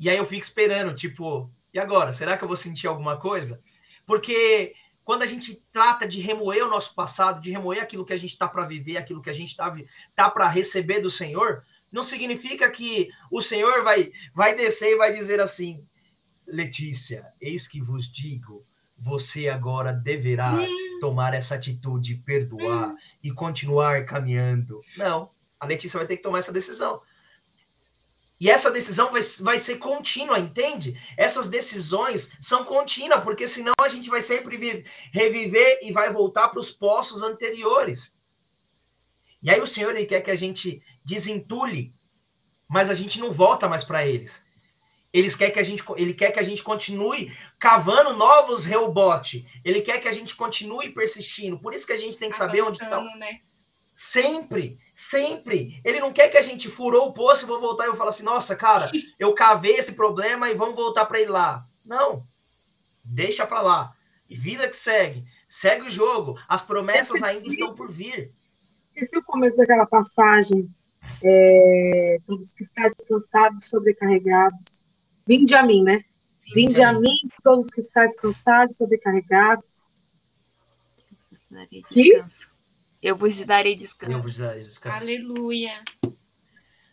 E 0.00 0.08
aí 0.08 0.16
eu 0.16 0.26
fico 0.26 0.44
esperando, 0.44 0.94
tipo, 0.96 1.48
e 1.74 1.78
agora? 1.78 2.12
Será 2.12 2.36
que 2.36 2.42
eu 2.42 2.48
vou 2.48 2.56
sentir 2.56 2.86
alguma 2.86 3.18
coisa? 3.18 3.60
Porque 4.06 4.74
quando 5.04 5.22
a 5.22 5.26
gente 5.26 5.54
trata 5.72 6.08
de 6.08 6.20
remoer 6.20 6.64
o 6.64 6.70
nosso 6.70 6.94
passado, 6.94 7.42
de 7.42 7.50
remoer 7.50 7.82
aquilo 7.82 8.04
que 8.04 8.14
a 8.14 8.18
gente 8.18 8.32
está 8.32 8.48
para 8.48 8.64
viver, 8.64 8.96
aquilo 8.96 9.22
que 9.22 9.30
a 9.30 9.34
gente 9.34 9.50
está 9.50 9.72
tá 10.16 10.30
para 10.30 10.48
receber 10.48 11.00
do 11.00 11.10
Senhor, 11.10 11.62
não 11.92 12.02
significa 12.02 12.70
que 12.70 13.10
o 13.30 13.42
Senhor 13.42 13.84
vai, 13.84 14.10
vai 14.34 14.54
descer 14.54 14.92
e 14.92 14.96
vai 14.96 15.12
dizer 15.12 15.38
assim: 15.40 15.86
Letícia, 16.46 17.26
eis 17.40 17.68
que 17.68 17.80
vos 17.80 18.10
digo, 18.10 18.64
você 19.02 19.48
agora 19.48 19.92
deverá 19.92 20.54
hum. 20.54 20.98
tomar 21.00 21.34
essa 21.34 21.56
atitude, 21.56 22.14
perdoar 22.24 22.90
hum. 22.90 22.96
e 23.22 23.32
continuar 23.32 24.04
caminhando. 24.04 24.80
Não, 24.96 25.28
a 25.58 25.66
Letícia 25.66 25.98
vai 25.98 26.06
ter 26.06 26.16
que 26.16 26.22
tomar 26.22 26.38
essa 26.38 26.52
decisão. 26.52 27.02
E 28.38 28.48
essa 28.48 28.70
decisão 28.70 29.10
vai, 29.10 29.22
vai 29.40 29.58
ser 29.58 29.76
contínua, 29.78 30.38
entende? 30.38 30.96
Essas 31.16 31.48
decisões 31.48 32.30
são 32.40 32.64
contínuas, 32.64 33.22
porque 33.22 33.46
senão 33.46 33.72
a 33.80 33.88
gente 33.88 34.08
vai 34.08 34.22
sempre 34.22 34.84
reviver 35.12 35.80
e 35.82 35.92
vai 35.92 36.10
voltar 36.10 36.48
para 36.48 36.60
os 36.60 36.70
poços 36.70 37.22
anteriores. 37.22 38.10
E 39.42 39.50
aí 39.50 39.60
o 39.60 39.66
Senhor 39.66 39.94
ele 39.94 40.06
quer 40.06 40.20
que 40.20 40.30
a 40.30 40.36
gente 40.36 40.82
desentule, 41.04 41.92
mas 42.68 42.88
a 42.88 42.94
gente 42.94 43.18
não 43.18 43.32
volta 43.32 43.68
mais 43.68 43.84
para 43.84 44.06
eles. 44.06 44.42
Eles 45.12 45.36
quer 45.36 45.50
que 45.50 45.58
a 45.58 45.62
gente, 45.62 45.84
ele 45.96 46.14
quer 46.14 46.30
que 46.30 46.40
a 46.40 46.42
gente 46.42 46.62
continue 46.62 47.32
cavando 47.62 48.16
novos 48.16 48.64
rebote. 48.64 49.46
Ele 49.64 49.82
quer 49.82 50.00
que 50.00 50.08
a 50.08 50.12
gente 50.12 50.34
continue 50.34 50.90
persistindo. 50.90 51.56
Por 51.56 51.72
isso 51.72 51.86
que 51.86 51.92
a 51.92 51.96
gente 51.96 52.18
tem 52.18 52.28
que 52.28 52.36
saber 52.36 52.60
onde 52.60 52.82
está. 52.82 53.00
Né? 53.16 53.38
Sempre, 53.94 54.80
sempre. 54.96 55.80
Ele 55.84 56.00
não 56.00 56.12
quer 56.12 56.28
que 56.28 56.36
a 56.36 56.42
gente 56.42 56.68
furou 56.68 57.06
o 57.06 57.12
poço 57.12 57.44
e 57.44 57.46
vou 57.46 57.60
voltar 57.60 57.84
e 57.84 57.86
eu 57.86 57.94
falo 57.94 58.08
assim: 58.08 58.24
"Nossa, 58.24 58.56
cara, 58.56 58.90
eu 59.16 59.32
cavei 59.32 59.76
esse 59.76 59.92
problema 59.92 60.50
e 60.50 60.56
vamos 60.56 60.74
voltar 60.74 61.06
para 61.06 61.20
ir 61.20 61.28
lá". 61.28 61.64
Não. 61.86 62.24
Deixa 63.04 63.46
para 63.46 63.62
lá. 63.62 63.92
Vida 64.28 64.68
que 64.68 64.76
segue. 64.76 65.24
Segue 65.48 65.86
o 65.86 65.90
jogo. 65.90 66.36
As 66.48 66.62
promessas 66.62 67.22
ainda 67.22 67.46
estão 67.46 67.76
por 67.76 67.92
vir. 67.92 68.32
Esse 68.96 69.14
é 69.14 69.20
o 69.20 69.24
começo 69.24 69.56
daquela 69.56 69.86
passagem 69.86 70.68
é, 71.22 72.16
todos 72.26 72.52
que 72.52 72.64
estáis 72.64 72.92
cansados, 73.06 73.66
sobrecarregados. 73.66 74.82
Vinde 75.24 75.54
a 75.54 75.62
mim, 75.62 75.84
né? 75.84 76.04
Vinde 76.54 76.82
a 76.82 76.92
mim, 76.92 77.16
todos 77.42 77.68
que 77.68 77.80
estáis 77.80 78.16
cansados, 78.16 78.76
sobrecarregados. 78.76 79.84
Eu 83.02 83.16
vos 83.16 83.40
darei 83.44 83.74
descanso. 83.74 84.12
Eu 84.12 84.18
vos 84.18 84.34
darei 84.34 84.64
descanso. 84.64 84.96
Aleluia. 84.96 85.82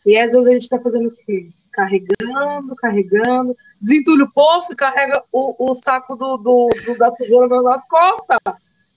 E 0.04 0.16
às 0.18 0.32
vezes 0.32 0.48
a 0.48 0.52
gente 0.52 0.62
está 0.62 0.78
fazendo 0.78 1.08
o 1.08 1.16
quê? 1.16 1.50
Carregando, 1.72 2.74
carregando. 2.76 3.54
Desentulha 3.80 4.24
o 4.24 4.32
poço 4.32 4.72
e 4.72 4.76
carrega 4.76 5.22
o, 5.32 5.70
o 5.70 5.74
saco 5.74 6.16
do, 6.16 6.36
do, 6.36 6.68
do 6.84 6.98
da 6.98 7.10
sujeira 7.10 7.62
nas 7.62 7.86
costas. 7.86 8.38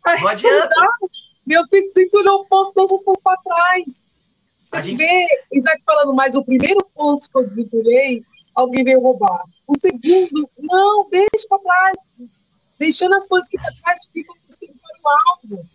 Não 0.05 0.27
adianta. 0.27 0.75
Meu 1.45 1.63
filho 1.65 1.83
desentulhou 1.83 2.41
o 2.41 2.45
poço, 2.45 2.73
deixa 2.75 2.95
as 2.95 3.03
coisas 3.03 3.23
para 3.23 3.37
trás. 3.41 4.13
Você 4.63 4.77
a 4.77 4.81
gente... 4.81 4.97
vê 4.97 5.27
Isaac 5.51 5.83
falando, 5.83 6.15
mas 6.15 6.35
o 6.35 6.43
primeiro 6.43 6.79
poço 6.95 7.29
que 7.29 7.37
eu 7.37 7.45
desentulhei, 7.45 8.23
alguém 8.55 8.83
veio 8.83 9.01
roubar. 9.01 9.43
O 9.67 9.77
segundo, 9.77 10.49
não, 10.59 11.09
deixa 11.09 11.47
para 11.49 11.59
trás. 11.59 11.97
Deixando 12.79 13.15
as 13.15 13.27
coisas 13.27 13.49
que 13.49 13.57
para 13.57 13.73
trás 13.83 14.09
ficam 14.11 14.35
para 14.35 14.57
o 15.03 15.55
alvo. 15.55 15.69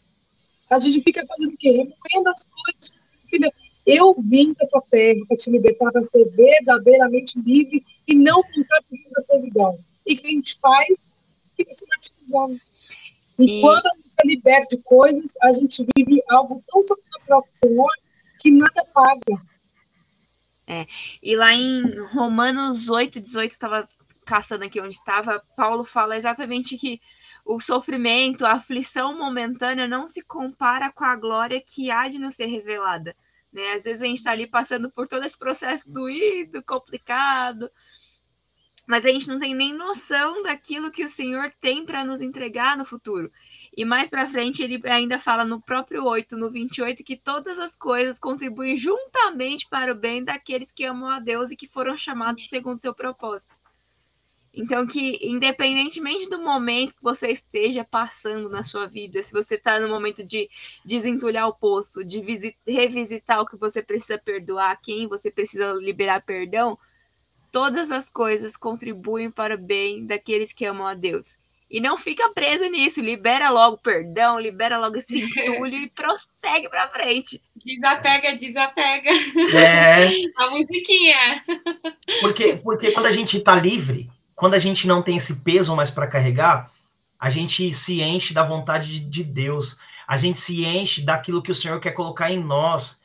A 0.71 0.79
gente 0.79 1.01
fica 1.01 1.25
fazendo 1.27 1.55
o 1.55 1.57
quê? 1.57 1.71
Remoendo 1.71 2.29
as 2.29 2.45
coisas. 2.45 2.93
Filha, 3.27 3.53
eu 3.87 4.15
vim 4.15 4.53
dessa 4.53 4.81
terra 4.91 5.21
para 5.27 5.37
te 5.37 5.51
libertar, 5.51 5.91
para 5.91 6.03
ser 6.03 6.25
verdadeiramente 6.31 7.41
livre 7.41 7.83
e 8.07 8.15
não 8.15 8.43
voltar 8.43 8.83
para 8.83 9.11
o 9.11 9.13
da 9.15 9.21
servidão. 9.23 9.79
E 10.07 10.15
o 10.15 10.17
que 10.17 10.27
a 10.27 10.31
gente 10.31 10.59
faz? 10.59 11.17
Fica 11.57 11.73
se 11.73 11.87
martirizando. 11.89 12.61
E, 13.39 13.59
e, 13.59 13.61
quando 13.61 13.87
a 13.87 13.95
gente 13.97 14.17
é 14.23 14.27
liberta 14.27 14.77
de 14.77 14.83
coisas, 14.83 15.39
a 15.43 15.53
gente 15.53 15.87
vive 15.97 16.23
algo 16.29 16.63
tão 16.69 16.83
sobrenatural 16.83 17.43
para 17.43 17.49
o 17.49 17.53
Senhor 17.53 17.91
que 18.39 18.51
nada 18.51 18.85
paga. 18.93 19.43
É. 20.71 20.87
E 21.23 21.35
lá 21.35 21.55
em 21.55 21.99
Romanos 22.09 22.91
8, 22.91 23.21
18, 23.21 23.51
estava 23.51 23.89
caçando 24.27 24.65
aqui 24.65 24.79
onde 24.79 24.95
estava, 24.95 25.43
Paulo 25.57 25.83
fala 25.83 26.15
exatamente 26.15 26.77
que 26.77 27.01
o 27.43 27.59
sofrimento, 27.59 28.45
a 28.45 28.53
aflição 28.53 29.17
momentânea 29.17 29.89
não 29.89 30.07
se 30.07 30.23
compara 30.23 30.93
com 30.93 31.03
a 31.03 31.17
glória 31.17 31.59
que 31.59 31.91
há 31.91 32.07
de 32.07 32.19
nos 32.19 32.35
ser 32.35 32.45
revelada. 32.45 33.17
Né? 33.51 33.73
Às 33.73 33.85
vezes 33.85 34.03
a 34.03 34.05
gente 34.05 34.19
está 34.19 34.33
ali 34.33 34.47
passando 34.47 34.91
por 34.91 35.09
todo 35.09 35.25
esse 35.25 35.39
processo 35.39 35.91
doído, 35.91 36.63
complicado, 36.63 37.71
mas 38.89 39.05
a 39.05 39.11
gente 39.11 39.29
não 39.29 39.39
tem 39.39 39.55
nem 39.55 39.75
noção 39.75 40.43
daquilo 40.43 40.91
que 40.91 41.05
o 41.05 41.09
Senhor 41.09 41.53
tem 41.61 41.85
para 41.85 42.03
nos 42.03 42.23
entregar 42.23 42.75
no 42.75 42.87
futuro. 42.87 43.31
E 43.77 43.85
mais 43.85 44.09
para 44.09 44.27
frente 44.27 44.63
ele 44.63 44.81
ainda 44.89 45.19
fala 45.19 45.45
no 45.45 45.61
próprio 45.61 46.07
8, 46.07 46.39
no 46.39 46.51
28, 46.51 47.05
que 47.05 47.15
todas 47.15 47.59
as 47.59 47.77
coisas 47.77 48.19
contribuem 48.19 48.79
juntamente 48.79 49.69
para 49.69 49.93
o 49.93 49.95
bem 49.95 50.25
daqueles 50.25 50.73
que 50.73 50.85
amam 50.85 51.11
a 51.11 51.21
Deus 51.21 51.51
e 51.51 51.57
que 51.57 51.67
foram 51.67 51.99
chamados 51.99 52.49
segundo 52.49 52.79
seu 52.79 52.95
propósito. 52.95 53.57
Então, 54.55 54.87
que 54.87 55.19
independentemente 55.23 56.31
do 56.31 56.39
momento 56.39 56.95
que 56.95 57.03
você 57.03 57.29
esteja 57.29 57.85
passando 57.85 58.49
na 58.49 58.63
sua 58.63 58.87
vida, 58.87 59.23
se 59.23 59.35
você 59.35 59.57
está 59.57 59.79
no 59.79 59.91
momento 59.91 60.25
de 60.25 60.49
desentulhar 60.83 61.47
o 61.47 61.55
poço, 61.55 62.03
de 62.03 62.23
revisitar 62.67 63.43
o 63.43 63.47
que 63.47 63.59
você 63.59 63.83
precisa 63.83 64.17
perdoar, 64.17 64.81
quem 64.81 65.07
você 65.07 65.31
precisa 65.31 65.75
liberar 65.75 66.23
perdão, 66.23 66.79
todas 67.51 67.91
as 67.91 68.09
coisas 68.09 68.57
contribuem 68.57 69.31
para 69.31 69.55
o 69.55 69.59
bem 69.59 70.07
daqueles 70.07 70.53
que 70.53 70.65
amam 70.65 70.87
a 70.87 70.95
Deus. 70.95 71.37
E 71.71 71.81
não 71.81 71.99
fica 71.99 72.31
presa 72.31 72.67
nisso, 72.69 73.03
libera 73.03 73.51
logo 73.51 73.77
perdão, 73.77 74.41
libera 74.41 74.79
logo 74.79 74.97
esse 74.97 75.21
entulho 75.21 75.77
e 75.77 75.91
prossegue 75.91 76.69
para 76.69 76.89
frente. 76.89 77.43
Desapega, 77.55 78.37
desapega. 78.37 79.11
É. 79.55 80.09
A 80.37 80.51
musiquinha. 80.51 81.45
Porque, 82.21 82.57
porque 82.57 82.93
quando 82.93 83.07
a 83.07 83.11
gente 83.11 83.37
está 83.37 83.55
livre, 83.55 84.09
quando 84.35 84.55
a 84.55 84.59
gente 84.59 84.87
não 84.87 85.03
tem 85.03 85.19
esse 85.19 85.37
peso 85.37 85.77
mais 85.77 85.91
para 85.91 86.07
carregar, 86.07 86.71
a 87.21 87.29
gente 87.29 87.75
se 87.75 88.01
enche 88.01 88.33
da 88.33 88.43
vontade 88.43 88.89
de, 88.89 89.01
de 89.01 89.25
Deus. 89.25 89.77
A 90.07 90.17
gente 90.17 90.39
se 90.39 90.65
enche 90.65 91.03
daquilo 91.03 91.43
que 91.43 91.51
o 91.51 91.55
Senhor 91.55 91.79
quer 91.81 91.93
colocar 91.93 92.31
em 92.31 92.43
nós. 92.43 92.98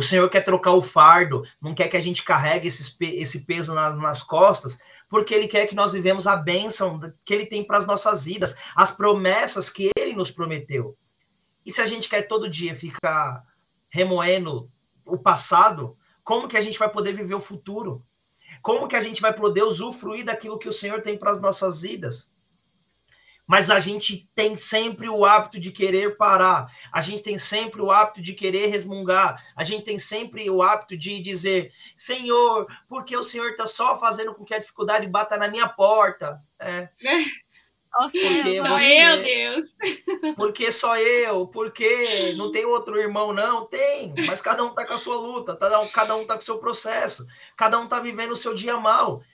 O 0.00 0.02
Senhor 0.02 0.30
quer 0.30 0.40
trocar 0.40 0.72
o 0.72 0.80
fardo, 0.80 1.44
não 1.60 1.74
quer 1.74 1.86
que 1.86 1.96
a 1.96 2.00
gente 2.00 2.22
carregue 2.22 2.66
esse, 2.66 3.44
peso 3.44 3.74
nas, 3.74 3.98
nas 3.98 4.22
costas, 4.22 4.78
porque 5.10 5.34
Ele 5.34 5.46
quer 5.46 5.66
que 5.66 5.74
nós 5.74 5.92
vivemos 5.92 6.26
a 6.26 6.36
bênção 6.36 6.98
que 7.22 7.34
Ele 7.34 7.44
tem 7.44 7.62
para 7.62 7.76
as 7.76 7.86
nossas 7.86 8.24
vidas, 8.24 8.56
as 8.74 8.90
promessas 8.90 9.68
que 9.68 9.90
Ele 9.98 10.14
nos 10.14 10.30
prometeu. 10.30 10.96
E 11.66 11.70
se 11.70 11.82
a 11.82 11.86
gente 11.86 12.08
quer 12.08 12.22
todo 12.22 12.48
dia 12.48 12.74
ficar 12.74 13.42
remoendo 13.90 14.66
o 15.04 15.18
passado, 15.18 15.94
como 16.24 16.48
que 16.48 16.56
a 16.56 16.62
gente 16.62 16.78
vai 16.78 16.88
poder 16.88 17.12
viver 17.12 17.34
o 17.34 17.40
futuro? 17.40 18.00
Como 18.62 18.88
que 18.88 18.96
a 18.96 19.02
gente 19.02 19.20
vai 19.20 19.34
poder 19.34 19.64
usufruir 19.64 20.24
daquilo 20.24 20.58
que 20.58 20.68
o 20.68 20.72
Senhor 20.72 21.02
tem 21.02 21.18
para 21.18 21.30
as 21.30 21.42
nossas 21.42 21.82
vidas? 21.82 22.26
Mas 23.50 23.68
a 23.68 23.80
gente 23.80 24.28
tem 24.32 24.56
sempre 24.56 25.08
o 25.08 25.24
hábito 25.24 25.58
de 25.58 25.72
querer 25.72 26.16
parar, 26.16 26.72
a 26.92 27.00
gente 27.00 27.20
tem 27.20 27.36
sempre 27.36 27.82
o 27.82 27.90
hábito 27.90 28.22
de 28.22 28.32
querer 28.32 28.68
resmungar, 28.68 29.44
a 29.56 29.64
gente 29.64 29.82
tem 29.82 29.98
sempre 29.98 30.48
o 30.48 30.62
hábito 30.62 30.96
de 30.96 31.20
dizer: 31.20 31.72
Senhor, 31.96 32.68
porque 32.88 33.16
o 33.16 33.24
Senhor 33.24 33.50
está 33.50 33.66
só 33.66 33.98
fazendo 33.98 34.32
com 34.34 34.44
que 34.44 34.54
a 34.54 34.60
dificuldade 34.60 35.04
bata 35.08 35.36
na 35.36 35.48
minha 35.48 35.68
porta? 35.68 36.40
É. 36.60 36.88
Oh, 37.98 38.08
sou 38.08 38.20
você... 38.20 39.02
eu, 39.02 39.22
Deus. 39.24 39.66
Porque 40.36 40.70
só 40.70 40.96
eu? 40.96 41.48
Porque 41.48 42.32
não 42.36 42.52
tem 42.52 42.64
outro 42.64 42.96
irmão, 42.96 43.32
não? 43.32 43.66
Tem, 43.66 44.14
mas 44.28 44.40
cada 44.40 44.62
um 44.62 44.72
tá 44.72 44.86
com 44.86 44.94
a 44.94 44.96
sua 44.96 45.16
luta, 45.16 45.58
cada 45.92 46.16
um 46.16 46.24
tá 46.24 46.34
com 46.34 46.40
o 46.40 46.44
seu 46.44 46.58
processo, 46.58 47.26
cada 47.56 47.80
um 47.80 47.88
tá 47.88 47.98
vivendo 47.98 48.30
o 48.30 48.36
seu 48.36 48.54
dia 48.54 48.76
mal. 48.76 49.24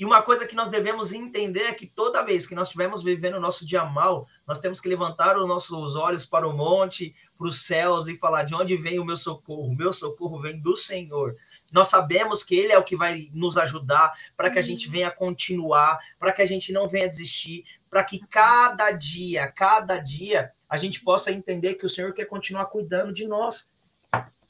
E 0.00 0.04
uma 0.06 0.22
coisa 0.22 0.46
que 0.46 0.56
nós 0.56 0.70
devemos 0.70 1.12
entender 1.12 1.64
é 1.64 1.74
que 1.74 1.86
toda 1.86 2.24
vez 2.24 2.46
que 2.46 2.54
nós 2.54 2.68
estivermos 2.68 3.02
vivendo 3.02 3.34
o 3.34 3.40
nosso 3.40 3.66
dia 3.66 3.84
mal, 3.84 4.26
nós 4.48 4.58
temos 4.58 4.80
que 4.80 4.88
levantar 4.88 5.36
os 5.36 5.46
nossos 5.46 5.94
olhos 5.94 6.24
para 6.24 6.48
o 6.48 6.56
monte, 6.56 7.14
para 7.36 7.46
os 7.46 7.66
céus 7.66 8.08
e 8.08 8.16
falar 8.16 8.44
de 8.44 8.54
onde 8.54 8.78
vem 8.78 8.98
o 8.98 9.04
meu 9.04 9.18
socorro. 9.18 9.68
O 9.68 9.76
meu 9.76 9.92
socorro 9.92 10.40
vem 10.40 10.58
do 10.58 10.74
Senhor. 10.74 11.36
Nós 11.70 11.88
sabemos 11.88 12.42
que 12.42 12.54
Ele 12.54 12.72
é 12.72 12.78
o 12.78 12.82
que 12.82 12.96
vai 12.96 13.28
nos 13.34 13.58
ajudar 13.58 14.14
para 14.38 14.48
que 14.48 14.58
a 14.58 14.62
gente 14.62 14.88
venha 14.88 15.10
continuar, 15.10 15.98
para 16.18 16.32
que 16.32 16.40
a 16.40 16.46
gente 16.46 16.72
não 16.72 16.88
venha 16.88 17.06
desistir, 17.06 17.66
para 17.90 18.02
que 18.02 18.20
cada 18.30 18.92
dia, 18.92 19.48
cada 19.48 19.98
dia, 19.98 20.50
a 20.66 20.78
gente 20.78 21.00
possa 21.02 21.30
entender 21.30 21.74
que 21.74 21.84
o 21.84 21.90
Senhor 21.90 22.14
quer 22.14 22.24
continuar 22.24 22.64
cuidando 22.64 23.12
de 23.12 23.26
nós. 23.26 23.68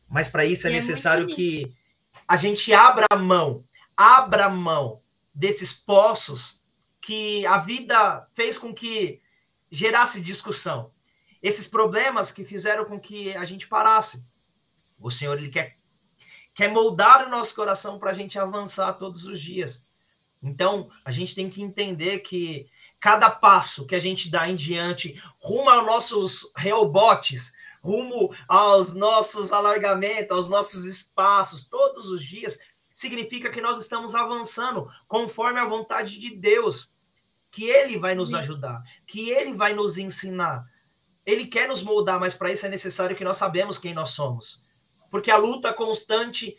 Mas 0.09 0.29
para 0.29 0.45
isso 0.45 0.69
é, 0.69 0.71
é 0.71 0.75
necessário 0.75 1.27
que 1.27 1.75
a 2.29 2.37
gente 2.37 2.73
abra 2.73 3.09
mão, 3.17 3.65
abra 3.97 4.49
mão 4.49 5.00
desses 5.41 5.73
poços 5.73 6.61
que 7.01 7.47
a 7.47 7.57
vida 7.57 8.29
fez 8.35 8.59
com 8.59 8.75
que 8.75 9.19
gerasse 9.71 10.21
discussão. 10.21 10.93
Esses 11.43 11.67
problemas 11.67 12.31
que 12.31 12.45
fizeram 12.45 12.85
com 12.85 13.01
que 13.01 13.35
a 13.35 13.47
gente 13.47 13.67
parasse. 13.67 14.23
O 15.01 15.11
Senhor 15.11 15.39
ele 15.39 15.49
quer 15.49 15.79
quer 16.55 16.69
moldar 16.69 17.27
o 17.27 17.31
nosso 17.31 17.55
coração 17.55 17.99
para 17.99 18.11
a 18.11 18.13
gente 18.13 18.39
avançar 18.39 18.93
todos 18.95 19.25
os 19.25 19.41
dias. 19.41 19.83
Então, 20.43 20.91
a 21.03 21.11
gente 21.11 21.35
tem 21.35 21.49
que 21.49 21.63
entender 21.63 22.19
que 22.19 22.69
cada 23.01 23.31
passo 23.31 23.87
que 23.87 23.95
a 23.95 23.99
gente 23.99 24.29
dá 24.29 24.47
em 24.47 24.55
diante, 24.55 25.23
rumo 25.41 25.71
aos 25.71 25.87
nossos 25.87 26.53
reobotes, 26.55 27.51
rumo 27.83 28.35
aos 28.47 28.95
nossos 28.95 29.53
alargamentos, 29.53 30.37
aos 30.37 30.49
nossos 30.49 30.85
espaços, 30.85 31.65
todos 31.65 32.09
os 32.09 32.23
dias, 32.23 32.59
significa 33.01 33.49
que 33.49 33.63
nós 33.63 33.81
estamos 33.81 34.15
avançando 34.15 34.91
conforme 35.09 35.59
a 35.59 35.65
vontade 35.65 36.19
de 36.19 36.37
Deus, 36.37 36.91
que 37.51 37.65
Ele 37.65 37.97
vai 37.97 38.15
nos 38.15 38.35
ajudar, 38.35 38.83
que 39.07 39.31
Ele 39.31 39.55
vai 39.55 39.73
nos 39.73 39.97
ensinar. 39.97 40.67
Ele 41.25 41.47
quer 41.47 41.67
nos 41.67 41.83
moldar, 41.83 42.21
mas 42.21 42.35
para 42.35 42.53
isso 42.53 42.67
é 42.67 42.69
necessário 42.69 43.17
que 43.17 43.25
nós 43.25 43.39
sabemos 43.39 43.79
quem 43.79 43.95
nós 43.95 44.11
somos. 44.11 44.61
Porque 45.11 45.31
a 45.31 45.39
luta 45.39 45.73
constante, 45.73 46.55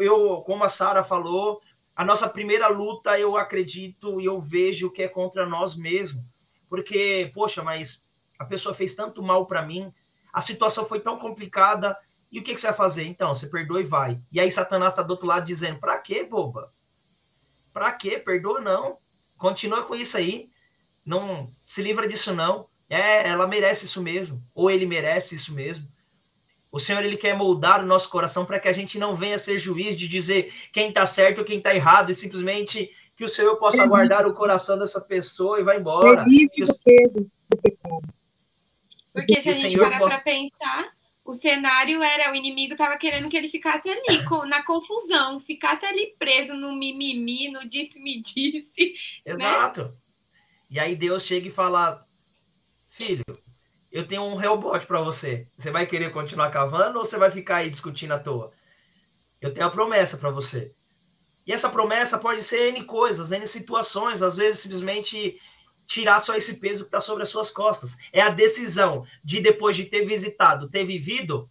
eu, 0.00 0.42
como 0.44 0.64
a 0.64 0.68
Sara 0.68 1.04
falou, 1.04 1.62
a 1.94 2.04
nossa 2.04 2.28
primeira 2.28 2.66
luta, 2.66 3.16
eu 3.16 3.36
acredito 3.36 4.20
e 4.20 4.24
eu 4.24 4.40
vejo 4.40 4.90
que 4.90 5.02
é 5.04 5.08
contra 5.08 5.46
nós 5.46 5.76
mesmos. 5.76 6.24
Porque, 6.68 7.30
poxa, 7.32 7.62
mas 7.62 8.02
a 8.36 8.44
pessoa 8.44 8.74
fez 8.74 8.96
tanto 8.96 9.22
mal 9.22 9.46
para 9.46 9.62
mim, 9.62 9.94
a 10.32 10.40
situação 10.40 10.84
foi 10.86 10.98
tão 10.98 11.20
complicada, 11.20 11.96
e 12.34 12.40
o 12.40 12.42
que, 12.42 12.52
que, 12.52 12.60
você 12.60 12.66
vai 12.66 12.76
fazer? 12.76 13.04
Então, 13.04 13.32
você 13.32 13.46
perdoa 13.46 13.80
e 13.80 13.84
vai. 13.84 14.18
E 14.32 14.40
aí 14.40 14.50
Satanás 14.50 14.92
está 14.92 15.04
do 15.04 15.12
outro 15.12 15.28
lado 15.28 15.46
dizendo: 15.46 15.78
para 15.78 15.96
quê, 15.98 16.24
boba? 16.24 16.68
Para 17.72 17.92
quê? 17.92 18.18
Perdoa 18.18 18.60
não. 18.60 18.98
Continua 19.38 19.84
com 19.84 19.94
isso 19.94 20.16
aí. 20.16 20.48
Não 21.06 21.48
se 21.62 21.80
livra 21.80 22.08
disso 22.08 22.34
não. 22.34 22.66
É, 22.90 23.28
ela 23.28 23.46
merece 23.46 23.84
isso 23.84 24.02
mesmo. 24.02 24.42
Ou 24.52 24.68
ele 24.68 24.84
merece 24.84 25.36
isso 25.36 25.54
mesmo. 25.54 25.86
O 26.72 26.80
Senhor 26.80 27.04
ele 27.04 27.16
quer 27.16 27.36
moldar 27.36 27.84
o 27.84 27.86
nosso 27.86 28.10
coração 28.10 28.44
para 28.44 28.58
que 28.58 28.66
a 28.66 28.72
gente 28.72 28.98
não 28.98 29.14
venha 29.14 29.38
ser 29.38 29.56
juiz 29.56 29.96
de 29.96 30.08
dizer 30.08 30.52
quem 30.72 30.88
está 30.88 31.06
certo 31.06 31.38
ou 31.38 31.44
quem 31.44 31.58
está 31.58 31.72
errado 31.72 32.10
e 32.10 32.16
simplesmente 32.16 32.90
que 33.16 33.24
o 33.24 33.28
Senhor 33.28 33.56
possa 33.60 33.76
Ser 33.76 33.86
guardar 33.86 34.24
livre. 34.24 34.32
o 34.32 34.36
coração 34.36 34.76
dessa 34.76 35.00
pessoa 35.00 35.60
e 35.60 35.62
vai 35.62 35.78
embora. 35.78 36.24
Ser 36.24 36.28
livre 36.28 36.64
do 36.64 36.78
peso 36.78 37.30
do 37.48 37.56
pecado. 37.62 38.14
Porque 39.12 39.40
se 39.40 39.48
a 39.50 39.52
gente 39.52 39.78
parar 39.78 40.00
possa... 40.00 40.16
para 40.16 40.24
pensar, 40.24 40.90
o 41.24 41.32
cenário 41.32 42.02
era 42.02 42.30
o 42.30 42.34
inimigo 42.34 42.74
estava 42.74 42.98
querendo 42.98 43.28
que 43.30 43.36
ele 43.36 43.48
ficasse 43.48 43.88
ali 43.88 44.22
na 44.46 44.62
confusão, 44.64 45.40
ficasse 45.40 45.84
ali 45.86 46.14
preso 46.18 46.52
no 46.54 46.72
mimimi, 46.74 47.50
no 47.50 47.66
disse-me-disse. 47.66 48.94
Né? 49.26 49.32
Exato. 49.32 49.84
Né? 49.84 49.92
E 50.70 50.78
aí 50.78 50.94
Deus 50.94 51.22
chega 51.22 51.48
e 51.48 51.50
fala: 51.50 52.04
Filho, 52.90 53.24
eu 53.90 54.06
tenho 54.06 54.22
um 54.22 54.34
rebote 54.34 54.86
para 54.86 55.00
você. 55.00 55.38
Você 55.56 55.70
vai 55.70 55.86
querer 55.86 56.12
continuar 56.12 56.50
cavando 56.50 56.98
ou 56.98 57.04
você 57.04 57.16
vai 57.16 57.30
ficar 57.30 57.56
aí 57.56 57.70
discutindo 57.70 58.12
à 58.12 58.18
toa? 58.18 58.52
Eu 59.40 59.52
tenho 59.52 59.66
a 59.66 59.70
promessa 59.70 60.18
para 60.18 60.30
você. 60.30 60.70
E 61.46 61.52
essa 61.52 61.68
promessa 61.68 62.18
pode 62.18 62.42
ser 62.42 62.68
N 62.68 62.84
coisas, 62.84 63.30
N 63.30 63.46
situações, 63.46 64.22
às 64.22 64.36
vezes 64.36 64.60
simplesmente 64.60 65.38
tirar 65.86 66.20
só 66.20 66.34
esse 66.34 66.54
peso 66.54 66.84
que 66.84 66.88
está 66.88 67.00
sobre 67.00 67.22
as 67.22 67.28
suas 67.28 67.50
costas. 67.50 67.96
É 68.12 68.20
a 68.20 68.30
decisão 68.30 69.06
de, 69.24 69.40
depois 69.40 69.76
de 69.76 69.84
ter 69.84 70.04
visitado, 70.04 70.68
ter 70.68 70.84
vivido, 70.84 71.48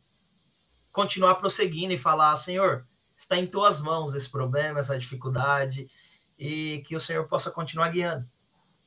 continuar 0.92 1.36
prosseguindo 1.36 1.94
e 1.94 1.98
falar: 1.98 2.36
Senhor, 2.36 2.84
está 3.16 3.38
em 3.38 3.48
tuas 3.48 3.82
mãos 3.82 4.14
esse 4.14 4.30
problema, 4.30 4.80
essa 4.80 4.98
dificuldade, 4.98 5.90
e 6.38 6.84
que 6.86 6.96
o 6.96 7.00
Senhor 7.00 7.28
possa 7.28 7.52
continuar 7.52 7.90
guiando. 7.90 8.26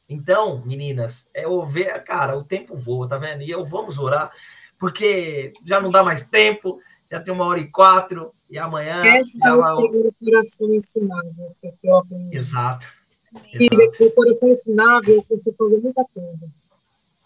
Então, 0.09 0.63
meninas, 0.65 1.29
é 1.35 1.45
ver, 1.67 2.03
cara, 2.05 2.39
o 2.39 2.45
tempo 2.45 2.77
voa, 2.77 3.09
tá 3.09 3.17
vendo? 3.17 3.43
E 3.43 3.51
eu 3.51 3.65
vamos 3.65 3.99
orar, 3.99 4.31
porque 4.79 5.53
já 5.65 5.81
não 5.81 5.91
dá 5.91 6.03
mais 6.05 6.27
tempo, 6.27 6.81
já 7.11 7.21
tem 7.21 7.35
uma 7.35 7.45
hora 7.45 7.59
e 7.59 7.69
quatro, 7.69 8.33
e 8.49 8.57
amanhã. 8.57 9.03
Esse 9.05 9.45
é 9.45 9.53
o 9.53 9.63
segundo 9.63 10.15
coração 10.23 10.75
ensinado, 10.75 11.35
aqui 11.67 11.89
eu 11.89 11.97
aprendi. 11.99 12.37
Exato. 12.37 12.96
E 13.59 14.05
o 14.05 14.11
coração 14.13 14.51
ensinável, 14.51 15.17
eu 15.17 15.23
consigo 15.25 15.57
fazer 15.57 15.79
muita 15.79 16.05
coisa. 16.05 16.49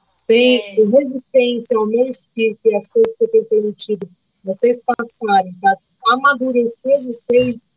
Sem 0.08 0.58
é. 0.58 0.84
resistência 0.84 1.76
ao 1.76 1.86
meu 1.86 2.06
espírito 2.06 2.68
e 2.68 2.74
às 2.74 2.88
coisas 2.88 3.16
que 3.16 3.24
eu 3.24 3.28
tenho 3.28 3.44
permitido 3.46 4.08
vocês 4.44 4.82
passarem 4.82 5.54
para 5.60 5.76
amadurecer 6.14 7.02
vocês, 7.04 7.76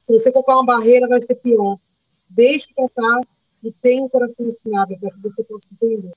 se 0.00 0.12
você 0.12 0.32
colocar 0.32 0.54
uma 0.54 0.64
barreira, 0.64 1.06
vai 1.06 1.20
ser 1.20 1.36
pior. 1.36 1.76
Deixe 2.30 2.72
tratar 2.74 3.20
e 3.62 3.70
tenha 3.70 4.02
um 4.02 4.08
coração 4.08 4.46
ensinável 4.46 4.98
para 4.98 5.10
que 5.10 5.20
você 5.20 5.44
possa 5.44 5.74
entender 5.74 6.12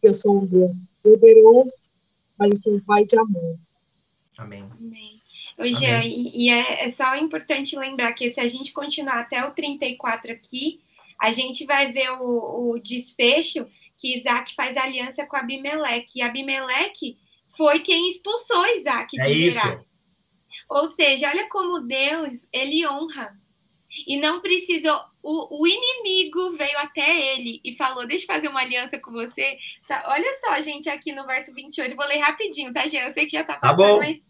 que 0.00 0.08
eu 0.08 0.14
sou 0.14 0.42
um 0.42 0.46
Deus 0.46 0.90
poderoso, 1.02 1.76
mas 2.38 2.50
eu 2.50 2.56
sou 2.56 2.74
um 2.74 2.80
Pai 2.80 3.04
de 3.06 3.18
amor. 3.18 3.56
Amém. 4.36 4.62
Amém. 4.78 5.20
Hoje, 5.56 5.84
e, 5.84 6.46
e 6.46 6.50
é, 6.50 6.84
é, 6.84 6.90
só 6.90 7.16
importante 7.16 7.76
lembrar 7.76 8.12
que 8.12 8.32
se 8.32 8.40
a 8.40 8.48
gente 8.48 8.72
continuar 8.72 9.20
até 9.20 9.46
o 9.46 9.52
34 9.52 10.32
aqui, 10.32 10.80
a 11.24 11.32
gente 11.32 11.64
vai 11.64 11.90
ver 11.90 12.10
o, 12.20 12.72
o 12.72 12.78
desfecho 12.78 13.66
que 13.96 14.18
Isaac 14.18 14.54
faz 14.54 14.76
aliança 14.76 15.24
com 15.24 15.36
Abimeleque. 15.36 16.18
E 16.18 16.22
Abimeleque 16.22 17.16
foi 17.56 17.80
quem 17.80 18.10
expulsou 18.10 18.66
Isaac 18.76 19.18
é 19.18 19.24
de 19.24 19.50
Gerar. 19.50 19.80
Ou 20.68 20.88
seja, 20.88 21.30
olha 21.30 21.48
como 21.48 21.80
Deus, 21.80 22.46
ele 22.52 22.86
honra. 22.86 23.32
E 24.06 24.18
não 24.18 24.40
precisou. 24.40 25.00
O, 25.22 25.62
o, 25.62 25.66
inimigo 25.66 26.52
veio 26.56 26.76
até 26.78 27.34
ele 27.34 27.60
e 27.64 27.72
falou: 27.74 28.06
Deixa 28.06 28.24
eu 28.24 28.26
fazer 28.26 28.48
uma 28.48 28.60
aliança 28.60 28.98
com 28.98 29.12
você. 29.12 29.56
Olha 30.06 30.38
só, 30.40 30.60
gente, 30.60 30.90
aqui 30.90 31.12
no 31.12 31.24
verso 31.26 31.54
28. 31.54 31.94
Vou 31.94 32.04
ler 32.06 32.18
rapidinho, 32.18 32.72
tá, 32.72 32.86
Jean? 32.86 33.04
Eu 33.04 33.12
sei 33.12 33.24
que 33.24 33.32
já 33.32 33.44
tá 33.44 33.54
passando, 33.54 33.78
tá 33.78 33.92
bom. 33.92 33.98
mas 33.98 34.20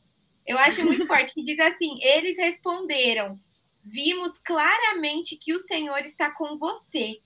eu 0.46 0.58
acho 0.58 0.84
muito 0.84 1.06
forte 1.06 1.32
que 1.32 1.42
diz 1.42 1.58
assim: 1.58 1.96
Eles 2.02 2.36
responderam: 2.36 3.40
Vimos 3.84 4.38
claramente 4.38 5.36
que 5.36 5.52
o 5.52 5.58
Senhor 5.58 5.98
está 5.98 6.30
com 6.30 6.56
você. 6.56 7.18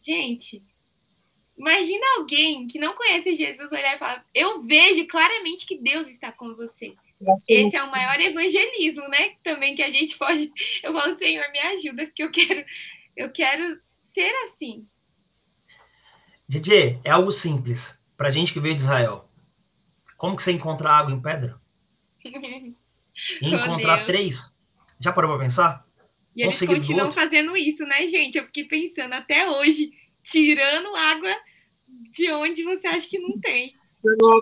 Gente, 0.00 0.62
imagina 1.56 2.04
alguém 2.18 2.66
que 2.66 2.78
não 2.78 2.94
conhece 2.94 3.34
Jesus 3.34 3.72
olhar 3.72 3.96
e 3.96 3.98
falar: 3.98 4.24
Eu 4.34 4.62
vejo 4.64 5.06
claramente 5.06 5.66
que 5.66 5.78
Deus 5.78 6.06
está 6.06 6.30
com 6.30 6.54
você. 6.54 6.94
Esse 7.48 7.76
é 7.76 7.82
o 7.82 7.90
maior 7.90 8.20
evangelismo, 8.20 9.08
né? 9.08 9.30
Também 9.42 9.74
que 9.74 9.82
a 9.82 9.90
gente 9.90 10.18
pode. 10.18 10.52
Eu 10.82 10.92
falo, 10.92 11.16
Senhor, 11.16 11.50
me 11.50 11.58
ajuda, 11.58 12.04
porque 12.06 12.22
eu 12.22 12.30
quero, 12.30 12.64
eu 13.16 13.32
quero 13.32 13.80
ser 14.02 14.30
assim. 14.44 14.86
DJ, 16.46 17.00
é 17.02 17.10
algo 17.10 17.32
simples. 17.32 17.98
Pra 18.18 18.30
gente 18.30 18.52
que 18.52 18.60
veio 18.60 18.74
de 18.74 18.82
Israel. 18.82 19.24
Como 20.18 20.36
que 20.36 20.42
você 20.42 20.52
encontra 20.52 20.90
água 20.90 21.12
em 21.12 21.20
pedra? 21.20 21.58
E 23.40 23.54
encontrar 23.54 24.06
três? 24.06 24.53
Já 25.00 25.12
parou 25.12 25.30
pra 25.30 25.44
pensar? 25.44 25.84
E 26.36 26.42
eles 26.42 26.58
continuam 26.60 27.12
fazendo 27.12 27.56
isso, 27.56 27.84
né, 27.84 28.06
gente? 28.06 28.38
Eu 28.38 28.44
fiquei 28.44 28.64
pensando 28.64 29.12
até 29.12 29.48
hoje, 29.48 29.90
tirando 30.24 30.94
água 30.96 31.34
de 32.12 32.30
onde 32.32 32.64
você 32.64 32.86
acha 32.88 33.08
que 33.08 33.18
não 33.18 33.38
tem. 33.38 33.72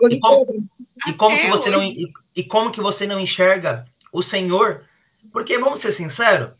E 0.09 0.19
como, 0.19 0.69
e 1.07 1.13
como 1.13 1.37
que 1.39 1.47
você 1.47 1.69
não 1.69 1.83
e, 1.83 2.11
e, 2.35 2.43
como 2.43 2.71
que 2.71 2.81
você 2.81 3.07
não 3.07 3.19
enxerga 3.19 3.85
o 4.11 4.21
Senhor? 4.21 4.85
Porque 5.31 5.57
vamos 5.57 5.79
ser 5.79 5.91
sinceros, 5.91 6.53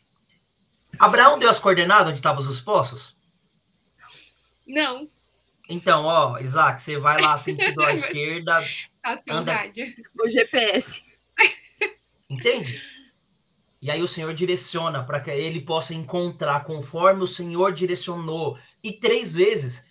Abraão 0.97 1.37
deu 1.37 1.49
as 1.49 1.59
coordenadas 1.59 2.07
onde 2.07 2.19
estavam 2.19 2.41
os 2.41 2.59
poços? 2.59 3.15
Não. 4.65 5.09
Então, 5.67 6.05
ó, 6.05 6.39
Isaac, 6.39 6.81
você 6.81 6.97
vai 6.97 7.21
lá 7.21 7.37
sentido 7.37 7.83
à 7.83 7.91
esquerda, 7.93 8.63
anda 9.29 9.71
o 10.19 10.29
GPS. 10.29 11.03
Entende? 12.29 12.81
E 13.83 13.91
aí 13.91 14.01
o 14.01 14.07
Senhor 14.07 14.33
direciona 14.33 15.03
para 15.03 15.19
que 15.19 15.29
ele 15.29 15.59
possa 15.59 15.93
encontrar 15.93 16.63
conforme 16.63 17.21
o 17.21 17.27
Senhor 17.27 17.73
direcionou. 17.73 18.57
E 18.81 18.93
três 18.93 19.33
vezes 19.33 19.83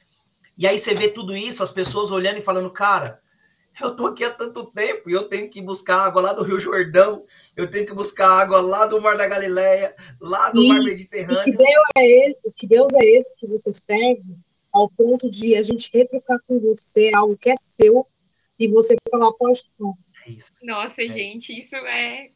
E 0.56 0.66
aí 0.66 0.78
você 0.78 0.94
vê 0.94 1.08
tudo 1.08 1.36
isso, 1.36 1.62
as 1.62 1.70
pessoas 1.70 2.10
olhando 2.10 2.38
e 2.38 2.42
falando, 2.42 2.70
cara, 2.70 3.20
eu 3.78 3.94
tô 3.94 4.06
aqui 4.06 4.24
há 4.24 4.30
tanto 4.30 4.64
tempo 4.64 5.10
e 5.10 5.12
eu 5.12 5.24
tenho 5.24 5.50
que 5.50 5.60
buscar 5.60 6.06
água 6.06 6.22
lá 6.22 6.32
do 6.32 6.42
Rio 6.42 6.58
Jordão, 6.58 7.22
eu 7.54 7.70
tenho 7.70 7.84
que 7.84 7.92
buscar 7.92 8.30
água 8.30 8.62
lá 8.62 8.86
do 8.86 8.98
Mar 8.98 9.18
da 9.18 9.26
Galileia, 9.26 9.94
lá 10.18 10.48
do 10.48 10.62
e, 10.62 10.68
Mar 10.68 10.82
Mediterrâneo. 10.82 11.44
que 11.44 11.52
Deus, 11.52 11.88
é 11.98 12.06
esse, 12.06 12.52
que 12.56 12.66
Deus 12.66 12.94
é 12.94 13.04
esse 13.04 13.36
que 13.36 13.46
você 13.46 13.72
serve 13.74 14.36
ao 14.72 14.88
ponto 14.88 15.30
de 15.30 15.54
a 15.54 15.62
gente 15.62 15.90
retrucar 15.92 16.38
com 16.48 16.58
você 16.58 17.10
algo 17.14 17.36
que 17.36 17.50
é 17.50 17.56
seu 17.56 18.06
e 18.58 18.68
você 18.68 18.96
falar, 19.10 19.32
pode 19.32 19.62
ficar. 19.62 19.92
É 20.26 20.30
isso. 20.30 20.52
Nossa, 20.62 21.02
é 21.02 21.08
gente, 21.08 21.52
isso 21.52 21.76
é. 21.76 22.30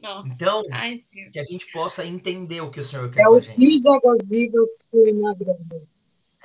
Nossa. 0.00 0.32
Então, 0.32 0.64
Ai, 0.70 1.02
que 1.32 1.38
a 1.38 1.42
gente 1.42 1.70
possa 1.72 2.04
entender 2.04 2.60
o 2.60 2.70
que 2.70 2.80
o 2.80 2.82
Senhor 2.82 3.10
quer. 3.10 3.22
É 3.22 3.28
os 3.28 3.56
rios 3.56 3.82
de 3.82 3.90
águas 3.90 4.26
vivas 4.26 4.88
fluindo 4.90 5.22
na 5.22 5.34
Brasil. 5.34 5.86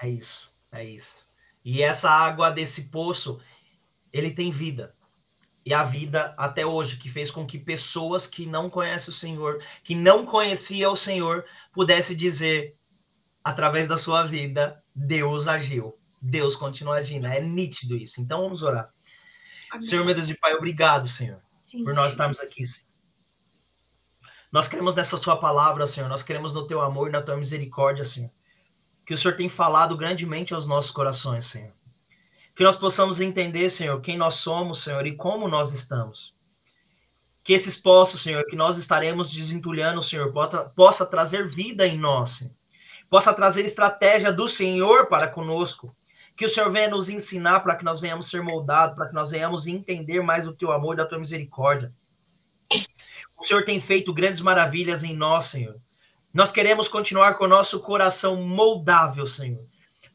É 0.02 0.10
isso, 0.10 0.50
é 0.72 0.84
isso. 0.84 1.24
E 1.64 1.82
essa 1.82 2.10
água 2.10 2.50
desse 2.50 2.90
poço, 2.90 3.40
ele 4.12 4.32
tem 4.32 4.52
vida. 4.52 4.94
E 5.66 5.74
a 5.74 5.84
vida 5.84 6.34
até 6.38 6.66
hoje, 6.66 6.98
que 6.98 7.08
fez 7.08 7.32
com 7.32 7.46
que 7.46 7.58
pessoas 7.58 8.28
que 8.28 8.46
não 8.46 8.70
conhecem 8.70 9.10
o 9.10 9.16
Senhor, 9.16 9.64
que 9.84 9.96
não 9.96 10.26
conheciam 10.26 10.92
o 10.92 10.98
Senhor, 10.98 11.46
pudesse 11.74 12.14
dizer, 12.14 12.74
através 13.44 13.88
da 13.88 13.98
sua 13.98 14.24
vida, 14.24 14.76
Deus 14.94 15.48
agiu. 15.48 15.96
Deus 16.22 16.56
continua 16.56 16.96
agindo. 16.96 17.28
É 17.28 17.40
nítido 17.40 17.96
isso. 17.96 18.20
Então 18.20 18.42
vamos 18.42 18.62
orar. 18.62 18.90
Amém. 19.70 19.82
Senhor, 19.82 20.06
meu 20.06 20.14
Deus 20.14 20.28
de 20.28 20.36
Pai, 20.36 20.54
obrigado, 20.54 21.08
Senhor, 21.08 21.40
Sim, 21.62 21.84
por 21.84 21.94
nós 21.94 22.12
estarmos 22.12 22.40
aqui, 22.40 22.66
Senhor. 22.66 22.93
Nós 24.54 24.68
queremos 24.68 24.94
nessa 24.94 25.18
sua 25.18 25.36
palavra, 25.36 25.88
Senhor. 25.88 26.08
Nós 26.08 26.22
queremos 26.22 26.54
no 26.54 26.68
teu 26.68 26.80
amor 26.80 27.10
e 27.10 27.12
na 27.12 27.24
tua 27.24 27.36
misericórdia, 27.36 28.06
Senhor. 28.06 28.30
Que 29.04 29.16
o 29.16 29.18
Senhor 29.18 29.36
tem 29.36 29.50
falado 29.50 29.98
grandemente 29.98 30.54
aos 30.54 30.68
nossos 30.68 30.92
corações, 30.92 31.48
Senhor. 31.48 31.72
Que 32.56 32.64
nós 32.64 32.76
possamos 32.76 33.20
entender, 33.20 33.68
Senhor, 33.72 34.00
quem 34.00 34.16
nós 34.16 34.36
somos, 34.36 34.84
Senhor, 34.84 35.08
e 35.08 35.16
como 35.16 35.48
nós 35.48 35.74
estamos. 35.74 36.36
Que 37.44 37.52
esses 37.52 37.78
poços, 37.78 38.22
Senhor, 38.22 38.46
que 38.46 38.56
nós 38.56 38.78
estaremos 38.78 39.32
desentulhando, 39.32 40.04
Senhor, 40.04 40.32
possa, 40.76 41.04
trazer 41.04 41.48
vida 41.48 41.88
em 41.88 41.98
nós, 41.98 42.30
Senhor. 42.38 42.54
possa 43.10 43.34
trazer 43.34 43.66
estratégia 43.66 44.32
do 44.32 44.48
Senhor 44.48 45.08
para 45.08 45.28
conosco. 45.28 45.92
Que 46.38 46.46
o 46.46 46.50
Senhor 46.50 46.70
venha 46.70 46.90
nos 46.92 47.10
ensinar 47.10 47.62
para 47.62 47.76
que 47.76 47.84
nós 47.84 48.00
venhamos 48.00 48.28
ser 48.28 48.44
moldados, 48.44 48.96
para 48.96 49.08
que 49.08 49.16
nós 49.16 49.32
venhamos 49.32 49.66
entender 49.66 50.22
mais 50.22 50.48
o 50.48 50.54
teu 50.54 50.72
amor 50.72 50.94
e 50.94 50.98
da 50.98 51.06
tua 51.08 51.18
misericórdia. 51.18 51.92
O 53.44 53.46
Senhor 53.46 53.66
tem 53.66 53.82
feito 53.82 54.14
grandes 54.14 54.40
maravilhas 54.40 55.04
em 55.04 55.14
nós, 55.14 55.48
Senhor. 55.48 55.76
Nós 56.34 56.50
queremos 56.50 56.88
continuar 56.88 57.34
com 57.34 57.44
o 57.44 57.48
nosso 57.50 57.78
coração 57.82 58.38
moldável, 58.38 59.28
Senhor, 59.28 59.62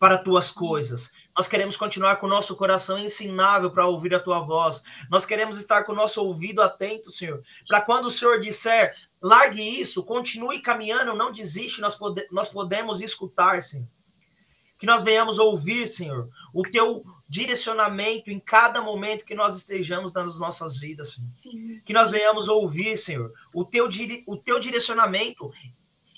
para 0.00 0.16
tuas 0.16 0.50
coisas. 0.50 1.12
Nós 1.36 1.46
queremos 1.46 1.76
continuar 1.76 2.16
com 2.16 2.26
o 2.26 2.30
nosso 2.30 2.56
coração 2.56 2.98
ensinável 2.98 3.70
para 3.70 3.86
ouvir 3.86 4.14
a 4.14 4.18
tua 4.18 4.40
voz. 4.40 4.82
Nós 5.10 5.26
queremos 5.26 5.58
estar 5.58 5.84
com 5.84 5.92
o 5.92 5.94
nosso 5.94 6.24
ouvido 6.24 6.62
atento, 6.62 7.10
Senhor, 7.10 7.42
para 7.68 7.82
quando 7.82 8.06
o 8.06 8.10
Senhor 8.10 8.40
disser, 8.40 8.96
largue 9.20 9.60
isso, 9.60 10.02
continue 10.02 10.60
caminhando, 10.60 11.14
não 11.14 11.30
desiste, 11.30 11.82
nós, 11.82 11.96
pode, 11.96 12.26
nós 12.32 12.48
podemos 12.48 13.02
escutar, 13.02 13.60
Senhor. 13.60 13.84
Que 14.78 14.86
nós 14.86 15.02
venhamos 15.02 15.38
ouvir, 15.38 15.86
Senhor, 15.88 16.28
o 16.54 16.62
teu 16.62 17.04
direcionamento 17.28 18.30
em 18.30 18.40
cada 18.40 18.80
momento 18.80 19.24
que 19.24 19.34
nós 19.34 19.56
estejamos 19.56 20.12
nas 20.12 20.38
nossas 20.38 20.78
vidas, 20.78 21.14
Senhor. 21.14 21.30
Sim. 21.36 21.82
Que 21.84 21.92
nós 21.92 22.10
venhamos 22.10 22.48
ouvir, 22.48 22.96
Senhor, 22.96 23.30
o 23.52 23.64
teu, 23.64 23.86
o 24.26 24.36
teu 24.36 24.58
direcionamento 24.58 25.52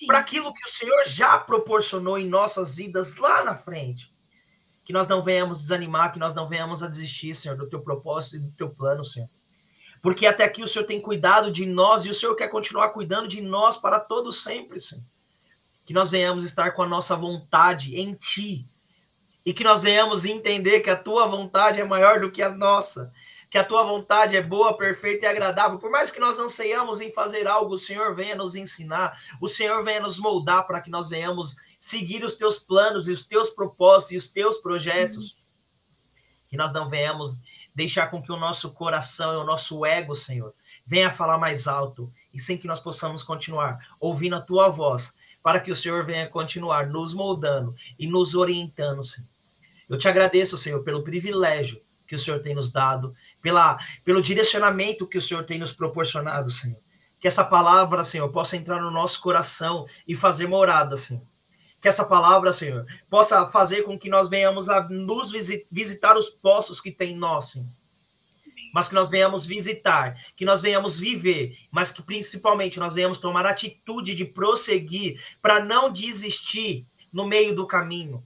para 0.07 0.19
aquilo 0.19 0.53
que 0.53 0.67
o 0.67 0.71
Senhor 0.71 1.05
já 1.07 1.37
proporcionou 1.39 2.19
em 2.19 2.29
nossas 2.29 2.75
vidas 2.75 3.17
lá 3.17 3.43
na 3.43 3.57
frente. 3.57 4.11
Que 4.85 4.93
nós 4.93 5.09
não 5.09 5.23
venhamos 5.23 5.61
desanimar, 5.61 6.13
que 6.13 6.19
nós 6.19 6.35
não 6.35 6.47
venhamos 6.47 6.83
a 6.83 6.89
desistir, 6.89 7.35
Senhor, 7.35 7.57
do 7.57 7.69
teu 7.69 7.81
propósito 7.81 8.37
e 8.37 8.39
do 8.41 8.53
teu 8.53 8.71
plano, 8.71 9.05
Senhor. 9.05 9.29
Porque 10.03 10.27
até 10.27 10.45
aqui 10.45 10.63
o 10.63 10.69
Senhor 10.69 10.85
tem 10.85 11.01
cuidado 11.01 11.51
de 11.51 11.67
nós 11.67 12.05
e 12.05 12.11
o 12.11 12.15
Senhor 12.15 12.35
quer 12.35 12.49
continuar 12.49 12.89
cuidando 12.91 13.29
de 13.29 13.41
nós 13.41 13.77
para 13.77 14.01
todos 14.01 14.43
sempre, 14.43 14.81
Senhor. 14.81 15.05
Que 15.91 15.95
nós 15.95 16.09
venhamos 16.09 16.45
estar 16.45 16.71
com 16.71 16.85
a 16.85 16.87
nossa 16.87 17.17
vontade 17.17 17.99
em 17.99 18.15
Ti 18.15 18.65
e 19.45 19.53
que 19.53 19.65
nós 19.65 19.83
venhamos 19.83 20.25
entender 20.25 20.83
que 20.83 20.89
a 20.89 20.95
Tua 20.95 21.27
vontade 21.27 21.81
é 21.81 21.85
maior 21.85 22.21
do 22.21 22.31
que 22.31 22.41
a 22.41 22.49
nossa 22.49 23.13
que 23.51 23.59
a 23.59 23.65
tua 23.65 23.83
vontade 23.83 24.37
é 24.37 24.41
boa, 24.41 24.77
perfeita 24.77 25.27
e 25.27 25.29
agradável. 25.29 25.77
Por 25.81 25.91
mais 25.91 26.13
que 26.13 26.21
nós 26.21 26.39
anseiamos 26.39 27.01
em 27.01 27.11
fazer 27.11 27.49
algo, 27.49 27.75
o 27.75 27.79
Senhor 27.79 28.15
venha 28.15 28.37
nos 28.37 28.55
ensinar, 28.55 29.19
o 29.41 29.49
Senhor 29.49 29.83
venha 29.83 29.99
nos 29.99 30.21
moldar 30.21 30.65
para 30.69 30.81
que 30.81 30.89
nós 30.89 31.09
venhamos 31.09 31.57
seguir 31.81 32.23
os 32.23 32.37
teus 32.37 32.61
planos 32.61 33.09
e 33.09 33.11
os 33.11 33.27
teus 33.27 33.51
propósitos 33.51 34.13
e 34.13 34.17
os 34.19 34.29
teus 34.29 34.59
projetos. 34.59 35.33
Uhum. 35.33 35.39
Que 36.51 36.57
nós 36.57 36.73
não 36.73 36.89
venhamos 36.89 37.37
deixar 37.75 38.07
com 38.07 38.23
que 38.23 38.31
o 38.31 38.37
nosso 38.37 38.71
coração 38.71 39.33
e 39.33 39.37
o 39.39 39.45
nosso 39.45 39.85
ego, 39.85 40.15
Senhor, 40.15 40.55
venha 40.87 41.11
falar 41.11 41.37
mais 41.37 41.67
alto 41.67 42.09
e 42.33 42.39
sem 42.39 42.57
que 42.57 42.69
nós 42.69 42.79
possamos 42.79 43.25
continuar 43.25 43.85
ouvindo 43.99 44.37
a 44.37 44.41
tua 44.41 44.69
voz, 44.69 45.13
para 45.43 45.61
que 45.61 45.71
o 45.71 45.77
Senhor 45.77 46.05
venha 46.05 46.29
continuar 46.29 46.87
nos 46.87 47.15
moldando 47.15 47.75
e 47.99 48.07
nos 48.07 48.35
orientando, 48.35 49.05
Senhor. 49.05 49.29
Eu 49.89 49.99
te 49.99 50.09
agradeço, 50.09 50.57
Senhor, 50.57 50.83
pelo 50.85 51.03
privilégio 51.03 51.81
que 52.07 52.15
o 52.15 52.19
Senhor 52.19 52.41
tem 52.41 52.55
nos 52.55 52.73
dado, 52.73 53.15
pela, 53.41 53.79
pelo 54.05 54.21
direcionamento 54.21 55.07
que 55.07 55.19
o 55.19 55.23
Senhor 55.23 55.45
tem 55.45 55.59
nos 55.59 55.73
proporcionado, 55.73 56.51
Senhor. 56.51 56.79
Que 57.21 57.29
essa 57.29 57.45
palavra, 57.45 58.03
Senhor, 58.03 58.29
possa 58.31 58.57
entrar 58.57 58.81
no 58.81 58.91
nosso 58.91 59.21
coração 59.21 59.85
e 60.07 60.15
fazer 60.15 60.47
morada, 60.47 60.97
Senhor. 60.97 61.23
Que 61.81 61.89
essa 61.89 62.05
palavra, 62.05 62.53
Senhor, 62.53 62.85
possa 63.09 63.47
fazer 63.47 63.83
com 63.83 63.99
que 63.99 64.09
nós 64.09 64.29
venhamos 64.29 64.69
a 64.69 64.89
nos 64.89 65.31
visitar 65.71 66.17
os 66.17 66.29
poços 66.29 66.81
que 66.81 66.91
tem 66.91 67.13
em 67.13 67.17
nós, 67.17 67.51
Senhor. 67.51 67.69
Mas 68.73 68.89
que 68.89 68.95
nós 68.95 69.09
venhamos 69.09 69.45
visitar, 69.45 70.17
que 70.37 70.45
nós 70.45 70.63
venhamos 70.63 70.99
viver, 70.99 71.57
mas 71.71 71.91
que 71.91 72.03
principalmente 72.03 72.79
nós 72.79 72.95
venhamos 72.95 73.19
tomar 73.19 73.45
atitude 73.47 74.15
de 74.15 74.25
prosseguir 74.25 75.21
para 75.43 75.63
não 75.65 75.93
desistir 75.93 76.85
no 77.13 77.27
meio 77.27 77.55
do 77.55 77.67
caminho. 77.67 78.23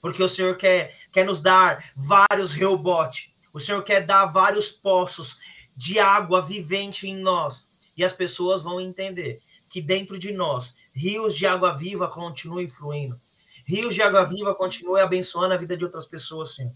Porque 0.00 0.22
o 0.22 0.28
Senhor 0.28 0.56
quer, 0.56 0.96
quer 1.12 1.24
nos 1.24 1.40
dar 1.40 1.92
vários 1.96 2.52
rebotes, 2.52 3.30
o 3.52 3.60
Senhor 3.60 3.82
quer 3.82 4.04
dar 4.04 4.26
vários 4.26 4.70
poços 4.70 5.36
de 5.76 5.98
água 5.98 6.40
vivente 6.40 7.08
em 7.08 7.16
nós, 7.16 7.66
e 7.96 8.04
as 8.04 8.12
pessoas 8.12 8.62
vão 8.62 8.80
entender 8.80 9.40
que 9.68 9.80
dentro 9.80 10.18
de 10.18 10.32
nós, 10.32 10.74
rios 10.92 11.36
de 11.36 11.46
água 11.46 11.72
viva 11.72 12.08
continuem 12.08 12.68
fluindo, 12.68 13.18
rios 13.64 13.94
de 13.94 14.02
água 14.02 14.24
viva 14.24 14.54
continuem 14.54 15.02
abençoando 15.02 15.54
a 15.54 15.56
vida 15.56 15.76
de 15.76 15.84
outras 15.84 16.06
pessoas, 16.06 16.54
Senhor. 16.54 16.72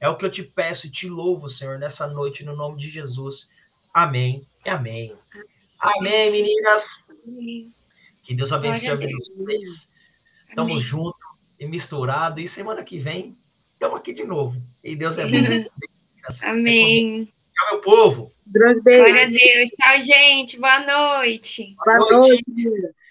É 0.00 0.08
o 0.08 0.16
que 0.16 0.24
eu 0.24 0.30
te 0.30 0.42
peço 0.42 0.86
e 0.86 0.90
te 0.90 1.08
louvo, 1.08 1.50
Senhor, 1.50 1.78
nessa 1.78 2.06
noite, 2.06 2.44
no 2.44 2.56
nome 2.56 2.78
de 2.80 2.90
Jesus. 2.90 3.50
Amém 3.92 4.46
e 4.64 4.70
amém. 4.70 5.14
Amém, 5.78 6.30
meninas. 6.30 7.04
Que 8.22 8.34
Deus 8.34 8.52
abençoe 8.52 8.88
a 8.88 8.94
vida 8.94 9.12
de 9.12 9.34
vocês. 9.34 9.88
Tamo 10.54 10.80
junto 10.80 11.18
e 11.58 11.66
misturado. 11.66 12.40
E 12.40 12.48
semana 12.48 12.82
que 12.82 12.98
vem, 12.98 13.36
estamos 13.74 13.98
aqui 13.98 14.14
de 14.14 14.24
novo. 14.24 14.56
E 14.82 14.96
Deus 14.96 15.18
é 15.18 15.26
bom. 15.26 15.68
Amém. 16.42 17.26
Tchau, 17.54 17.72
meu 17.72 17.80
povo. 17.80 18.32
Glória 18.46 19.22
a 19.22 19.26
Deus. 19.26 19.70
Tchau, 19.70 20.00
gente. 20.00 20.58
Boa 20.58 20.80
noite. 20.80 21.74
Boa, 21.84 21.98
Boa 21.98 22.18
noite. 22.18 22.50
noite 22.50 23.09